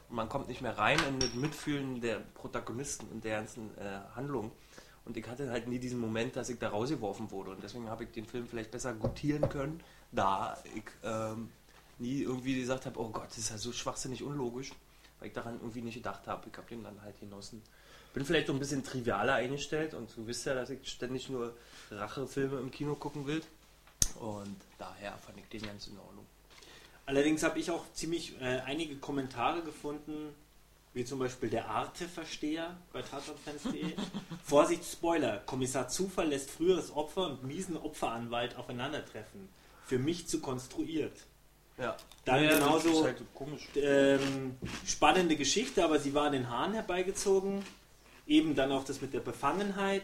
[0.09, 4.01] Und man kommt nicht mehr rein in das Mitfühlen der Protagonisten und der ganzen äh,
[4.17, 4.51] Handlung.
[5.05, 7.53] Und ich hatte halt nie diesen Moment, dass ich da rausgeworfen wurde.
[7.53, 9.81] Und deswegen habe ich den Film vielleicht besser gutieren können,
[10.11, 11.51] da ich ähm,
[11.99, 14.73] nie irgendwie gesagt habe, oh Gott, das ist ja so schwachsinnig unlogisch,
[15.19, 16.49] weil ich daran irgendwie nicht gedacht habe.
[16.51, 17.63] Ich habe den dann halt genossen.
[18.15, 21.55] Bin vielleicht so ein bisschen trivialer eingestellt und du wisst ja, dass ich ständig nur
[21.91, 23.43] Rachefilme im Kino gucken will.
[24.21, 26.27] Und daher fand ich den ganz in Ordnung.
[27.07, 30.35] Allerdings habe ich auch ziemlich äh, einige Kommentare gefunden,
[30.95, 33.95] wie zum Beispiel der Arte-Versteher bei tatortfans.de.
[34.45, 35.39] Vorsicht, Spoiler.
[35.47, 39.49] Kommissar Zufall lässt früheres Opfer und miesen Opferanwalt aufeinandertreffen.
[39.87, 41.17] Für mich zu konstruiert.
[41.79, 43.69] Ja, Dann ja, genauso- Das halt so komisch.
[43.77, 44.57] Ähm,
[44.87, 47.65] spannende Geschichte, aber sie war an den Haaren herbeigezogen.
[48.27, 50.03] Eben dann auch das mit der Befangenheit.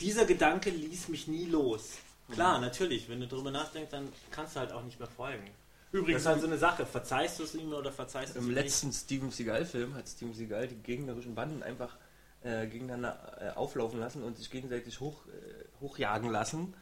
[0.00, 1.92] Dieser Gedanke ließ mich nie los.
[2.30, 5.44] Klar, natürlich, wenn du darüber nachdenkst, dann kannst du halt auch nicht mehr folgen.
[5.90, 6.86] Das Übrigens, ist halt so eine Sache.
[6.86, 10.32] Verzeihst du es ihm oder verzeihst du es im ihm letzten Steven Seagal-Film hat Steven
[10.32, 11.96] Seagal die gegnerischen Banden einfach
[12.42, 16.74] äh, gegeneinander äh, auflaufen lassen und sich gegenseitig hoch, äh, hochjagen lassen,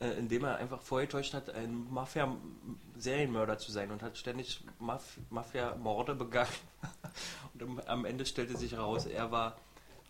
[0.00, 6.14] äh, indem er einfach vorgetäuscht hat, ein Mafia-Serienmörder zu sein und hat ständig Maf Mafia-Morde
[6.14, 6.52] begangen.
[7.54, 9.56] und am, am Ende stellte sich heraus, er war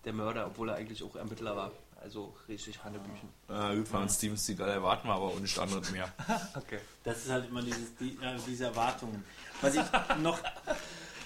[0.04, 1.72] der Mörder, obwohl er eigentlich auch Ermittler war.
[2.00, 3.28] Also richtig Hanebüchen.
[3.48, 6.12] Äh, gut, von Steven Seagal erwarten wir aber auch nichts anderes mehr.
[6.54, 6.78] Okay.
[7.02, 9.24] Das ist halt immer dieses, die, äh, diese Erwartungen.
[9.60, 9.82] Was ich
[10.22, 10.38] noch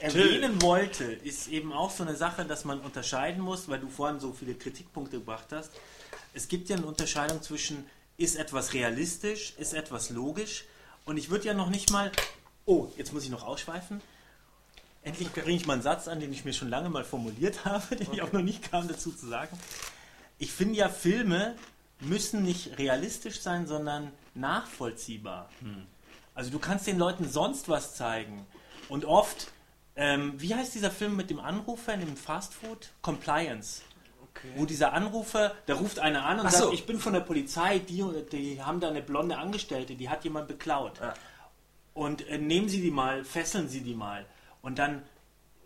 [0.00, 4.18] erwähnen wollte, ist eben auch so eine Sache, dass man unterscheiden muss, weil du vorhin
[4.18, 5.72] so viele Kritikpunkte gebracht hast.
[6.32, 7.86] Es gibt ja eine Unterscheidung zwischen,
[8.16, 10.64] ist etwas realistisch, ist etwas logisch.
[11.04, 12.12] Und ich würde ja noch nicht mal,
[12.64, 14.00] oh, jetzt muss ich noch ausschweifen.
[15.02, 17.96] Endlich bringe ich mal einen Satz an, den ich mir schon lange mal formuliert habe,
[17.96, 19.58] den ich auch noch nicht kam dazu zu sagen.
[20.38, 21.56] Ich finde ja, Filme
[22.00, 25.48] müssen nicht realistisch sein, sondern nachvollziehbar.
[26.34, 28.46] Also du kannst den Leuten sonst was zeigen.
[28.88, 29.48] Und oft,
[29.96, 32.90] ähm, wie heißt dieser Film mit dem Anrufer in dem Fastfood?
[33.02, 33.82] Compliance.
[34.56, 36.72] Wo dieser Anrufer, da ruft einer an und Ach sagt, so.
[36.72, 40.48] ich bin von der Polizei, die, die haben da eine blonde Angestellte, die hat jemand
[40.48, 40.98] beklaut.
[41.00, 41.14] Ja.
[41.94, 44.24] Und äh, nehmen Sie die mal, fesseln Sie die mal.
[44.62, 45.02] Und dann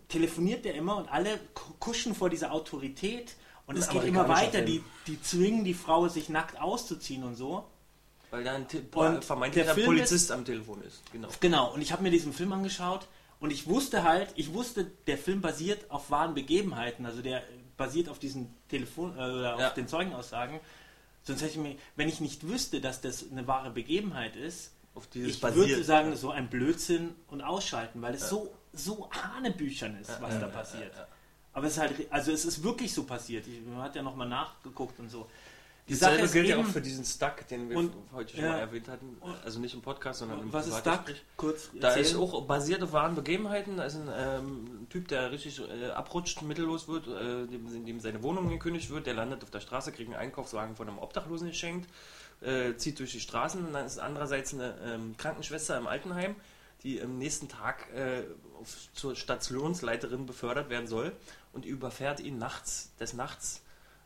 [0.09, 3.35] telefoniert der immer und alle ku- kuschen vor dieser Autorität.
[3.65, 4.61] Und es geht immer weiter.
[4.61, 7.65] Die, die zwingen die Frau, sich nackt auszuziehen und so.
[8.29, 11.01] Weil da ein Und vermeintlicher Polizist am Telefon ist.
[11.11, 11.29] Genau.
[11.39, 13.07] Genau, und ich habe mir diesen Film angeschaut
[13.39, 17.41] und ich wusste halt, ich wusste, der Film basiert auf wahren Begebenheiten, also der
[17.77, 19.69] basiert auf diesen Telefon, äh, oder auf Ja.
[19.71, 20.59] den Zeugenaussagen.
[21.23, 25.07] Sonst hätte ich mir, wenn ich nicht wüsste, dass das eine wahre Begebenheit ist, Auf
[25.07, 25.69] dieses ich basiert.
[25.69, 30.47] würde sagen, so ein Blödsinn und ausschalten, weil es so, so Hanebüchern ist, was da
[30.47, 30.91] passiert.
[31.53, 33.45] Aber es ist halt, also es ist wirklich so passiert.
[33.47, 35.27] Ich, man hat ja nochmal nachgeguckt und so.
[35.89, 38.43] Die Sache ist gilt ja eben, auch für diesen Stuck, den wir Und- heute schon
[38.43, 38.51] ja.
[38.51, 39.17] mal erwähnt hatten.
[39.45, 40.73] Also nicht im Podcast, sondern im was ist?
[40.83, 41.23] Privatgespräch.
[41.37, 43.77] Kurz Da ist auch basiert auf wahren Begebenheiten.
[43.77, 48.21] Da ist ein ähm, Typ, der richtig äh, abrutscht, mittellos wird, äh, dem, dem seine
[48.21, 49.05] Wohnung gekündigt wird.
[49.05, 51.89] Der landet auf der Straße, kriegt einen Einkaufswagen von einem Obdachlosen geschenkt,
[52.41, 53.65] äh, zieht durch die Straßen.
[53.65, 56.35] Und dann ist andererseits eine ähm, Krankenschwester im Altenheim,
[56.83, 58.23] die am nächsten Tag äh,
[58.59, 61.13] auf, zur Stationsleiterin befördert werden soll.
[61.53, 63.61] Und überfährt ihn nachts, des Nachts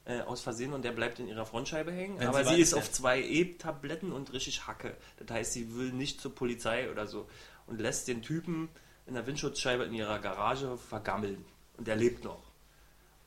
[0.06, 2.20] äh, aus Versehen und der bleibt in ihrer Frontscheibe hängen.
[2.20, 4.96] Wenn Aber sie sie ist auf zwei E-Tabletten und richtig Hacke.
[5.18, 7.28] Das heißt, sie will nicht zur Polizei oder so
[7.68, 8.70] und lässt den Typen
[9.06, 11.46] in der Windschutzscheibe in ihrer Garage vergammeln.
[11.78, 12.42] Und der lebt noch.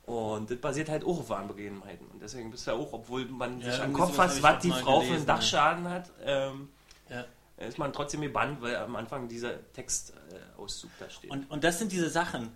[0.05, 2.05] Und das basiert halt auch auf wahren Begebenheiten.
[2.07, 4.69] Und deswegen bist du ja auch, obwohl man Ja, sich am Kopf hat, was die
[4.69, 6.69] Frau für gelesen, einen Dachschaden hat, ähm,
[7.09, 7.25] Ja.
[7.57, 11.31] ist man trotzdem gebannt, weil am Anfang dieser Textauszug da steht.
[11.31, 12.51] Und, und das sind diese Sachen.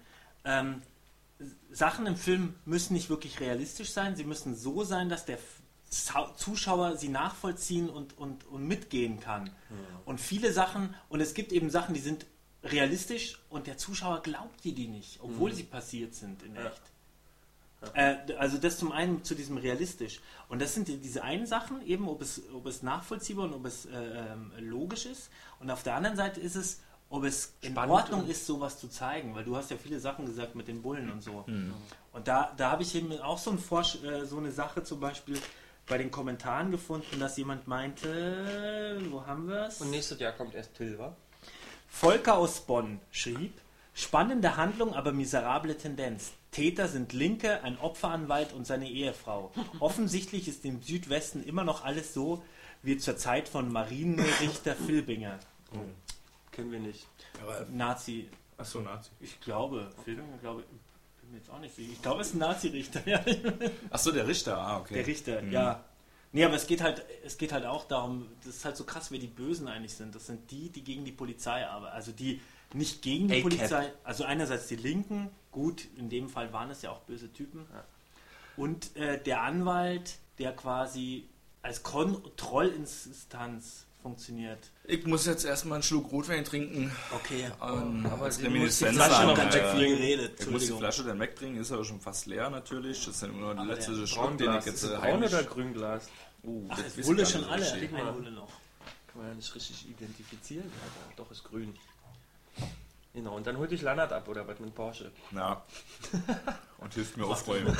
[0.46, 0.82] Ähm,
[1.72, 5.38] Sachen im Film müssen nicht wirklich realistisch sein, sie müssen so sein, dass der
[6.36, 9.50] Zuschauer sie nachvollziehen und, und, und mitgehen kann.
[10.06, 12.26] Und viele Sachen, und es gibt eben Sachen, die sind
[12.64, 16.68] realistisch und der Zuschauer glaubt die, die nicht, obwohl sie passiert sind in Ja.
[16.68, 16.82] echt.
[17.94, 20.20] Äh, also das zum einen zu diesem realistisch.
[20.50, 23.66] Und das sind die, diese einen Sachen, eben ob es, ob es nachvollziehbar und ob
[23.66, 25.30] es äh, ähm, logisch ist.
[25.60, 28.88] Und auf der anderen Seite ist es, ob es in Spannend Ordnung ist, sowas zu
[28.88, 31.44] zeigen, weil du hast ja viele Sachen gesagt mit den Bullen und so.
[31.48, 31.74] Mhm.
[32.14, 35.00] Und da, da habe ich eben auch so, ein Forsch, äh, so eine Sache zum
[35.00, 35.40] Beispiel
[35.88, 39.82] bei den Kommentaren gefunden, dass jemand meinte, wo haben wir es?
[39.82, 41.16] Und nächstes Jahr kommt erst Till, wa?
[41.88, 43.54] Volker aus Bonn schrieb,
[43.96, 46.34] spannende Handlung, aber miserable Tendenz.
[46.52, 49.52] Täter sind Linke, ein Opferanwalt und seine Ehefrau.
[49.80, 52.44] Offensichtlich ist im Südwesten immer noch alles so
[52.84, 55.40] wie zur Zeit von Marienrichter Filbinger.
[56.52, 57.08] Kennen wir nicht.
[57.72, 58.28] Nazi,
[58.58, 59.12] Achso, Nazi.
[59.20, 60.64] ich glaube, Filbinger, glaube
[61.22, 61.92] bin mir jetzt auch nicht sicher.
[61.94, 63.24] Ich glaube, es ist ein Nazi-Richter, ja.
[63.92, 64.96] Achso, der Richter, ah, okay.
[64.96, 65.52] Der Richter, Mhm.
[65.52, 65.84] ja.
[66.32, 69.10] Nee, aber es geht halt, es geht halt auch darum, das ist halt so krass,
[69.12, 70.14] wer die Bösen eigentlich sind.
[70.14, 71.96] Das sind die, die gegen die Polizei arbeiten.
[71.96, 72.40] Also die
[72.74, 73.42] nicht gegen die.
[73.42, 77.66] Polizei, also einerseits die Linken, gut, in dem Fall waren es ja auch böse Typen.
[77.74, 77.84] Ja.
[78.58, 81.28] Und äh, der Anwalt, der quasi
[81.64, 84.60] als Kontrollinstanz funktioniert.
[84.86, 86.92] Ich muss jetzt erstmal einen Schluck Rotwein trinken.
[87.14, 87.46] Okay.
[87.62, 89.78] Ähm, aber Reminiszenz muss die Flasche noch wegkriegen.
[89.78, 90.40] viel geredet.
[90.40, 90.74] Ich muss die.
[90.74, 93.06] Flasche dann wegtrinken, ist aber schon fast leer natürlich.
[93.06, 96.10] Das ist dann nur der Aber letzte der Schluck, den ich jetzt Braun oder Grünglas?
[96.44, 97.72] Uh, Ach, das es ich gar schon alle.
[97.72, 98.52] Ein Wulle noch.
[99.08, 100.66] Kann man ja nicht richtig identifizieren.
[100.66, 101.74] Aber doch, ist grün.
[103.14, 105.12] Genau, und dann holt dich Lannert ab oder was mit Porsche.
[105.32, 105.66] Ja.
[106.78, 107.76] Und hilft mir aufräumen.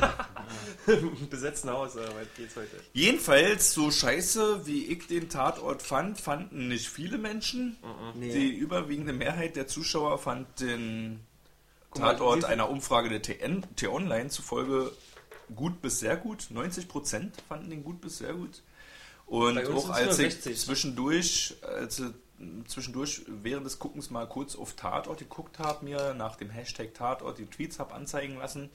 [1.30, 2.76] Besetzten Haus, aber weit geht's heute.
[2.92, 7.78] Jedenfalls, so scheiße wie ich den Tatort fand, fanden nicht viele Menschen.
[8.16, 8.34] Nee.
[8.34, 11.22] Die überwiegende Mehrheit der Zuschauer fand den
[11.92, 14.92] Guck mal, Tatort einer Umfrage der TN, T-Online zufolge
[15.56, 16.48] gut bis sehr gut.
[16.54, 18.64] 90% fanden den gut bis sehr gut.
[19.26, 20.60] Und auch als ich 60.
[20.60, 22.08] zwischendurch, als ich
[22.68, 27.38] zwischendurch während des Guckens mal kurz auf Tatort geguckt habe, mir nach dem Hashtag Tatort
[27.38, 28.70] die Tweets habe anzeigen lassen,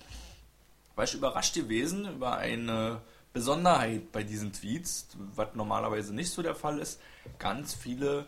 [0.96, 3.00] war ich überrascht gewesen über eine
[3.32, 7.00] Besonderheit bei diesen Tweets, was normalerweise nicht so der Fall ist.
[7.38, 8.26] Ganz viele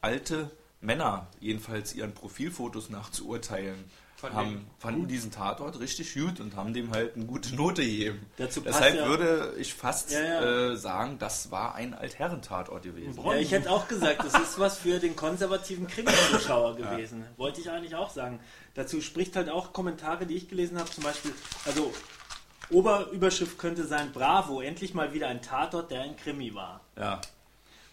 [0.00, 0.50] alte
[0.80, 3.84] Männer, jedenfalls ihren Profilfotos nach zu urteilen,
[4.20, 7.82] Fanden haben, den fanden diesen Tatort richtig gut und haben dem halt eine gute Note
[7.82, 8.26] gegeben.
[8.36, 10.70] Dazu Deshalb ja- würde ich fast Ja, ja.
[10.72, 13.18] Äh, sagen, das war ein Altherren-Tatort gewesen.
[13.24, 17.24] Ja, ich hätte auch gesagt, das ist was für den konservativen Krimi-Zuschauer gewesen.
[17.36, 18.40] Wollte ich eigentlich auch sagen.
[18.74, 21.32] Dazu spricht halt auch Kommentare, die ich gelesen habe, zum Beispiel,
[21.64, 21.92] also
[22.70, 26.80] Oberüberschrift könnte sein, bravo, endlich mal wieder ein Tatort, der ein Krimi war.
[26.96, 27.20] Ja.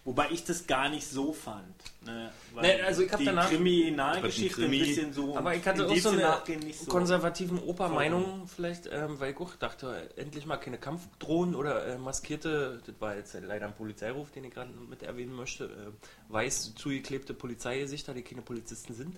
[0.07, 1.75] Wobei ich das gar nicht so fand.
[2.05, 2.31] Ne?
[2.53, 5.35] Weil Nee, also ich hab die danach- Kriminalgeschichte Krimi- ein bisschen so.
[5.35, 6.41] Aber ich hatte auch so eine
[6.73, 6.85] so.
[6.89, 12.81] konservativen Oper-Meinung vielleicht, ähm, weil ich auch dachte, endlich mal keine Kampfdrohnen oder äh, maskierte,
[12.85, 17.33] das war jetzt leider ein Polizeiruf, den ich gerade mit erwähnen möchte, äh, weiß zugeklebte
[17.33, 19.17] Polizeigesichter, die keine Polizisten sind,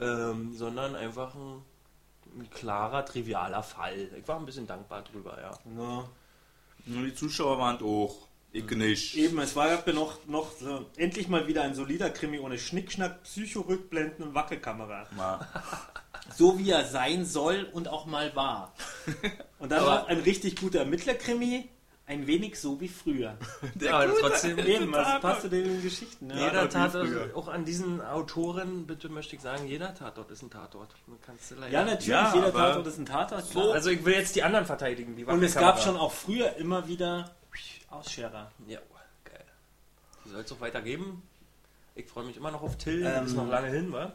[0.00, 1.62] ähm, sondern einfach ein,
[2.40, 4.08] ein klarer, trivialer Fall.
[4.18, 5.52] Ich war ein bisschen dankbar drüber, ja.
[5.80, 6.08] Ja.
[6.86, 8.26] Nur die Zuschauer waren auch.
[8.52, 9.16] Ich nicht.
[9.16, 13.22] Eben, es war ja noch, noch so, endlich mal wieder ein solider Krimi ohne Schnickschnack,
[13.22, 15.06] Psycho-Rückblenden und Wackelkamera.
[16.36, 18.72] So wie er sein soll und auch mal war.
[19.58, 21.68] Und dann noch ein richtig guter Ermittlerkrimi,
[22.06, 23.36] ein wenig so wie früher.
[23.80, 26.28] ja aber trotzdem, Eben, also passt zu den Geschichten.
[26.28, 26.34] Ne?
[26.38, 30.94] jeder Tatort auch an diesen Autoren, bitte möchte ich sagen, jeder Tatort ist ein Tatort.
[31.08, 33.50] Man kann's leider- Ja, natürlich, Ja, jeder Tatort ist ein Tatort.
[33.50, 33.72] klar.
[33.72, 35.16] Also ich will jetzt die anderen verteidigen.
[35.16, 37.34] Die und es gab schon auch früher immer wieder
[37.92, 38.50] Ausscherer.
[38.66, 38.78] Ja,
[39.24, 39.44] geil.
[40.26, 41.22] Soll es auch weitergeben.
[41.94, 43.04] Ich freue mich immer noch auf Till.
[43.06, 44.12] Ähm, ist noch lange hin, wa?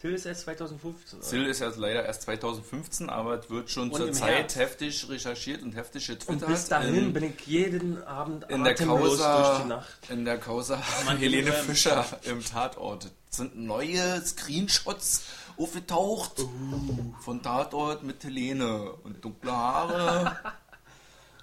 [0.00, 1.18] Till ist erst 2015.
[1.18, 1.28] oder?
[1.28, 4.56] Sill ist erst leider erst 2015, aber es wird schon Und zur Zeit Herbst.
[4.56, 6.48] heftig recherchiert und heftig Und getwittert.
[6.48, 10.10] bis dahin in, bin ich jeden Abend in der Causa, durch die Nacht.
[10.10, 13.10] in der Causa Man Helene Fischer im Tatort.
[13.30, 15.24] Es sind neue Screenshots
[15.58, 17.12] aufgetaucht Uh.
[17.20, 20.34] von Tatort mit Helene und dunkle Haare.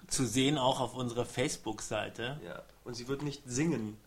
[0.07, 2.39] Zu sehen auch auf unserer Facebook-Seite.
[2.45, 2.61] Ja.
[2.83, 3.97] Und sie wird nicht singen.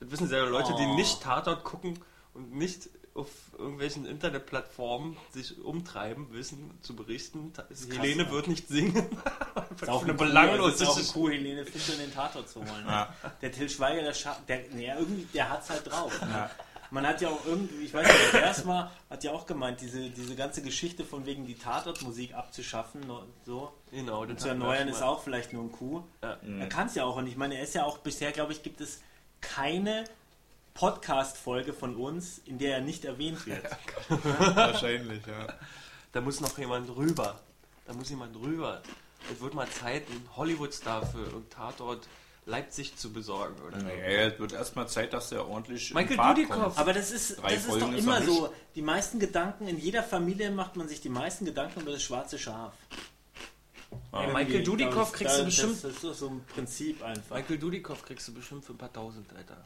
[0.00, 0.94] Das wissen sehr Leute, die Oh.
[0.94, 1.98] nicht Tatort gucken
[2.34, 7.52] und nicht auf irgendwelchen Internetplattformen sich umtreiben, wissen zu berichten.
[7.52, 8.30] Ta- Helene ne?
[8.32, 9.06] wird nicht singen.
[9.80, 12.84] Ist auch eine belanglose eine cool, Helene Fischer in den Tatort zu holen.
[12.88, 13.14] Ja.
[13.40, 14.12] Der Till Schweiger, der,
[14.48, 16.12] der, nee, irgendwie, der hat's halt drauf.
[16.90, 20.36] Man hat ja auch irgendwie, ich weiß nicht, war, hat ja auch gemeint, diese, diese
[20.36, 23.02] ganze Geschichte von wegen die Tatortmusik abzuschaffen,
[23.44, 26.04] so, Genau, und zu erneuern ist auch vielleicht nur ein Coup.
[26.22, 26.38] Ja.
[26.58, 28.62] Er kann es ja auch und ich meine, er ist ja auch, bisher glaube ich,
[28.62, 29.00] gibt es
[29.40, 30.04] keine
[30.74, 33.64] Podcast-Folge von uns, in der er nicht erwähnt wird.
[34.08, 35.46] Wahrscheinlich, ja.
[36.12, 37.40] Da muss noch jemand rüber.
[37.86, 38.82] Da muss jemand rüber.
[39.32, 42.08] Es wird mal Zeit, einen Hollywood-Star für einen Tatort
[42.46, 43.78] Leipzig zu besorgen, oder?
[43.78, 46.76] Naja, es wird erstmal Zeit, dass er ordentlich Michael Dudikoff.
[46.78, 48.54] Aber das ist, Drei das ist doch ist immer noch so.
[48.74, 52.38] Die meisten Gedanken, in jeder Familie macht man sich die meisten Gedanken über das schwarze
[52.38, 52.74] Schaf.
[54.12, 55.84] Ey, Irgendwie, Michael Dudikoff kriegst du bestimmt.
[55.84, 57.36] Das ist so- so ein Prinzip einfach.
[57.36, 59.56] Michael Dudikoff kriegst du bestimmt für ein paar tausend, Alter.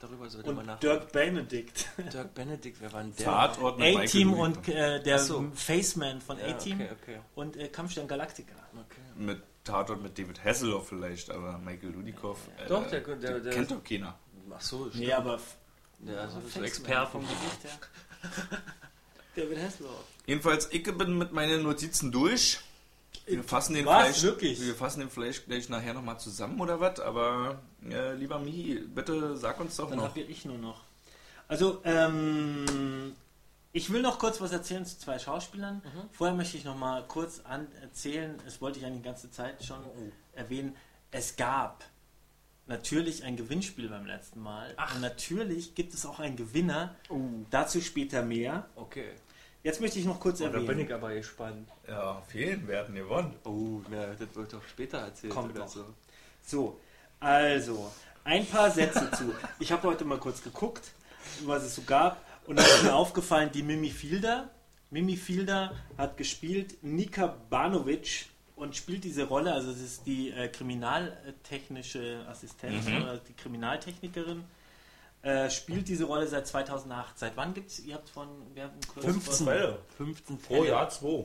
[0.00, 0.98] Darüber sollte man Und nachdenken.
[1.00, 1.88] Dirk Benedict.
[2.12, 3.24] Dirk Benedict, wer war denn der?
[3.26, 5.48] Tatort mit Michael A-Team und äh, der so.
[5.54, 8.54] Faceman von Ja, A-Team okay, okay, und äh, Kampfstern Galactica.
[8.72, 9.00] okay.
[9.14, 12.38] Mit Tatort mit David Hasselhoff vielleicht, aber Michael Dudikoff.
[12.64, 14.18] äh, Doch, der- der- der- kennt doch keiner.
[14.54, 15.12] Ach so, Nee, stimmt.
[15.12, 15.40] aber
[16.00, 17.10] Der also ist Experte.
[17.12, 17.78] vom Gesicht her.
[19.36, 20.04] David Hasselhoff.
[20.26, 22.58] Jedenfalls, ich bin mit meinen Notizen durch.
[23.26, 24.02] Wir fassen den Was?
[24.02, 24.60] vielleicht, Wirklich?
[24.60, 29.36] wir fassen den vielleicht gleich nachher nochmal zusammen oder was, aber äh, lieber Michi, bitte
[29.36, 30.08] sag uns doch Dann noch.
[30.08, 30.80] habe ich nur noch.
[31.46, 33.14] Also, ähm,
[33.72, 35.76] ich will noch kurz was erzählen zu zwei Schauspielern.
[35.76, 36.08] Mhm.
[36.12, 39.64] Vorher möchte ich noch mal kurz an erzählen, das wollte ich eigentlich die ganze Zeit
[39.64, 40.10] schon Oh.
[40.34, 40.76] erwähnen.
[41.10, 41.84] Es gab
[42.66, 44.72] natürlich ein Gewinnspiel beim letzten Mal.
[44.76, 44.94] Ach.
[44.94, 46.94] Und natürlich gibt es auch einen Gewinner.
[47.08, 47.18] Oh,
[47.50, 48.66] Dazu später mehr.
[48.76, 49.10] okay.
[49.64, 50.66] Jetzt möchte ich noch kurz Oh, da erwähnen.
[50.66, 51.68] bin ich aber gespannt.
[51.86, 53.34] Ja, vielen werden gewonnen.
[53.44, 55.68] Oh, na, das wird doch später erzählt Kommt oder noch.
[55.68, 55.84] so.
[56.44, 56.80] So,
[57.20, 57.92] also,
[58.24, 59.32] ein paar Sätze zu.
[59.60, 60.90] Ich habe heute mal kurz geguckt,
[61.44, 62.20] was es so gab.
[62.46, 64.50] Und da ist mir aufgefallen, die Mimi Fielder.
[64.90, 68.26] Mimi Fielder hat gespielt Nika Banovic
[68.56, 72.96] und spielt diese Rolle, also das ist die äh, kriminaltechnische Assistenz Mhm.
[73.02, 74.44] oder die Kriminaltechnikerin,
[75.22, 77.18] äh, spielt diese Rolle seit 2008.
[77.18, 79.46] Seit wann gibt es, ihr habt von, wir haben kurz 15.
[79.46, 79.78] Fälle.
[79.96, 80.68] 15 Pro Fälle.
[80.68, 81.24] Jahr zwei.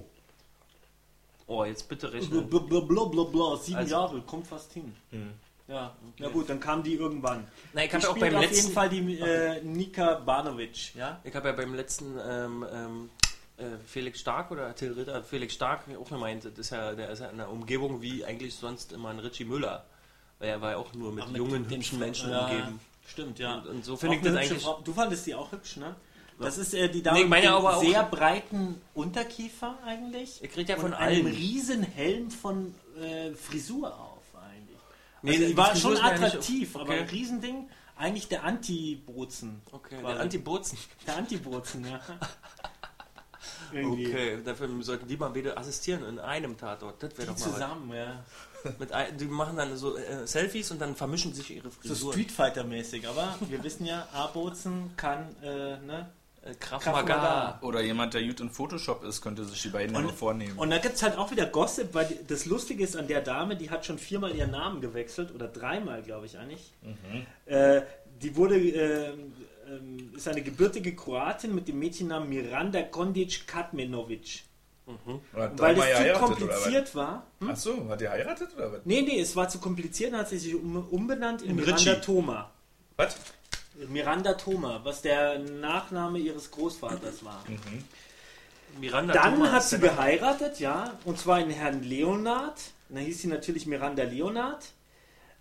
[1.47, 2.47] Oh, jetzt bitte rechnen.
[2.49, 4.93] bla, bla, bla, bla, bla, sieben Also- Jahre, kommt fast hin.
[5.11, 5.31] Hm.
[5.67, 7.45] Ja, na gut, dann kam die irgendwann.
[7.73, 11.19] Na, ich habe auch spielt beim auf letzten, jeden Fall die äh, Nika Banovic, ja?
[11.25, 13.09] ich habe ja beim letzten ähm, ähm,
[13.57, 17.19] äh, Felix Stark oder Till Ritter, Felix Stark auch gemeint, das ist ja, der ist
[17.19, 19.85] ja in einer Umgebung wie eigentlich sonst immer ein Richie Müller.
[20.39, 22.79] Weil er war ja auch nur mit Ach, mit jungen, hübschen Menschen ja, umgeben.
[23.07, 23.55] Stimmt, ja.
[23.55, 24.63] Und, und so finde ich Auch das eigentlich.
[24.63, 24.81] Frau.
[24.83, 25.95] Du fandest die auch hübsch, ne?
[26.39, 30.41] Das ist äh, die Dame Nee, mit aber auch- sehr breiten Unterkiefer eigentlich.
[30.43, 31.35] Ich rede ja von und einem allen.
[31.35, 34.06] riesen Helm von äh, Frisur eigentlich.
[35.27, 36.99] Nee, Also, die die war Frisur schon ja attraktiv, aber okay.
[36.99, 37.69] ein Riesending.
[37.99, 39.61] Eigentlich der Anti-Bozen.
[39.71, 40.13] Okay, quasi.
[40.13, 40.77] der Anti-Bozen.
[41.07, 41.99] Der Anti-Bozen, ja.
[43.73, 44.07] Irgendwie.
[44.07, 47.01] Okay, dafür sollten die mal wieder assistieren in einem Tatort.
[47.01, 48.23] Das wäre doch mal zusammen, ja.
[48.63, 48.79] was.
[48.79, 52.13] Mit ein, die machen dann so äh, Selfies und dann vermischen sich ihre So Frisuren.
[52.13, 56.09] Street Fighter-mäßig, aber wir wissen ja, A-Bozen kann, äh, ne?
[56.49, 57.59] Äh, Krav Maga.
[57.61, 60.57] Oder jemand, der gut in Photoshop ist, könnte sich die beiden Und- mal vornehmen.
[60.57, 63.21] Und da gibt es halt auch wieder Gossip, weil die, das Lustige ist an der
[63.21, 66.71] Dame, die hat schon viermal ihren Namen gewechselt, oder dreimal, glaube ich eigentlich.
[67.45, 67.81] Äh,
[68.21, 69.09] die wurde, äh,
[69.69, 74.43] ähm, ist eine gebürtige Kroatin mit dem Mädchennamen Miranda Kondic Katmenovic.
[74.85, 75.21] Und
[75.59, 77.27] weil es zu kompliziert war.
[77.41, 77.49] Was?
[77.51, 78.79] Ach so, hat die heiratet oder was?
[78.85, 81.75] Nee, nee, es war zu kompliziert, dann hat sie sich um, umbenannt in, In Miranda
[81.91, 82.01] Ritchie.
[82.01, 82.49] Thoma.
[82.95, 83.17] Was?
[83.89, 87.43] Miranda Thoma, was der Nachname ihres Großvaters war.
[88.79, 92.59] Miranda Dann Thomas hat sie geheiratet, ja, und zwar in Herrn Leonard.
[92.89, 94.65] Dann hieß sie natürlich Miranda Leonard.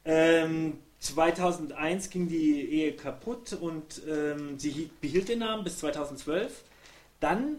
[0.05, 6.63] Ähm, 2001 ging die Ehe kaputt und ähm, sie hielt- behielt den Namen bis 2012.
[7.21, 7.57] Dann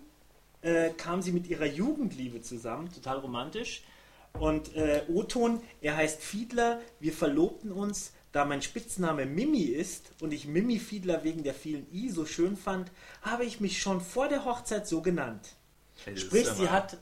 [0.61, 3.83] äh, kam sie mit ihrer Jugendliebe zusammen, total romantisch.
[4.33, 10.31] Und äh, O-Ton, er heißt Fiedler, wir verlobten uns, da mein Spitzname Mimi ist und
[10.31, 12.91] ich Mimi Fiedler wegen der vielen I so schön fand,
[13.23, 15.55] habe ich mich schon vor der Hochzeit so genannt.
[16.05, 16.97] Das Sprich, sie hat,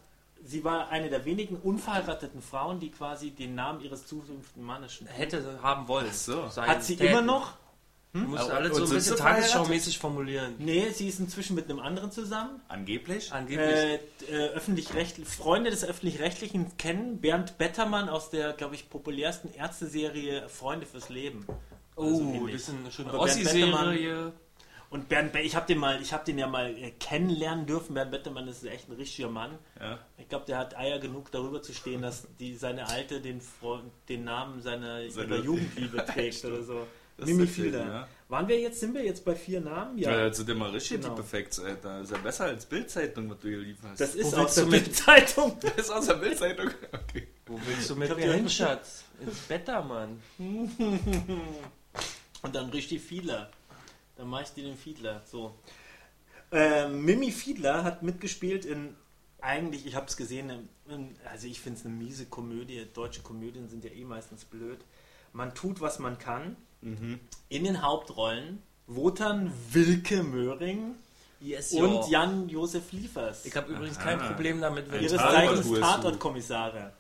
[0.46, 5.08] sie war eine der wenigen unverheirateten Frauen, die quasi den Namen ihres zukünftigen Mannes schon
[5.08, 6.10] hätte haben wollen.
[6.14, 6.46] So.
[6.56, 7.12] Hat sie Täten.
[7.12, 7.58] immer noch?
[8.22, 10.56] Du musst alles so ein sind bisschen tagesschaumäßig formulieren.
[10.58, 12.62] Nee, sie ist inzwischen mit einem anderen zusammen.
[12.70, 13.34] Angeblich?
[13.34, 13.68] Angeblich.
[13.68, 14.00] Äh,
[14.30, 20.86] äh, öffentlich-rechtlich, Freunde des Öffentlich-Rechtlichen kennen Bernd Bettermann aus der, glaube ich, populärsten Ärzteserie Freunde
[20.86, 21.46] fürs Leben.
[21.98, 22.56] Oder so oh, ähnlich.
[22.56, 24.32] das ist eine schöne Ossi-Serie.
[24.90, 27.96] Und Bernd, Be ich habe den mal, ich habe den ja mal äh, kennenlernen dürfen.
[27.96, 29.58] Bernd Bettermann ist echt ein richtiger Mann.
[29.78, 30.00] Ja.
[30.18, 33.42] Ich glaube, der hat Eier genug darüber zu stehen, dass die seine Alte den,
[34.08, 36.88] den Namen seiner Seine- ihrer Jugendliebe trägt oder so.
[37.18, 37.80] Das Mimi ist der Fiedler.
[37.82, 38.08] Film, ja.
[38.28, 39.98] Waren wir jetzt, sind wir jetzt bei vier Namen?
[39.98, 40.12] Ja.
[40.12, 41.10] Ja, also der mal richtig Genau.
[41.10, 42.02] die Perfekt, Alter.
[42.02, 44.02] Ist ja besser als Bildzeitung, was du hier lieferst.
[44.02, 45.58] Das ist Wo aus der Bildzeitung.
[45.62, 46.70] Das ist aus der Bildzeitung.
[46.92, 47.28] Okay.
[47.46, 49.04] Wo willst du mit mir hin, Schatz?
[49.22, 50.22] Ins Bettermann.
[50.38, 53.50] Und dann richtig Fiedler.
[54.18, 55.22] Dann mache ich dir den Fiedler.
[55.26, 55.56] So.
[56.52, 58.96] Ähm, Mimi Fiedler hat mitgespielt in
[59.42, 62.86] eigentlich, ich habe es gesehen, in, also ich finde es eine miese Komödie.
[62.94, 64.80] Deutsche Komödien sind ja eh meistens blöd.
[65.34, 66.56] Man tut, was man kann.
[66.86, 67.20] Mhm.
[67.50, 70.96] In den Hauptrollen Wotan Wilke Möhring
[71.42, 73.46] Yes, und Jan-Josef Liefers.
[73.46, 74.28] Ich habe übrigens kein Aha.
[74.30, 76.94] Problem damit, wenn Ihres Zeichens Tatortkommissare.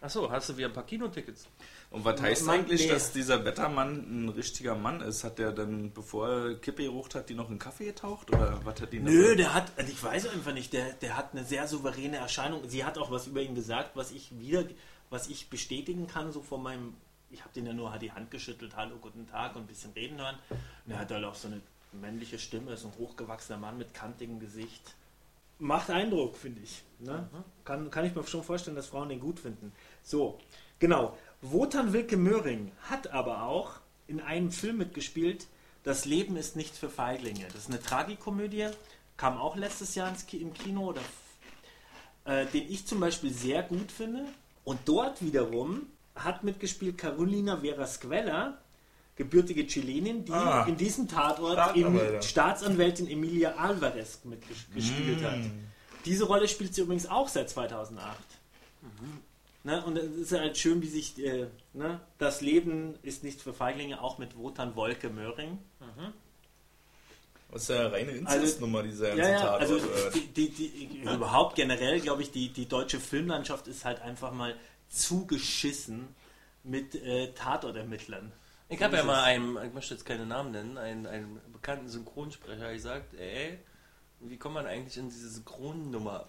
[0.00, 1.46] Achso, hast du wieder ein paar Kinotickets?
[1.90, 2.88] Und was heißt Man- eigentlich, nee.
[2.88, 5.24] dass dieser Bettermann ein richtiger Mann ist?
[5.24, 8.30] Hat der dann, bevor er Kippe gerucht hat, die noch in Kaffee getaucht?
[8.30, 11.32] Oder was hat die Nö, der hat, also ich weiß einfach nicht, der, der hat
[11.32, 12.62] eine sehr souveräne Erscheinung.
[12.68, 14.64] Sie hat auch was über ihn gesagt, was ich wieder,
[15.10, 16.94] was ich bestätigen kann, so von meinem,
[17.32, 19.92] ich habe den ja nur hat die Hand geschüttelt, hallo, guten Tag und ein bisschen
[19.92, 20.36] reden hören.
[20.50, 21.60] Und er hat halt auch so eine
[21.92, 24.94] männliche Stimme, ist ein hochgewachsener Mann mit kantigem Gesicht.
[25.58, 26.82] Macht Eindruck, finde ich.
[26.98, 27.28] Ne?
[27.64, 29.72] Kann, kann ich mir schon vorstellen, dass Frauen den gut finden.
[30.02, 30.38] So,
[30.78, 31.16] genau.
[31.40, 35.46] Wotan Wilke Möhring hat aber auch in einem Film mitgespielt,
[35.84, 37.46] Das Leben ist nichts für Feiglinge.
[37.46, 38.68] Das ist eine Tragikomödie,
[39.16, 41.00] kam auch letztes Jahr ins im Kino, oder,
[42.24, 44.26] äh, den ich zum Beispiel sehr gut finde.
[44.64, 48.58] Und dort wiederum hat mitgespielt Carolina Vera Squella,
[49.16, 50.64] gebürtige Chilenin, die Ah.
[50.66, 52.18] in diesem Tatort Staatsanwältin.
[52.18, 55.38] Emi- Staatsanwältin Emilia Alvarez mitgespielt hat.
[56.04, 58.16] Diese Rolle spielt sie übrigens auch seit 2008.
[59.64, 63.52] Ne, und es ist halt schön, wie sich äh, ne, das Leben ist nicht für
[63.54, 65.58] Feiglinge, auch mit Wotan Wolke Möhring.
[67.52, 69.60] Das ist ja eine reine Inzestnummer, dieser ganze Ja, ja, Tatort.
[69.60, 69.80] also
[70.34, 74.56] die, die, die, überhaupt generell, glaube ich, die, die deutsche Filmlandschaft ist halt einfach mal
[74.92, 76.14] zugeschissen
[76.62, 78.32] mit äh, Tatortermittlern.
[78.68, 82.72] Ich habe ja mal einen, ich möchte jetzt keine Namen nennen, einen, einen bekannten Synchronsprecher
[82.72, 83.58] gesagt, ey,
[84.20, 86.28] wie kommt man eigentlich in diese Synchronnummer?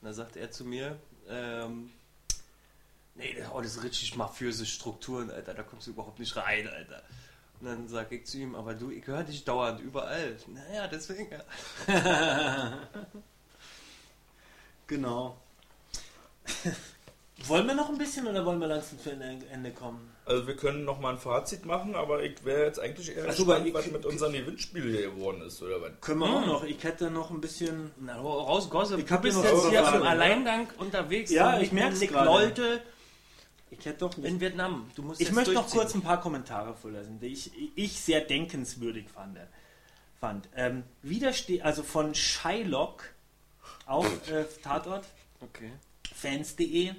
[0.00, 1.90] Und da sagt er zu mir, ähm,
[3.14, 6.68] nee, das, oh, das sind richtig mafiöse Strukturen, Alter, da kommst du überhaupt nicht rein,
[6.68, 7.02] Alter.
[7.60, 10.36] Und dann sage ich zu ihm, aber du, ich höre dich dauernd überall.
[10.46, 11.28] Naja, deswegen.
[14.88, 15.36] Genau.
[17.46, 20.10] wollen wir noch ein bisschen oder wollen wir langsam zu Ende kommen?
[20.24, 23.32] Also wir können noch mal ein Fazit machen, aber ich wäre jetzt eigentlich eher Ach
[23.32, 25.92] so, gespannt, weil ich- was mit unserem Gewinnspiel hier geworden ist, oder was?
[26.00, 26.64] Können wir auch noch.
[26.64, 27.92] Ich hätte noch ein bisschen.
[28.00, 30.08] Na, raus, Gosse, Ich du hab bist hier noch jetzt hier im ne?
[30.08, 31.30] Alleingang unterwegs.
[31.30, 32.26] Ja, ich merk's Nick gerade.
[32.28, 32.82] Leute
[33.70, 34.90] Ich hätte doch in Vietnam.
[34.96, 39.08] Du musst Ich möchte noch kurz ein paar Kommentare vorlesen, die ich, ich sehr denkenswürdig
[39.08, 39.38] fand.
[40.20, 40.48] fand.
[40.56, 43.04] Ähm, widerste also von Shylock
[43.86, 45.04] auf äh, Tatort
[45.40, 45.70] Okay.
[46.14, 46.92] fans.de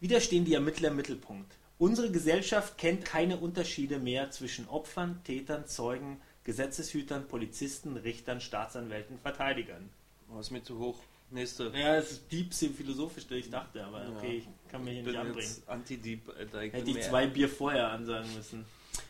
[0.00, 1.52] wieder stehen die Ermittler im Mittelpunkt.
[1.78, 9.88] Unsere Gesellschaft kennt keine Unterschiede mehr zwischen Opfern, Tätern, Zeugen, Gesetzeshütern, Polizisten, Richtern, Staatsanwälten, Verteidigern.
[10.34, 10.98] Oh, ist mir zu hoch.
[11.30, 11.70] Nächste.
[11.74, 15.18] Ja, es ist deep philosophisch, ich dachte, aber okay, ich kann mir hier Ich nicht
[15.18, 15.56] anbringen.
[15.66, 16.62] Anti-Dieb, Alter.
[16.62, 18.64] Ich Hätte ich zwei Bier vorher ansagen müssen.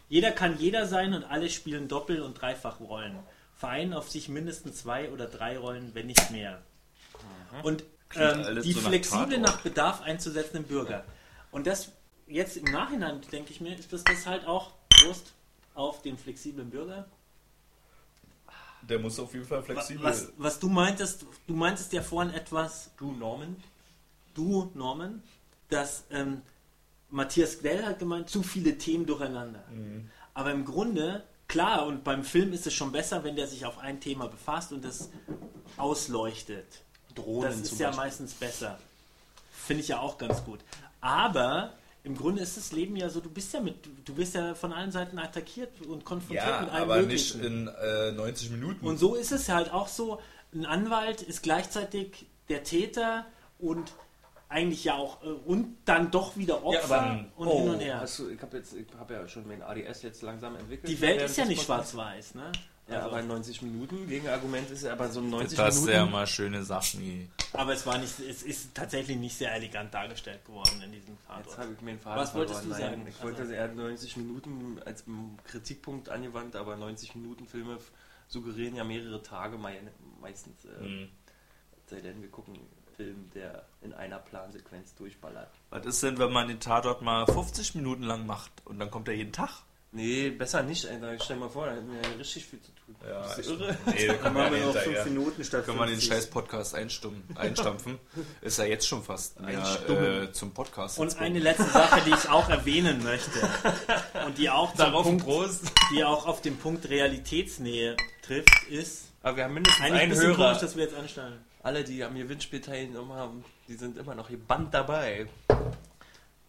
[0.09, 3.19] Jeder kann jeder sein und alle spielen Doppel- und Dreifachrollen.
[3.55, 6.63] Vereinen auf sich mindestens zwei oder drei Rollen, wenn nicht mehr.
[7.63, 7.85] Und
[8.15, 9.41] ähm, die so nach flexible Tatort.
[9.43, 11.05] nach Bedarf einzusetzenden Bürger.
[11.51, 11.93] Und das
[12.27, 15.33] jetzt im Nachhinein, denke ich mir, ist das, das halt auch Prost
[15.75, 17.07] auf den flexiblen Bürger.
[18.83, 22.91] Der muss auf jeden Fall flexibel Was, was du meintest, du meintest ja vorhin etwas,
[22.97, 23.57] Du, Norman?
[24.35, 25.23] du, Norman,
[25.69, 26.43] dass ähm,
[27.11, 29.65] Matthias Quell hat gemeint, zu viele Themen durcheinander.
[29.71, 30.11] Mhm.
[30.35, 33.79] Aber im Grunde, klar, und beim Film ist es schon besser, wenn der sich auf
[33.79, 35.11] ein Thema befasst und das
[35.77, 36.83] ausleuchtet.
[37.15, 38.05] Drohnen das ist zum ja Beispiel.
[38.05, 38.79] meistens besser.
[39.53, 40.61] Finde ich ja auch ganz gut.
[41.01, 41.73] Aber
[42.05, 44.73] im Grunde ist das Leben ja so, du bist ja mit, du wirst ja von
[44.73, 47.69] allen Seiten attackiert und konfrontiert Ja, mit allem aber nicht Möglichen.
[47.69, 48.87] in äh, 90 Minuten.
[48.87, 50.21] Und so ist es halt auch so,
[50.55, 53.27] ein Anwalt ist gleichzeitig der Täter
[53.59, 53.93] und
[54.49, 58.01] eigentlich ja auch, äh, und dann doch wieder Opfer und hin und her.
[58.01, 60.89] Hast du, ich habe jetzt, ich habe ja schon meinen ADS jetzt langsam entwickelt.
[60.91, 62.51] Die Welt ist ja nicht schwarz-weiß, ne?
[62.89, 65.93] Ja, Also- aber 90 Minuten, Gegenargument ist ja aber so 90 Das Minuten.
[65.93, 67.31] ja mal schöne Sachen.
[67.53, 71.27] Aber es war nicht, es ist tatsächlich nicht sehr elegant dargestellt geworden in diesem Jetzt
[71.27, 71.59] Tatort.
[71.59, 72.81] habe ich mir den Faden Was wolltest verloren.
[72.81, 73.09] du Nein, sagen?
[73.09, 75.05] Ich wollte, Also- er hat 90 Minuten als
[75.45, 77.79] Kritikpunkt angewandt, aber 90 Minuten Filme
[78.29, 79.81] suggerieren ja mehrere Tage mei-
[80.21, 80.65] meistens.
[80.65, 81.09] Äh, Hm.
[81.87, 85.51] Sei denn, wir gucken einen Film, der in einer Plansequenz durchballert.
[85.71, 89.09] Was ist denn, wenn man den Tatort mal 50 Minuten lang macht und dann kommt
[89.09, 89.51] er jeden Tag?
[89.91, 91.19] Nee, besser nicht, Alter.
[91.19, 92.95] Stell mal vor, da hätten wir ja richtig viel zu tun.
[93.37, 93.79] Bist du irre?
[93.87, 96.13] Nee, da wir ja noch fünf Minuten statt Können wir den 50.
[96.13, 97.99] scheiß Podcast einstummen, einstampfen?
[98.43, 100.25] Ist ja jetzt schon fast Einstummen.
[100.25, 100.99] äh, zum Podcast.
[100.99, 103.31] Und eine letzte Sache, die ich auch erwähnen möchte
[104.27, 105.73] und die auch, zum Darauf Punkt, Prost.
[105.95, 110.11] die auch auf den Punkt Realitätsnähe trifft, ist Aber wir haben mindestens eigentlich ein einen
[110.11, 110.49] bisschen Hörer.
[110.49, 111.41] komisch, dass wir jetzt anstellen.
[111.63, 115.29] Alle, die am Gewinnspiel teilgenommen haben, die sind immer noch hier Band dabei.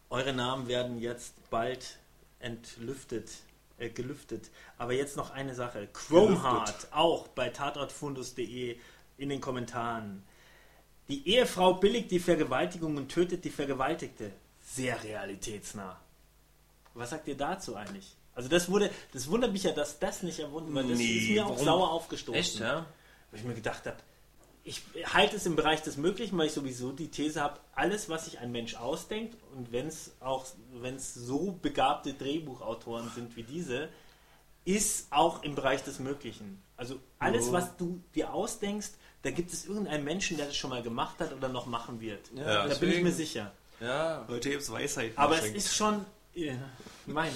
[0.09, 1.97] Eure Namen werden jetzt bald
[2.39, 3.29] entlüftet,
[3.77, 4.49] äh, gelüftet.
[4.77, 5.87] Aber jetzt noch eine Sache.
[5.93, 8.77] Chromeheart, auch bei tatortfundus.de
[9.17, 10.23] in den Kommentaren.
[11.07, 14.31] Die Ehefrau billigt die Vergewaltigung und tötet die Vergewaltigte.
[14.63, 15.99] Sehr realitätsnah.
[16.93, 18.15] Was sagt ihr dazu eigentlich?
[18.35, 20.83] Also das wurde, das wundert mich ja, dass das nicht erwunden war.
[20.83, 21.65] Das Nee, ist mir auch warum?
[21.65, 22.39] sauer aufgestoßen.
[22.39, 22.85] Echt, ja?
[23.31, 23.97] Wo ich mir gedacht habe,
[24.63, 28.25] ich halte es im Bereich des Möglichen, weil ich sowieso die These habe, alles, was
[28.25, 33.43] sich ein Mensch ausdenkt und wenn es auch, wenn es so begabte Drehbuchautoren sind wie
[33.43, 33.89] diese,
[34.65, 36.61] ist auch im Bereich des Möglichen.
[36.77, 37.53] Also alles, Oh.
[37.53, 38.89] was du dir ausdenkst,
[39.23, 42.29] da gibt es irgendeinen Menschen, der das schon mal gemacht hat oder noch machen wird.
[42.35, 43.03] Ja, da bin ich deswegen.
[43.03, 43.51] mir sicher.
[43.79, 44.25] Ja.
[44.27, 45.13] Heute gibt's Weisheit.
[45.15, 46.05] Aber es ist schon
[46.35, 46.53] äh,
[47.05, 47.31] meine.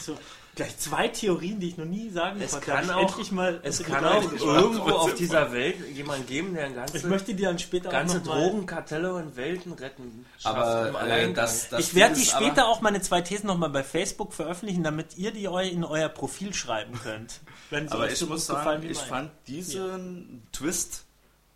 [0.00, 0.16] So,
[0.54, 2.66] gleich zwei Theorien, die ich noch nie sagen Es konnte.
[2.70, 6.54] kann ich auch- endlich mal Es die kann auch irgendwo auf dieser Welt jemand geben,
[6.54, 9.72] der ein Ich ganze, möchte dir dann später ganze auch noch mal Drogenkartelle und Welten
[9.72, 13.82] retten Aber äh, das, das ich werde die später auch meine zwei Thesen nochmal bei
[13.82, 17.40] Facebook veröffentlichen, damit ihr die in euer Profil schreiben könnt.
[17.90, 21.04] Aber euch ich so muss sagen, ich fand diesen Twist,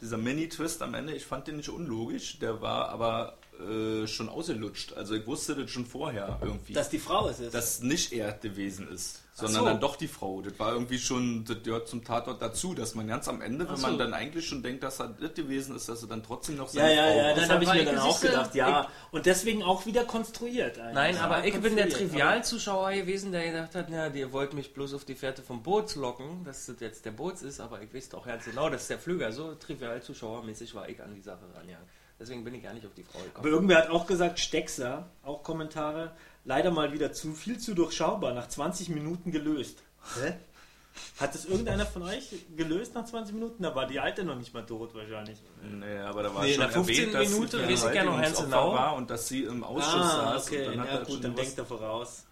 [0.01, 2.38] dieser Mini-Twist am Ende, ich fand den nicht unlogisch.
[2.38, 4.92] Der war aber äh, schon ausgelutscht.
[4.94, 6.72] Also ich wusste das schon vorher irgendwie.
[6.72, 7.54] dass die Frau es ist.
[7.54, 9.64] dass nicht er gewesen ist, sondern so.
[9.64, 10.40] dann doch die Frau.
[10.42, 13.74] Das war irgendwie schon, das gehört zum Tatort dazu, dass man ganz am Ende, wenn
[13.74, 13.98] Ach man so.
[13.98, 16.82] dann eigentlich schon denkt, dass er das gewesen ist, dass er dann trotzdem noch ja,
[16.82, 17.34] seine ja, Frau ja, war.
[17.34, 18.88] das Ja, habe ich mir ich- dann auch gedacht, ja.
[19.11, 20.78] Und deswegen auch wieder konstruiert.
[20.78, 20.94] eigentlich.
[20.94, 24.72] Nein, Ja, aber ich bin der Trivialzuschauer gewesen, der gedacht hat, na, ihr wollt mich
[24.74, 27.92] bloß auf die Fährte vom Boots locken, dass das jetzt der Boots ist, aber ich
[27.92, 31.68] weiß doch ganz genau, dass der Flüger so Trivialzuschauermäßig war ich an die Sache ran,
[31.68, 31.78] ja.
[32.21, 33.53] Deswegen bin ich gar nicht auf die Frau Aber gekommen.
[33.53, 36.12] irgendwer hat auch gesagt, Steckser, auch Kommentare,
[36.45, 39.83] leider mal wieder zu viel zu durchschaubar, nach 20 Minuten gelöst.
[40.21, 40.35] Hä?
[41.21, 43.62] Hat das irgendeiner von euch gelöst nach 20 Minuten?
[43.62, 45.39] Da war die Alte noch nicht mal tot wahrscheinlich.
[45.62, 47.79] Nee, aber da war Nee, schon nach 15 erwähnt, dass Minuten sie weiß ich ja
[47.79, 48.73] noch Vergewaltigungsopfer genau.
[48.73, 50.47] war und dass sie im Ausschuss ah, saß.
[50.47, 52.25] okay, und dann hat ja er gut, schon dann denkt er voraus.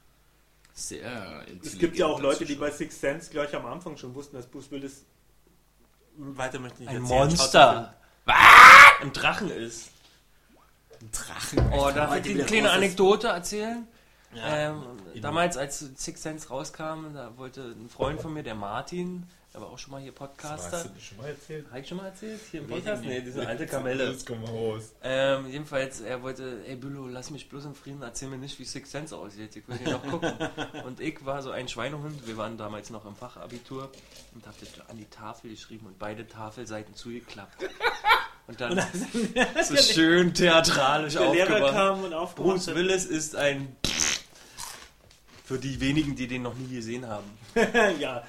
[0.74, 4.34] sehr Es gibt ja auch Leute, die bei Six Sense gleich am Anfang schon wussten,
[4.36, 5.04] dass Bruce Willis
[6.16, 7.18] weiter möchte ich nicht Ein erzählen.
[7.28, 7.94] Monster.
[8.26, 9.90] Ein Drachen ist.
[11.12, 11.72] Drachen.
[11.72, 13.86] Oh, darf ich eine kleine Anekdote erzählen?
[14.34, 14.70] Ja.
[14.70, 14.82] Ähm,
[15.20, 19.70] damals, als Six Sense rauskam, da wollte ein Freund von mir, der Martin, der war
[19.70, 20.76] auch schon mal hier Podcaster.
[20.76, 21.66] Hast du das schon mal erzählt?
[21.70, 22.40] Habe ich schon mal erzählt?
[22.50, 23.02] Hier im Podcast?
[23.02, 24.10] Nee, diese alte Kamelle.
[24.10, 24.92] Jetzt komm mal raus.
[25.02, 28.64] Ähm, jedenfalls, er wollte, ey Bülow, lass mich bloß in Frieden, erzähl mir nicht, wie
[28.64, 29.56] Six Sense aussieht.
[29.56, 30.34] Ich will den noch gucken.
[30.84, 33.90] und ich war so ein Schweinehund, wir waren damals noch im Fachabitur
[34.34, 37.56] und hab das an die Tafel geschrieben und beide Tafelseiten zugeklappt.
[38.48, 38.80] Und dann
[39.64, 41.72] so schön theatralisch der Lehrer aufgebaut.
[41.72, 42.74] kam und aufgemacht Bruce.
[42.74, 43.74] Willis ist ein...
[45.44, 47.26] Für die wenigen, die den noch nie gesehen haben.
[48.00, 48.24] ja,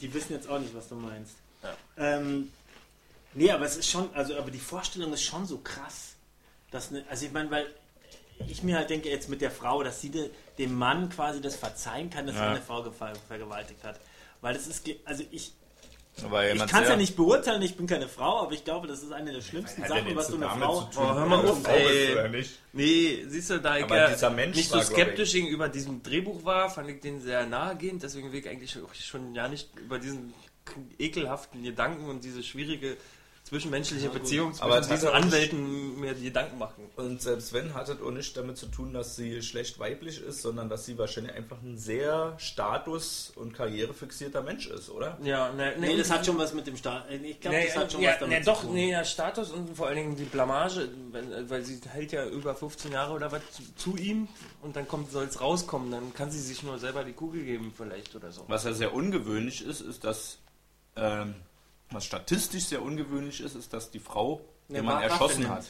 [0.00, 1.36] die wissen jetzt auch nicht, was du meinst.
[1.62, 1.74] Ja.
[1.96, 2.50] Ähm,
[3.32, 6.16] nee, aber es ist schon, also aber die Vorstellung ist schon so krass.
[6.70, 7.66] Dass ne, also ich meine, weil
[8.46, 11.56] ich mir halt denke jetzt mit der Frau, dass sie de, dem Mann quasi das
[11.56, 12.42] verzeihen kann, dass Ja.
[12.44, 13.98] er eine Frau gefa- vergewaltigt hat.
[14.42, 15.52] Weil das ist, also ich,
[16.16, 19.12] ich kann es ja nicht beurteilen, ich bin keine Frau, aber ich glaube, das ist
[19.12, 20.80] eine der schlimmsten ja Sachen, was du so einer damit Frau...
[20.82, 22.12] zu tun, Oh, hör mal auf, ey.
[22.12, 22.58] oder nicht.
[22.72, 27.00] Nee, siehst du, da ich ja nicht so skeptisch gegenüber diesem Drehbuch war, fand ich
[27.00, 28.02] den sehr nahegehend.
[28.02, 30.34] Deswegen will ich eigentlich auch schon ja nicht über diesen
[30.98, 32.96] ekelhaften Gedanken und diese schwierige
[33.50, 36.84] zwischenmenschliche Beziehung zwischen Aber diesen ja Anwälten mir die Gedanken machen.
[36.94, 40.42] Und selbst wenn, hat es auch nicht damit zu tun, dass sie schlecht weiblich ist,
[40.42, 45.18] sondern dass sie wahrscheinlich einfach ein sehr status- und karrierefixierter Mensch ist, oder?
[45.24, 47.10] Ja, ne, Nee, das hat schon was mit dem Staat...
[47.10, 48.74] Ich glaube, Nee, das hat schon ja, was damit nee, zu doch, tun.
[48.74, 52.54] nee, ja, Status und vor allen Dingen die Blamage, wenn, weil sie hält ja über
[52.54, 54.28] 15 Jahre oder was zu, zu ihm
[54.62, 57.72] und dann kommt soll es rauskommen, dann kann sie sich nur selber die Kugel geben
[57.76, 58.44] vielleicht oder so.
[58.46, 60.38] Was ja sehr ungewöhnlich ist, ist, dass,
[60.94, 61.34] ähm,
[61.90, 65.64] was statistisch sehr ungewöhnlich ist, ist, dass die Frau Eine jemanden Waffe erschossen hat.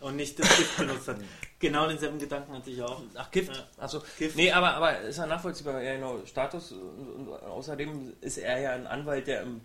[0.00, 1.16] und nicht das Gift benutzt hat.
[1.58, 3.00] Genau denselben Gedanken hatte ich auch.
[3.14, 3.56] Ach, Gift.
[3.56, 3.84] Ja.
[3.84, 4.02] Achso.
[4.18, 4.36] Gift.
[4.36, 5.80] Nee, aber, aber ist ja nachvollziehbar.
[5.82, 6.18] Ja, genau.
[6.26, 9.60] Status und, und außerdem ist er ja ein Anwalt, der im,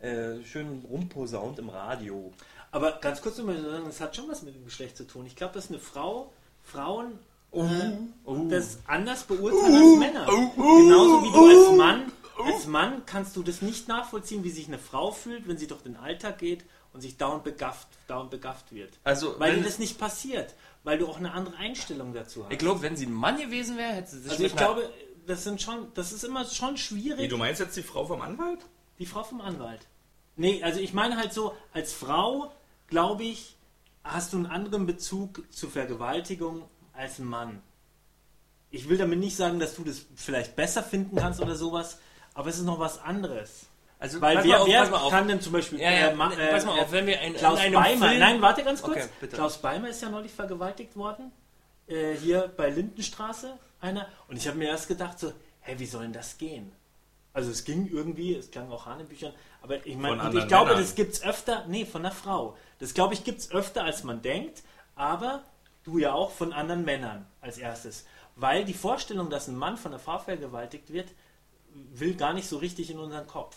[0.00, 2.32] äh, schön rumposaunt im Radio.
[2.70, 5.26] Aber ganz kurz noch mal sagen, das hat schon was mit dem Geschlecht zu tun.
[5.26, 6.32] Ich glaube, dass eine Frau,
[6.62, 7.18] Frauen
[7.54, 7.64] Oh.
[7.66, 10.24] äh, das anders beurteilen als Männer.
[10.24, 12.12] Genauso wie du als Mann,
[12.44, 15.82] als Mann kannst du das nicht nachvollziehen, wie sich eine Frau fühlt, wenn sie durch
[15.82, 18.98] den Alltag geht und sich dauernd begafft, dauernd begafft wird.
[19.04, 22.52] Also, Weil dir das nicht passiert, weil du auch eine andere Einstellung dazu hast.
[22.52, 24.90] ich glaube, wenn sie ein Mann gewesen wäre, hätte sie sich also ich glaube,
[25.26, 27.20] das sind schon, das ist immer schon schwierig.
[27.20, 28.60] Nee, du meinst jetzt die Frau vom Anwalt?
[28.98, 29.86] Die Frau vom Anwalt.
[30.36, 32.52] Nee, also ich meine halt so, als Frau,
[32.88, 33.56] glaube ich,
[34.04, 37.62] hast du einen anderen Bezug zur Vergewaltigung als ein Mann.
[38.70, 41.98] Ich will damit nicht sagen, dass du das vielleicht besser finden kannst oder sowas,
[42.34, 43.66] aber es ist noch was anderes.
[43.98, 45.80] Also, Weil wer, auf, wer kann denn zum Beispiel...
[45.80, 47.74] Ja, ja, äh, ma- ne, pass mal äh, auf, wenn wir ein, Klaus in einem
[47.74, 49.08] Beimer, Film, nein, warte ganz kurz.
[49.20, 49.28] Okay.
[49.28, 51.30] Klaus Beimer ist ja neulich vergewaltigt worden.
[51.86, 54.08] Äh, hier bei Lindenstraße einer.
[54.26, 56.72] Und ich habe mir erst gedacht so, hä, wie soll denn das gehen?
[57.32, 60.82] Also es ging irgendwie, es klang auch Hanebüchern, aber ich meine, ich glaube, Männern.
[60.82, 62.56] das gibt's öfter, nee, von einer Frau.
[62.78, 64.62] Das glaube ich gibt's öfter, als man denkt,
[64.96, 65.42] aber
[65.84, 68.04] du ja auch von anderen Männern als erstes.
[68.36, 71.08] Weil die Vorstellung, dass ein Mann von einer Frau vergewaltigt wird,
[71.94, 73.56] will gar nicht so richtig in unseren Kopf.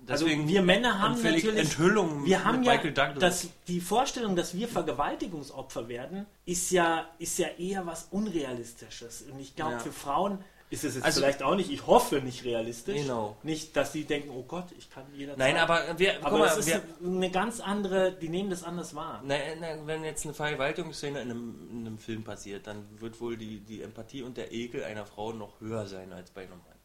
[0.00, 2.76] Deswegen also wir Männer haben natürlich Enthüllungen wir haben ja
[3.18, 9.22] das, die Vorstellung, dass wir Vergewaltigungsopfer werden, ist ja, ist ja eher was Unrealistisches.
[9.22, 9.78] Und ich glaube, Ja.
[9.80, 10.38] für Frauen
[10.70, 13.02] ist es jetzt Also- vielleicht auch nicht, ich hoffe nicht realistisch.
[13.02, 13.36] Genau.
[13.42, 15.38] Nicht, dass die denken, oh Gott, ich kann jederzeit.
[15.38, 19.22] Nein, aber wir, aber es ist wir, eine ganz andere, die nehmen das anders wahr.
[19.24, 23.36] na, na, wenn jetzt eine Vergewaltigungsszene in einem, in einem Film passiert, dann wird wohl
[23.36, 26.77] die, die Empathie und der Ekel einer Frau noch höher sein als bei einem Mann.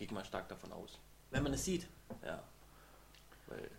[0.00, 0.98] Gehe ich mal stark davon aus.
[1.30, 1.86] Wenn man es sieht.
[2.24, 2.42] Ja.
[3.48, 3.70] Weil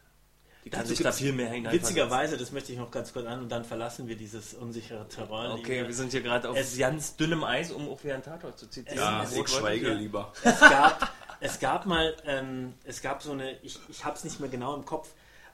[0.64, 1.74] die kann sich da viel mehr hinein.
[1.74, 5.50] Witzigerweise, das möchte ich noch ganz kurz an und dann verlassen wir dieses unsichere Terrain.
[5.54, 8.60] Okay, wir sind hier gerade auf Es- ganz dünnem Eis, um auch wieder einen Tatort
[8.60, 9.00] zu zitieren.
[9.00, 10.32] Ja, es- ich schweige lieber.
[10.44, 14.40] es gab, es gab mal, ähm, es gab so eine, ich, ich habe es nicht
[14.40, 15.10] mehr genau im Kopf,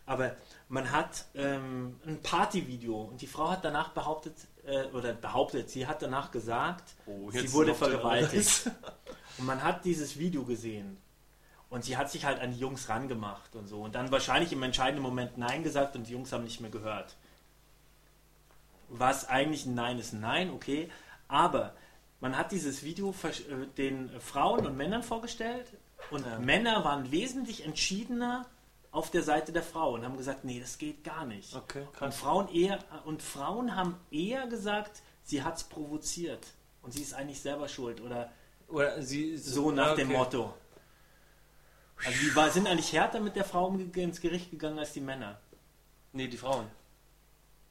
[0.05, 0.35] aber
[0.67, 5.87] man hat ähm, ein Partyvideo und die Frau hat danach behauptet, äh, oder behauptet, sie
[5.87, 8.69] hat danach gesagt, Oh, sie wurde vergewaltigt.
[9.37, 10.97] Und man hat dieses Video gesehen.
[11.69, 13.81] Und sie hat sich halt an die Jungs rangemacht und so.
[13.81, 17.17] Und dann wahrscheinlich im entscheidenden Moment Nein gesagt und die Jungs haben nicht mehr gehört.
[18.89, 20.89] Was eigentlich ein Nein ist, ein Nein, okay.
[21.27, 21.75] Aber
[22.21, 25.67] man hat dieses Video äh, den Frauen und Männern vorgestellt
[26.09, 26.39] und Ja.
[26.39, 28.45] Männer waren wesentlich entschiedener
[28.91, 31.53] auf der Seite der Frau und haben gesagt, nee, das geht gar nicht.
[31.53, 32.13] Okay, Und.
[32.13, 36.47] Frauen eher und Frauen haben eher gesagt, sie hat es provoziert
[36.81, 38.31] und sie ist eigentlich selber schuld oder
[38.67, 40.17] Oder sie so nach dem okay.
[40.17, 40.53] Motto.
[42.05, 45.39] Also die war, sind eigentlich härter mit der Frau ins Gericht gegangen als die Männer.
[46.13, 46.67] Nee, die Frauen.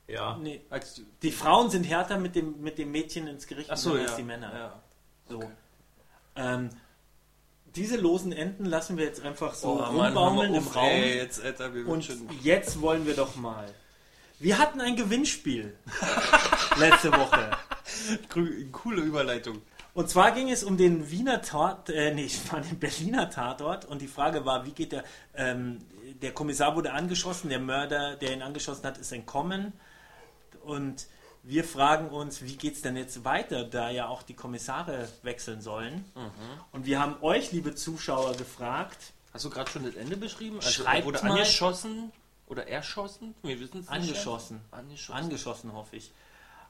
[0.08, 0.36] Ja.
[0.36, 3.90] Nee, Als, die Frauen sind härter mit dem, mit dem Mädchen ins Gericht ach so,
[3.90, 4.10] gegangen ja.
[4.10, 4.54] als die Männer.
[4.54, 4.82] Ja.
[5.28, 5.36] So.
[5.38, 5.48] Okay.
[6.36, 6.70] Ähm,
[7.74, 10.86] diese losen Enden lassen wir jetzt einfach so Oh, rumbaumeln im Raum.
[10.86, 12.28] Ey, jetzt, Alter, wir Und schon.
[12.42, 13.66] jetzt wollen wir doch mal.
[14.38, 15.76] Wir hatten ein Gewinnspiel
[16.76, 17.50] letzte Woche.
[18.72, 19.62] Coole Überleitung.
[19.96, 23.86] Und zwar ging es um den Wiener Tatort, äh, nee, ich war den Berliner Tatort
[23.86, 25.78] und die Frage war, wie geht der, ähm,
[26.20, 29.72] der Kommissar wurde angeschossen, der Mörder, der ihn angeschossen hat, ist entkommen
[30.64, 31.06] und
[31.42, 35.60] wir fragen uns, wie geht es denn jetzt weiter, da ja auch die Kommissare wechseln
[35.62, 36.04] sollen.
[36.72, 40.56] Und wir haben euch, liebe Zuschauer, gefragt, Hast du gerade schon das Ende beschrieben?
[40.56, 41.30] Also Schreibt er wurde mal.
[41.32, 42.10] angeschossen
[42.48, 43.34] oder erschossen?
[43.42, 43.90] Wir wissen es nicht.
[43.90, 45.14] angeschossen, Angeschossen.
[45.14, 46.12] angeschossen hoffe ich,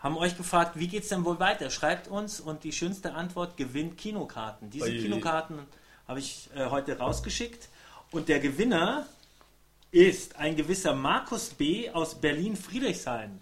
[0.07, 1.69] haben euch gefragt, wie geht es denn wohl weiter?
[1.69, 4.71] Schreibt uns und die schönste Antwort gewinnt Kinokarten.
[4.71, 4.99] Diese Ui.
[5.03, 5.59] Kinokarten
[6.07, 7.69] habe ich äh, heute rausgeschickt
[8.13, 9.07] und der Gewinner
[9.91, 11.91] ist ein gewisser Markus B.
[11.91, 13.41] aus Berlin-Friedrichshain.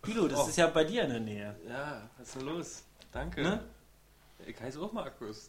[0.00, 0.48] Pilo, das Oh.
[0.48, 1.54] ist ja bei dir in der Nähe.
[1.68, 2.82] Ja, was ist denn los?
[3.12, 3.42] Danke.
[3.42, 3.64] Ne?
[4.46, 5.48] Ich heiße auch Markus.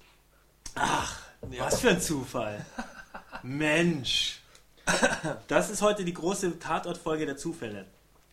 [1.42, 2.66] Was für ein Zufall.
[3.44, 4.42] Mensch.
[5.48, 7.86] Das ist heute die große Tatortfolge der Zufälle.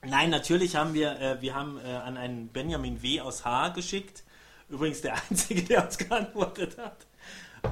[0.06, 3.20] Nein, natürlich haben wir, äh, wir haben äh, an einen Benjamin W.
[3.20, 3.70] aus H.
[3.70, 4.22] geschickt.
[4.68, 7.06] Übrigens der Einzige, der uns geantwortet hat.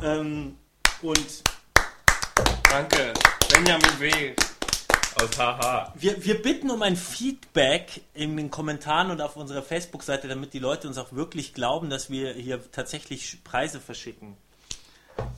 [0.03, 0.57] Ähm,
[1.03, 1.43] und
[2.71, 3.13] Danke.
[3.53, 4.35] Benjamin W.
[5.21, 5.93] Aus Haha.
[5.95, 10.59] wir, wir bitten um ein Feedback in den Kommentaren und auf unserer Facebook-Seite, damit die
[10.59, 14.37] Leute uns auch wirklich glauben, dass wir hier tatsächlich Preise verschicken.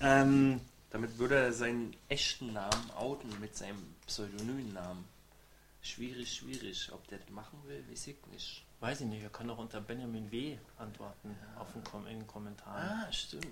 [0.01, 5.05] Ähm, Damit würde er seinen echten Namen outen mit seinem Pseudonymnamen.
[5.85, 6.91] Schwierig, schwierig.
[6.93, 8.65] Ob der das machen will, weiß ich nicht.
[8.81, 10.57] weiß ich nicht, wir können auch unter Benjamin W.
[10.79, 12.89] antworten auf den, Kom in den Kommentaren.
[12.89, 13.47] Ah, stimmt.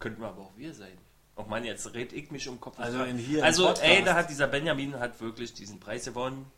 [0.00, 0.98] Könnten wir aber auch wir sein.
[1.36, 2.78] Auch Mann, jetzt red ich mich um Kopf.
[2.78, 6.50] und Also in hier also ey, da hat dieser Benjamin hat wirklich diesen Preis gewonnen.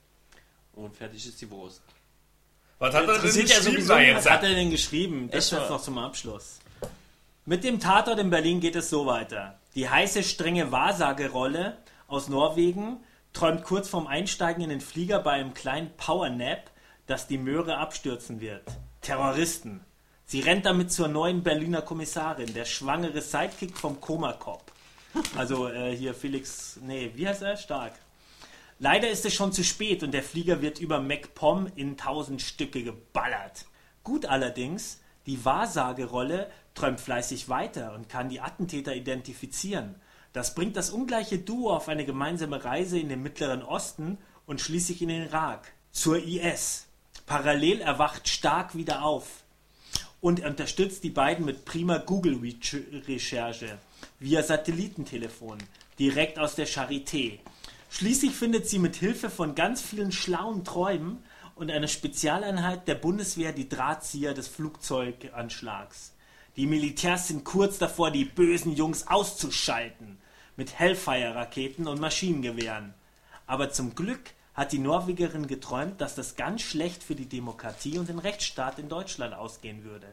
[0.72, 1.82] Und fertig ist die Wurst.
[2.78, 3.88] Was hat er denn ja geschrieben nicht.
[4.06, 4.24] jetzt?
[4.24, 5.30] Was hat er denn geschrieben?
[5.30, 5.76] Das Echt jetzt mal.
[5.76, 6.60] noch zum Abschluss.
[7.44, 9.58] Mit dem Tatort in Berlin geht es so weiter.
[9.74, 11.76] Die heiße, strenge Wahrsagerolle
[12.06, 12.98] aus Norwegen
[13.32, 16.70] träumt kurz vorm Einsteigen in den Flieger bei einem kleinen Powernap,
[17.06, 18.64] dass die Möhre abstürzen wird.
[19.00, 19.80] Terroristen.
[20.26, 24.72] Sie rennt damit zur neuen Berliner Kommissarin, der schwangere Sidekick vom Koma-Cop.
[25.36, 27.56] Also äh, hier Felix, nee, wie heißt er?
[27.56, 27.94] Stark.
[28.78, 32.84] Leider ist es schon zu spät und der Flieger wird über MacPom in tausend Stücke
[32.84, 33.64] geballert.
[34.04, 39.96] Gut allerdings, die Wahrsagerolle träumt fleißig weiter und kann die Attentäter identifizieren.
[40.32, 45.02] Das bringt das ungleiche Duo auf eine gemeinsame Reise in den Mittleren Osten und schließlich
[45.02, 46.86] in den Irak, zur IS.
[47.26, 49.42] Parallel erwacht Stark wieder auf
[50.20, 53.78] und unterstützt die beiden mit prima Google-Recherche
[54.18, 55.58] via Satellitentelefon,
[55.98, 57.38] direkt aus der Charité.
[57.90, 61.22] Schließlich findet sie mit Hilfe von ganz vielen schlauen Träumen
[61.54, 66.12] und einer Spezialeinheit der Bundeswehr die Drahtzieher des Flugzeuganschlags.
[66.58, 70.18] Die Militärs sind kurz davor, die bösen Jungs auszuschalten
[70.56, 72.92] mit Hellfire-Raketen und Maschinengewehren.
[73.46, 78.10] Aber zum Glück hat die Norwegerin geträumt, dass das ganz schlecht für die Demokratie und
[78.10, 80.08] den Rechtsstaat in Deutschland ausgehen würde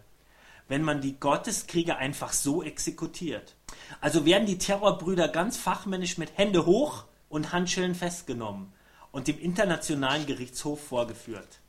[0.67, 3.55] wenn man die Gotteskrieger einfach so exekutiert.
[4.01, 8.73] Also werden die Terrorbrüder ganz fachmännisch mit Hände hoch und Handschellen festgenommen
[9.11, 11.59] und dem Internationalen Gerichtshof vorgeführt.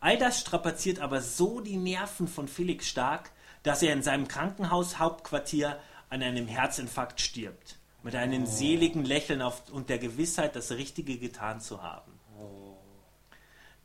[0.00, 3.30] All das strapaziert aber so die Nerven von Felix Stark,
[3.66, 7.78] dass er in seinem Krankenhaushauptquartier an einem Herzinfarkt stirbt.
[8.04, 12.12] Mit einem seligen Lächeln auf, und der Gewissheit, das Richtige getan zu haben.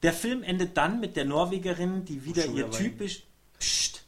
[0.04, 3.24] Der Film endet dann mit der Norwegerin, die wieder ihr typisch.
[3.58, 4.04] Psst.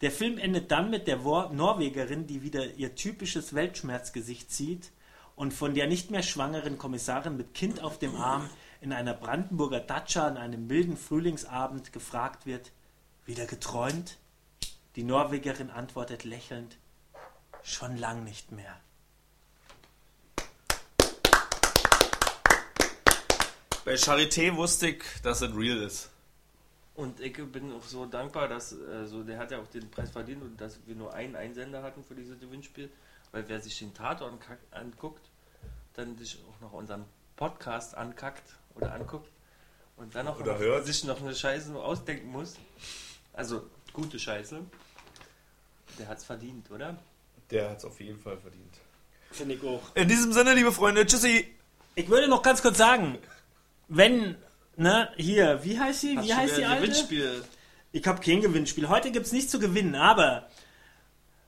[0.00, 4.90] Der Film endet dann mit der Norwegerin, die wieder ihr typisches Weltschmerzgesicht zieht
[5.36, 8.48] und von der nicht mehr schwangeren Kommissarin mit Kind auf dem Arm
[8.80, 12.72] in einer Brandenburger Datscha an einem milden Frühlingsabend gefragt wird:
[13.26, 14.16] Wieder geträumt?
[14.96, 16.76] Die Norwegerin antwortet lächelnd:
[17.62, 18.80] Schon lang nicht mehr.
[23.84, 26.10] Bei Charité wusste ich, dass es real ist.
[26.94, 30.10] Und ich bin auch so dankbar, dass äh, so, der hat ja auch den Preis
[30.10, 32.88] verdient und dass wir nur einen Einsender hatten für dieses Gewinnspiel,
[33.32, 34.32] weil wer sich den Tatort
[34.70, 35.28] anguckt,
[35.94, 37.04] dann sich auch noch unseren
[37.36, 38.44] Podcast ankackt
[38.76, 39.28] oder anguckt
[39.96, 40.86] und dann auch Oder noch hört.
[40.86, 42.54] sich noch eine Scheiße ausdenken muss.
[43.32, 44.60] Also gute Scheiße.
[45.98, 46.96] Der hat's verdient, oder?
[47.50, 48.74] Der hat es auf jeden Fall verdient.
[49.30, 49.82] Finde ich auch.
[49.94, 51.46] In diesem Sinne, liebe Freunde, tschüssi.
[51.94, 53.18] Ich würde noch ganz kurz sagen,
[53.88, 54.36] wenn,
[54.76, 56.16] ne, hier, wie heißt sie?
[56.16, 56.82] Hast Wie heißt die alte?
[56.82, 57.44] Gewinnspiel.
[57.92, 58.88] Ich habe kein Gewinnspiel.
[58.88, 60.48] Heute gibt es nichts zu gewinnen, aber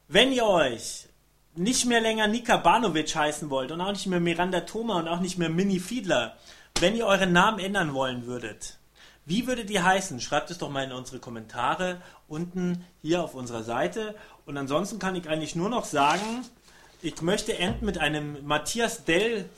[0.09, 1.09] wenn ihr euch
[1.57, 5.20] nicht mehr länger Nika Banovic heißen wollt und auch nicht mehr Miranda Thoma und auch
[5.20, 6.36] nicht mehr Mini Fiedler,
[6.80, 8.78] wenn ihr euren Namen ändern wollen würdet,
[9.24, 10.20] wie würdet ihr heißen?
[10.20, 14.14] Schreibt es doch mal in unsere Kommentare unten hier auf unserer Seite.
[14.47, 16.44] Und ansonsten kann ich eigentlich nur noch sagen,
[17.03, 19.49] ich möchte enden mit einem Matthias Dell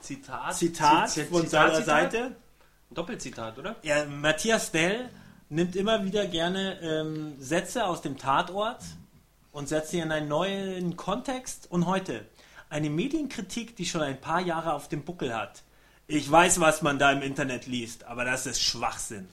[0.00, 0.54] Zitat.
[0.54, 2.12] Zitat Zit- von Zitat, seiner Zitat?
[2.12, 2.36] Seite.
[2.90, 3.76] Doppelzitat, oder?
[3.82, 5.08] Ja, Matthias Dell
[5.48, 8.82] nimmt immer wieder gerne ähm, Sätze aus dem Tatort
[9.52, 11.66] und setzt sie in einen neuen Kontext.
[11.70, 12.24] Und heute
[12.68, 15.62] eine Medienkritik, die schon ein paar Jahre auf dem Buckel hat.
[16.08, 19.28] Ich weiß, was man da im Internet liest, aber das ist Schwachsinn.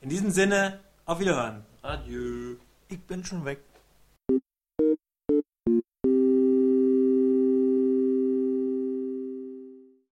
[0.00, 1.64] In diesem Sinne, auf Wiederhören.
[1.82, 2.56] Adieu.
[2.88, 3.60] Ich bin schon weg.